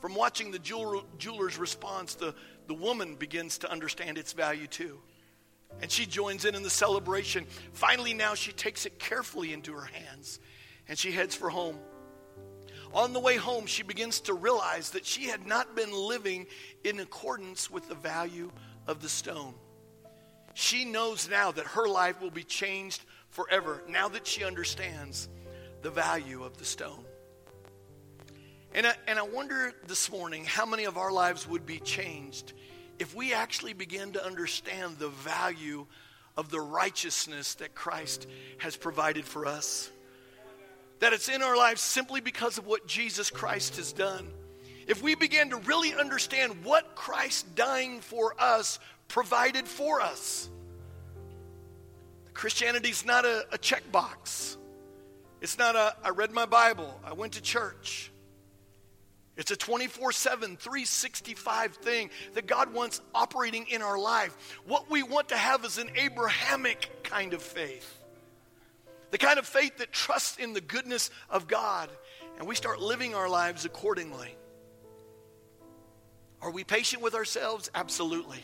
From 0.00 0.14
watching 0.14 0.52
the 0.52 0.60
jeweler, 0.60 1.02
jeweler's 1.18 1.58
response, 1.58 2.14
the, 2.14 2.34
the 2.68 2.74
woman 2.74 3.16
begins 3.16 3.58
to 3.58 3.70
understand 3.70 4.18
its 4.18 4.32
value 4.32 4.68
too. 4.68 5.00
And 5.82 5.90
she 5.90 6.06
joins 6.06 6.44
in 6.44 6.54
in 6.54 6.62
the 6.62 6.70
celebration. 6.70 7.46
Finally, 7.72 8.14
now 8.14 8.34
she 8.34 8.52
takes 8.52 8.86
it 8.86 8.98
carefully 8.98 9.52
into 9.52 9.74
her 9.74 9.84
hands 9.84 10.40
and 10.88 10.98
she 10.98 11.12
heads 11.12 11.34
for 11.34 11.50
home. 11.50 11.78
On 12.92 13.12
the 13.12 13.20
way 13.20 13.36
home, 13.36 13.66
she 13.66 13.82
begins 13.82 14.20
to 14.20 14.34
realize 14.34 14.90
that 14.90 15.04
she 15.04 15.24
had 15.24 15.46
not 15.46 15.76
been 15.76 15.92
living 15.92 16.46
in 16.84 16.98
accordance 17.00 17.70
with 17.70 17.88
the 17.88 17.94
value 17.94 18.50
of 18.86 19.02
the 19.02 19.08
stone. 19.08 19.54
She 20.54 20.84
knows 20.86 21.28
now 21.28 21.52
that 21.52 21.66
her 21.66 21.86
life 21.86 22.22
will 22.22 22.30
be 22.30 22.44
changed 22.44 23.04
forever 23.28 23.82
now 23.88 24.08
that 24.08 24.26
she 24.26 24.44
understands 24.44 25.28
the 25.82 25.90
value 25.90 26.42
of 26.42 26.56
the 26.56 26.64
stone. 26.64 27.04
And 28.72 28.86
I, 28.86 28.94
and 29.06 29.18
I 29.18 29.22
wonder 29.22 29.72
this 29.86 30.10
morning 30.10 30.44
how 30.44 30.64
many 30.64 30.84
of 30.84 30.96
our 30.96 31.12
lives 31.12 31.46
would 31.46 31.66
be 31.66 31.78
changed 31.80 32.54
if 32.98 33.14
we 33.14 33.32
actually 33.32 33.72
begin 33.72 34.12
to 34.12 34.24
understand 34.24 34.98
the 34.98 35.08
value 35.08 35.86
of 36.36 36.50
the 36.50 36.60
righteousness 36.60 37.54
that 37.54 37.74
Christ 37.74 38.26
has 38.58 38.76
provided 38.76 39.24
for 39.24 39.46
us. 39.46 39.90
That 41.00 41.12
it's 41.12 41.28
in 41.28 41.42
our 41.42 41.56
lives 41.56 41.80
simply 41.80 42.20
because 42.20 42.58
of 42.58 42.66
what 42.66 42.86
Jesus 42.86 43.30
Christ 43.30 43.76
has 43.76 43.92
done 43.92 44.28
if 44.86 45.02
we 45.02 45.14
begin 45.14 45.50
to 45.50 45.56
really 45.56 45.94
understand 45.94 46.64
what 46.64 46.94
Christ 46.94 47.54
dying 47.54 48.00
for 48.00 48.34
us 48.38 48.78
provided 49.08 49.66
for 49.66 50.00
us. 50.00 50.48
Christianity 52.34 52.90
is 52.90 53.04
not 53.04 53.24
a, 53.24 53.46
a 53.52 53.58
checkbox. 53.58 54.56
It's 55.40 55.58
not 55.58 55.74
a, 55.74 55.96
I 56.04 56.10
read 56.10 56.30
my 56.30 56.46
Bible, 56.46 57.00
I 57.04 57.12
went 57.14 57.34
to 57.34 57.42
church. 57.42 58.12
It's 59.36 59.50
a 59.50 59.56
24 59.56 60.12
7, 60.12 60.56
365 60.56 61.74
thing 61.74 62.10
that 62.34 62.46
God 62.46 62.72
wants 62.72 63.00
operating 63.14 63.66
in 63.68 63.82
our 63.82 63.98
life. 63.98 64.36
What 64.66 64.90
we 64.90 65.02
want 65.02 65.28
to 65.28 65.36
have 65.36 65.64
is 65.64 65.78
an 65.78 65.90
Abrahamic 65.94 67.02
kind 67.02 67.34
of 67.34 67.42
faith. 67.42 68.02
The 69.10 69.18
kind 69.18 69.38
of 69.38 69.46
faith 69.46 69.78
that 69.78 69.92
trusts 69.92 70.38
in 70.38 70.52
the 70.52 70.60
goodness 70.60 71.10
of 71.30 71.46
God, 71.46 71.90
and 72.38 72.48
we 72.48 72.54
start 72.54 72.80
living 72.80 73.14
our 73.14 73.28
lives 73.28 73.64
accordingly. 73.64 74.34
Are 76.40 76.50
we 76.50 76.64
patient 76.64 77.02
with 77.02 77.14
ourselves? 77.14 77.70
Absolutely. 77.74 78.42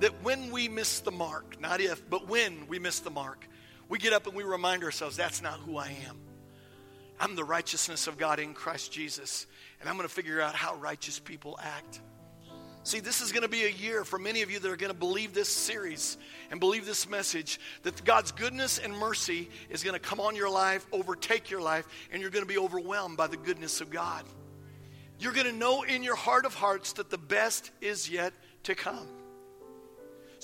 That 0.00 0.22
when 0.22 0.50
we 0.50 0.68
miss 0.68 1.00
the 1.00 1.12
mark, 1.12 1.60
not 1.60 1.80
if, 1.80 2.08
but 2.08 2.28
when 2.28 2.66
we 2.66 2.78
miss 2.78 3.00
the 3.00 3.10
mark, 3.10 3.46
we 3.88 3.98
get 3.98 4.12
up 4.12 4.26
and 4.26 4.34
we 4.34 4.42
remind 4.42 4.82
ourselves 4.82 5.16
that's 5.16 5.42
not 5.42 5.60
who 5.60 5.76
I 5.76 5.96
am. 6.08 6.18
I'm 7.20 7.36
the 7.36 7.44
righteousness 7.44 8.06
of 8.06 8.18
God 8.18 8.40
in 8.40 8.54
Christ 8.54 8.92
Jesus, 8.92 9.46
and 9.84 9.90
I'm 9.90 9.98
going 9.98 10.08
to 10.08 10.14
figure 10.14 10.40
out 10.40 10.54
how 10.54 10.76
righteous 10.76 11.18
people 11.18 11.58
act. 11.62 12.00
See, 12.84 13.00
this 13.00 13.20
is 13.20 13.32
going 13.32 13.42
to 13.42 13.50
be 13.50 13.64
a 13.64 13.68
year 13.68 14.02
for 14.02 14.18
many 14.18 14.40
of 14.40 14.50
you 14.50 14.58
that 14.58 14.70
are 14.70 14.78
going 14.78 14.90
to 14.90 14.98
believe 14.98 15.34
this 15.34 15.50
series 15.50 16.16
and 16.50 16.58
believe 16.58 16.86
this 16.86 17.06
message 17.06 17.60
that 17.82 18.02
God's 18.02 18.32
goodness 18.32 18.78
and 18.78 18.96
mercy 18.96 19.50
is 19.68 19.84
going 19.84 19.92
to 19.92 20.00
come 20.00 20.20
on 20.20 20.36
your 20.36 20.48
life, 20.48 20.86
overtake 20.90 21.50
your 21.50 21.60
life, 21.60 21.86
and 22.10 22.22
you're 22.22 22.30
going 22.30 22.46
to 22.46 22.48
be 22.50 22.56
overwhelmed 22.56 23.18
by 23.18 23.26
the 23.26 23.36
goodness 23.36 23.82
of 23.82 23.90
God. 23.90 24.24
You're 25.18 25.34
going 25.34 25.48
to 25.48 25.52
know 25.52 25.82
in 25.82 26.02
your 26.02 26.16
heart 26.16 26.46
of 26.46 26.54
hearts 26.54 26.94
that 26.94 27.10
the 27.10 27.18
best 27.18 27.70
is 27.82 28.08
yet 28.08 28.32
to 28.62 28.74
come. 28.74 29.06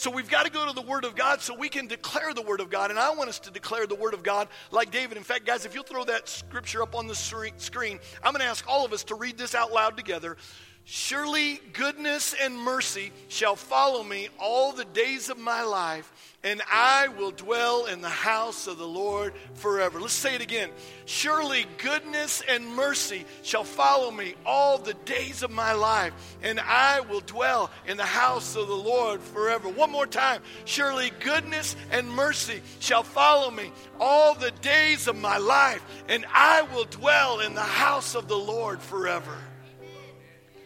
So 0.00 0.10
we've 0.10 0.30
got 0.30 0.46
to 0.46 0.50
go 0.50 0.66
to 0.66 0.72
the 0.72 0.80
Word 0.80 1.04
of 1.04 1.14
God 1.14 1.42
so 1.42 1.54
we 1.54 1.68
can 1.68 1.86
declare 1.86 2.32
the 2.32 2.40
Word 2.40 2.60
of 2.60 2.70
God. 2.70 2.88
And 2.88 2.98
I 2.98 3.14
want 3.14 3.28
us 3.28 3.38
to 3.40 3.50
declare 3.50 3.86
the 3.86 3.94
Word 3.94 4.14
of 4.14 4.22
God 4.22 4.48
like 4.70 4.90
David. 4.90 5.18
In 5.18 5.22
fact, 5.22 5.44
guys, 5.44 5.66
if 5.66 5.74
you'll 5.74 5.84
throw 5.84 6.04
that 6.04 6.26
scripture 6.26 6.80
up 6.80 6.94
on 6.94 7.06
the 7.06 7.14
screen, 7.14 8.00
I'm 8.22 8.32
going 8.32 8.40
to 8.40 8.46
ask 8.46 8.66
all 8.66 8.86
of 8.86 8.94
us 8.94 9.04
to 9.04 9.14
read 9.14 9.36
this 9.36 9.54
out 9.54 9.74
loud 9.74 9.98
together. 9.98 10.38
Surely 10.84 11.60
goodness 11.72 12.34
and 12.40 12.58
mercy 12.58 13.12
shall 13.28 13.54
follow 13.54 14.02
me 14.02 14.28
all 14.40 14.72
the 14.72 14.84
days 14.86 15.28
of 15.28 15.38
my 15.38 15.62
life, 15.62 16.12
and 16.42 16.60
I 16.72 17.08
will 17.08 17.30
dwell 17.30 17.86
in 17.86 18.00
the 18.00 18.08
house 18.08 18.66
of 18.66 18.78
the 18.78 18.88
Lord 18.88 19.34
forever. 19.54 20.00
Let's 20.00 20.14
say 20.14 20.34
it 20.34 20.40
again. 20.40 20.70
Surely 21.04 21.66
goodness 21.78 22.42
and 22.48 22.66
mercy 22.74 23.24
shall 23.42 23.62
follow 23.62 24.10
me 24.10 24.34
all 24.44 24.78
the 24.78 24.94
days 25.04 25.42
of 25.42 25.50
my 25.50 25.74
life, 25.74 26.12
and 26.42 26.58
I 26.58 27.00
will 27.00 27.20
dwell 27.20 27.70
in 27.86 27.96
the 27.96 28.04
house 28.04 28.56
of 28.56 28.66
the 28.66 28.74
Lord 28.74 29.20
forever. 29.20 29.68
One 29.68 29.92
more 29.92 30.06
time. 30.06 30.42
Surely 30.64 31.12
goodness 31.20 31.76
and 31.92 32.10
mercy 32.10 32.62
shall 32.80 33.02
follow 33.04 33.50
me 33.50 33.70
all 34.00 34.34
the 34.34 34.50
days 34.50 35.06
of 35.06 35.16
my 35.16 35.36
life, 35.36 35.84
and 36.08 36.24
I 36.32 36.62
will 36.62 36.86
dwell 36.86 37.40
in 37.40 37.54
the 37.54 37.60
house 37.60 38.14
of 38.14 38.26
the 38.26 38.38
Lord 38.38 38.80
forever. 38.80 39.36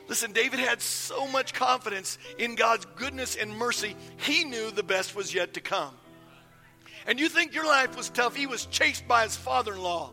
Listen, 0.09 0.33
David 0.33 0.61
had 0.61 0.83
so 0.83 1.27
much 1.27 1.55
confidence 1.55 2.19
in 2.39 2.55
God's 2.57 2.87
goodness 2.97 3.37
and 3.37 3.57
mercy, 3.57 3.97
he 4.19 4.45
knew 4.45 4.71
the 4.71 4.83
best 4.83 5.17
was 5.17 5.33
yet 5.33 5.55
to 5.55 5.61
come. 5.61 5.95
And 7.07 7.19
you 7.19 7.29
think 7.29 7.55
your 7.55 7.67
life 7.67 7.97
was 7.97 8.11
tough, 8.11 8.37
he 8.37 8.47
was 8.47 8.67
chased 8.67 9.07
by 9.09 9.25
his 9.25 9.37
father 9.37 9.75
in 9.75 9.83
law. 9.83 10.11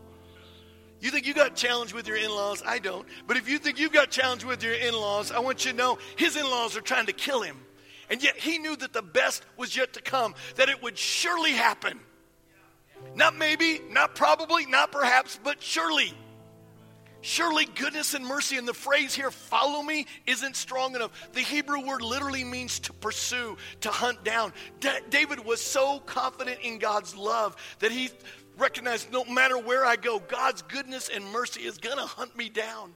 You 1.00 1.10
think 1.10 1.26
you 1.26 1.34
got 1.34 1.56
challenged 1.56 1.94
with 1.94 2.06
your 2.06 2.16
in 2.16 2.30
laws? 2.30 2.62
I 2.64 2.78
don't. 2.78 3.06
But 3.26 3.36
if 3.36 3.48
you 3.48 3.58
think 3.58 3.80
you've 3.80 3.92
got 3.92 4.10
challenged 4.10 4.44
with 4.44 4.62
your 4.62 4.74
in 4.74 4.94
laws, 4.94 5.32
I 5.32 5.40
want 5.40 5.64
you 5.64 5.72
to 5.72 5.76
know 5.76 5.98
his 6.16 6.36
in 6.36 6.44
laws 6.44 6.76
are 6.76 6.80
trying 6.80 7.06
to 7.06 7.12
kill 7.12 7.42
him. 7.42 7.56
And 8.08 8.22
yet 8.22 8.36
he 8.36 8.58
knew 8.58 8.76
that 8.76 8.92
the 8.92 9.02
best 9.02 9.44
was 9.56 9.76
yet 9.76 9.94
to 9.94 10.00
come, 10.00 10.34
that 10.56 10.68
it 10.68 10.80
would 10.80 10.96
surely 10.96 11.52
happen. 11.52 11.98
Not 13.16 13.36
maybe, 13.36 13.80
not 13.90 14.14
probably, 14.14 14.64
not 14.66 14.92
perhaps, 14.92 15.40
but 15.42 15.60
surely. 15.60 16.14
Surely 17.22 17.66
goodness 17.66 18.14
and 18.14 18.26
mercy, 18.26 18.56
and 18.56 18.66
the 18.66 18.74
phrase 18.74 19.14
here, 19.14 19.30
follow 19.30 19.80
me, 19.80 20.06
isn't 20.26 20.56
strong 20.56 20.96
enough. 20.96 21.32
The 21.32 21.40
Hebrew 21.40 21.86
word 21.86 22.02
literally 22.02 22.42
means 22.42 22.80
to 22.80 22.92
pursue, 22.92 23.56
to 23.82 23.90
hunt 23.90 24.24
down. 24.24 24.52
Da- 24.80 24.98
David 25.08 25.44
was 25.44 25.60
so 25.60 26.00
confident 26.00 26.58
in 26.62 26.78
God's 26.78 27.16
love 27.16 27.54
that 27.78 27.92
he 27.92 28.10
recognized 28.58 29.12
no 29.12 29.24
matter 29.24 29.56
where 29.56 29.84
I 29.84 29.94
go, 29.94 30.18
God's 30.18 30.62
goodness 30.62 31.08
and 31.08 31.24
mercy 31.26 31.62
is 31.62 31.78
going 31.78 31.96
to 31.96 32.06
hunt 32.06 32.36
me 32.36 32.48
down. 32.48 32.92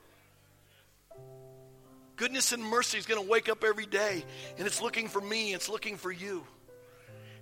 Goodness 2.17 2.51
and 2.51 2.65
mercy 2.65 2.99
is 2.99 3.07
going 3.07 3.23
to 3.23 3.31
wake 3.31 3.49
up 3.49 3.63
every 3.63 3.87
day, 3.87 4.25
and 4.59 4.67
it's 4.67 4.83
looking 4.83 5.07
for 5.07 5.21
me, 5.21 5.55
it's 5.55 5.69
looking 5.69 5.97
for 5.97 6.11
you. 6.11 6.45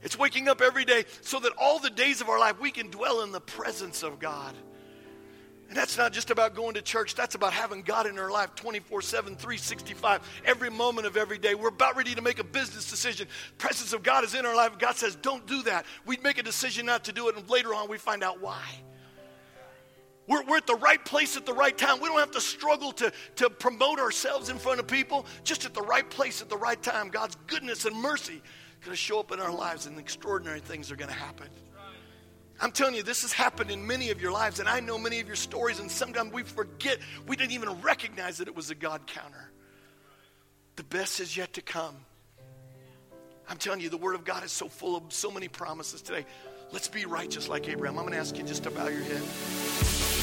It's 0.03 0.19
waking 0.19 0.49
up 0.49 0.61
every 0.61 0.85
day 0.85 1.07
so 1.23 1.41
that 1.41 1.53
all 1.59 1.79
the 1.79 1.89
days 1.89 2.21
of 2.21 2.29
our 2.29 2.39
life 2.39 2.61
we 2.61 2.71
can 2.71 2.91
dwell 2.91 3.23
in 3.23 3.33
the 3.33 3.41
presence 3.41 4.03
of 4.03 4.19
God. 4.19 4.55
And 5.69 5.77
that's 5.77 5.97
not 5.97 6.13
just 6.13 6.31
about 6.31 6.55
going 6.55 6.75
to 6.75 6.83
church, 6.83 7.15
that's 7.15 7.35
about 7.35 7.53
having 7.53 7.83
God 7.83 8.07
in 8.07 8.19
our 8.19 8.31
life 8.31 8.55
24 8.55 9.03
7, 9.03 9.37
365, 9.37 10.43
every 10.45 10.71
moment 10.71 11.07
of 11.07 11.17
every 11.17 11.39
day. 11.39 11.55
We're 11.55 11.69
about 11.69 11.97
ready 11.97 12.15
to 12.15 12.23
make 12.23 12.39
a 12.39 12.45
business 12.45 12.89
decision. 12.91 13.29
Presence 13.59 13.93
of 13.93 14.03
God 14.03 14.25
is 14.25 14.35
in 14.35 14.45
our 14.45 14.55
life. 14.55 14.79
God 14.79 14.97
says, 14.97 15.17
don't 15.17 15.47
do 15.47 15.63
that. 15.63 15.87
We'd 16.07 16.23
make 16.23 16.39
a 16.39 16.43
decision 16.43 16.87
not 16.87 17.05
to 17.05 17.13
do 17.13 17.29
it, 17.29 17.37
and 17.37 17.49
later 17.49 17.75
on 17.75 17.89
we 17.89 17.99
find 17.99 18.23
out 18.23 18.41
why. 18.41 18.63
We're, 20.27 20.45
we're 20.45 20.57
at 20.57 20.67
the 20.67 20.77
right 20.77 21.03
place 21.05 21.37
at 21.37 21.45
the 21.45 21.53
right 21.53 21.77
time. 21.77 22.01
We 22.01 22.09
don't 22.09 22.19
have 22.19 22.31
to 22.33 22.41
struggle 22.41 22.93
to, 22.93 23.13
to 23.37 23.51
promote 23.51 23.99
ourselves 23.99 24.49
in 24.49 24.59
front 24.59 24.81
of 24.81 24.87
people. 24.87 25.27
Just 25.45 25.65
at 25.67 25.75
the 25.75 25.83
right 25.83 26.09
place 26.09 26.41
at 26.41 26.49
the 26.49 26.57
right 26.57 26.83
time, 26.83 27.09
God's 27.09 27.37
goodness 27.47 27.85
and 27.85 27.95
mercy 27.97 28.41
going 28.85 28.93
to 28.93 28.97
show 28.97 29.19
up 29.19 29.33
in 29.33 29.41
our 29.41 29.53
lives, 29.53 29.87
and 29.87 29.99
extraordinary 29.99 30.61
things 30.61 30.91
are 30.91 30.97
going 30.97 31.09
to 31.09 31.17
happen. 31.17 31.49
I'm 32.61 32.73
telling 32.73 32.95
you, 32.95 33.03
this 33.03 33.23
has 33.23 33.33
happened 33.33 33.71
in 33.71 33.87
many 33.87 34.11
of 34.11 34.21
your 34.21 34.33
lives, 34.33 34.61
and 34.61 34.69
I 34.69 34.81
know 34.81 34.97
many 34.97 35.21
of 35.21 35.27
your 35.27 35.37
stories, 35.37 35.81
and 35.81 35.91
sometimes 35.91 36.33
we 36.33 36.43
forget, 36.43 36.99
we 37.27 37.37
didn't 37.37 37.53
even 37.53 37.81
recognize 37.83 38.39
that 38.39 38.49
it 38.49 38.55
was 38.55 38.71
a 38.71 38.75
God 38.75 39.07
counter. 39.07 39.51
The 40.77 40.85
best 40.85 41.21
is 41.21 41.37
yet 41.37 41.53
to 41.55 41.63
come. 41.63 41.97
I'm 43.49 43.59
telling 43.59 43.81
you, 43.81 43.91
the 43.91 43.97
Word 43.97 44.15
of 44.15 44.25
God 44.25 44.45
is 44.45 44.53
so 44.53 44.69
full 44.69 44.97
of 44.97 45.13
so 45.13 45.31
many 45.31 45.49
promises 45.49 46.01
today. 46.01 46.25
Let's 46.73 46.89
be 46.89 47.05
righteous 47.05 47.49
like 47.49 47.69
Abraham. 47.69 47.99
I'm 47.99 48.05
going 48.05 48.15
to 48.15 48.19
ask 48.19 48.37
you 48.37 48.45
just 48.45 48.65
to 48.65 48.71
bow 48.71 48.89
your 48.89 49.03
head. 49.03 50.14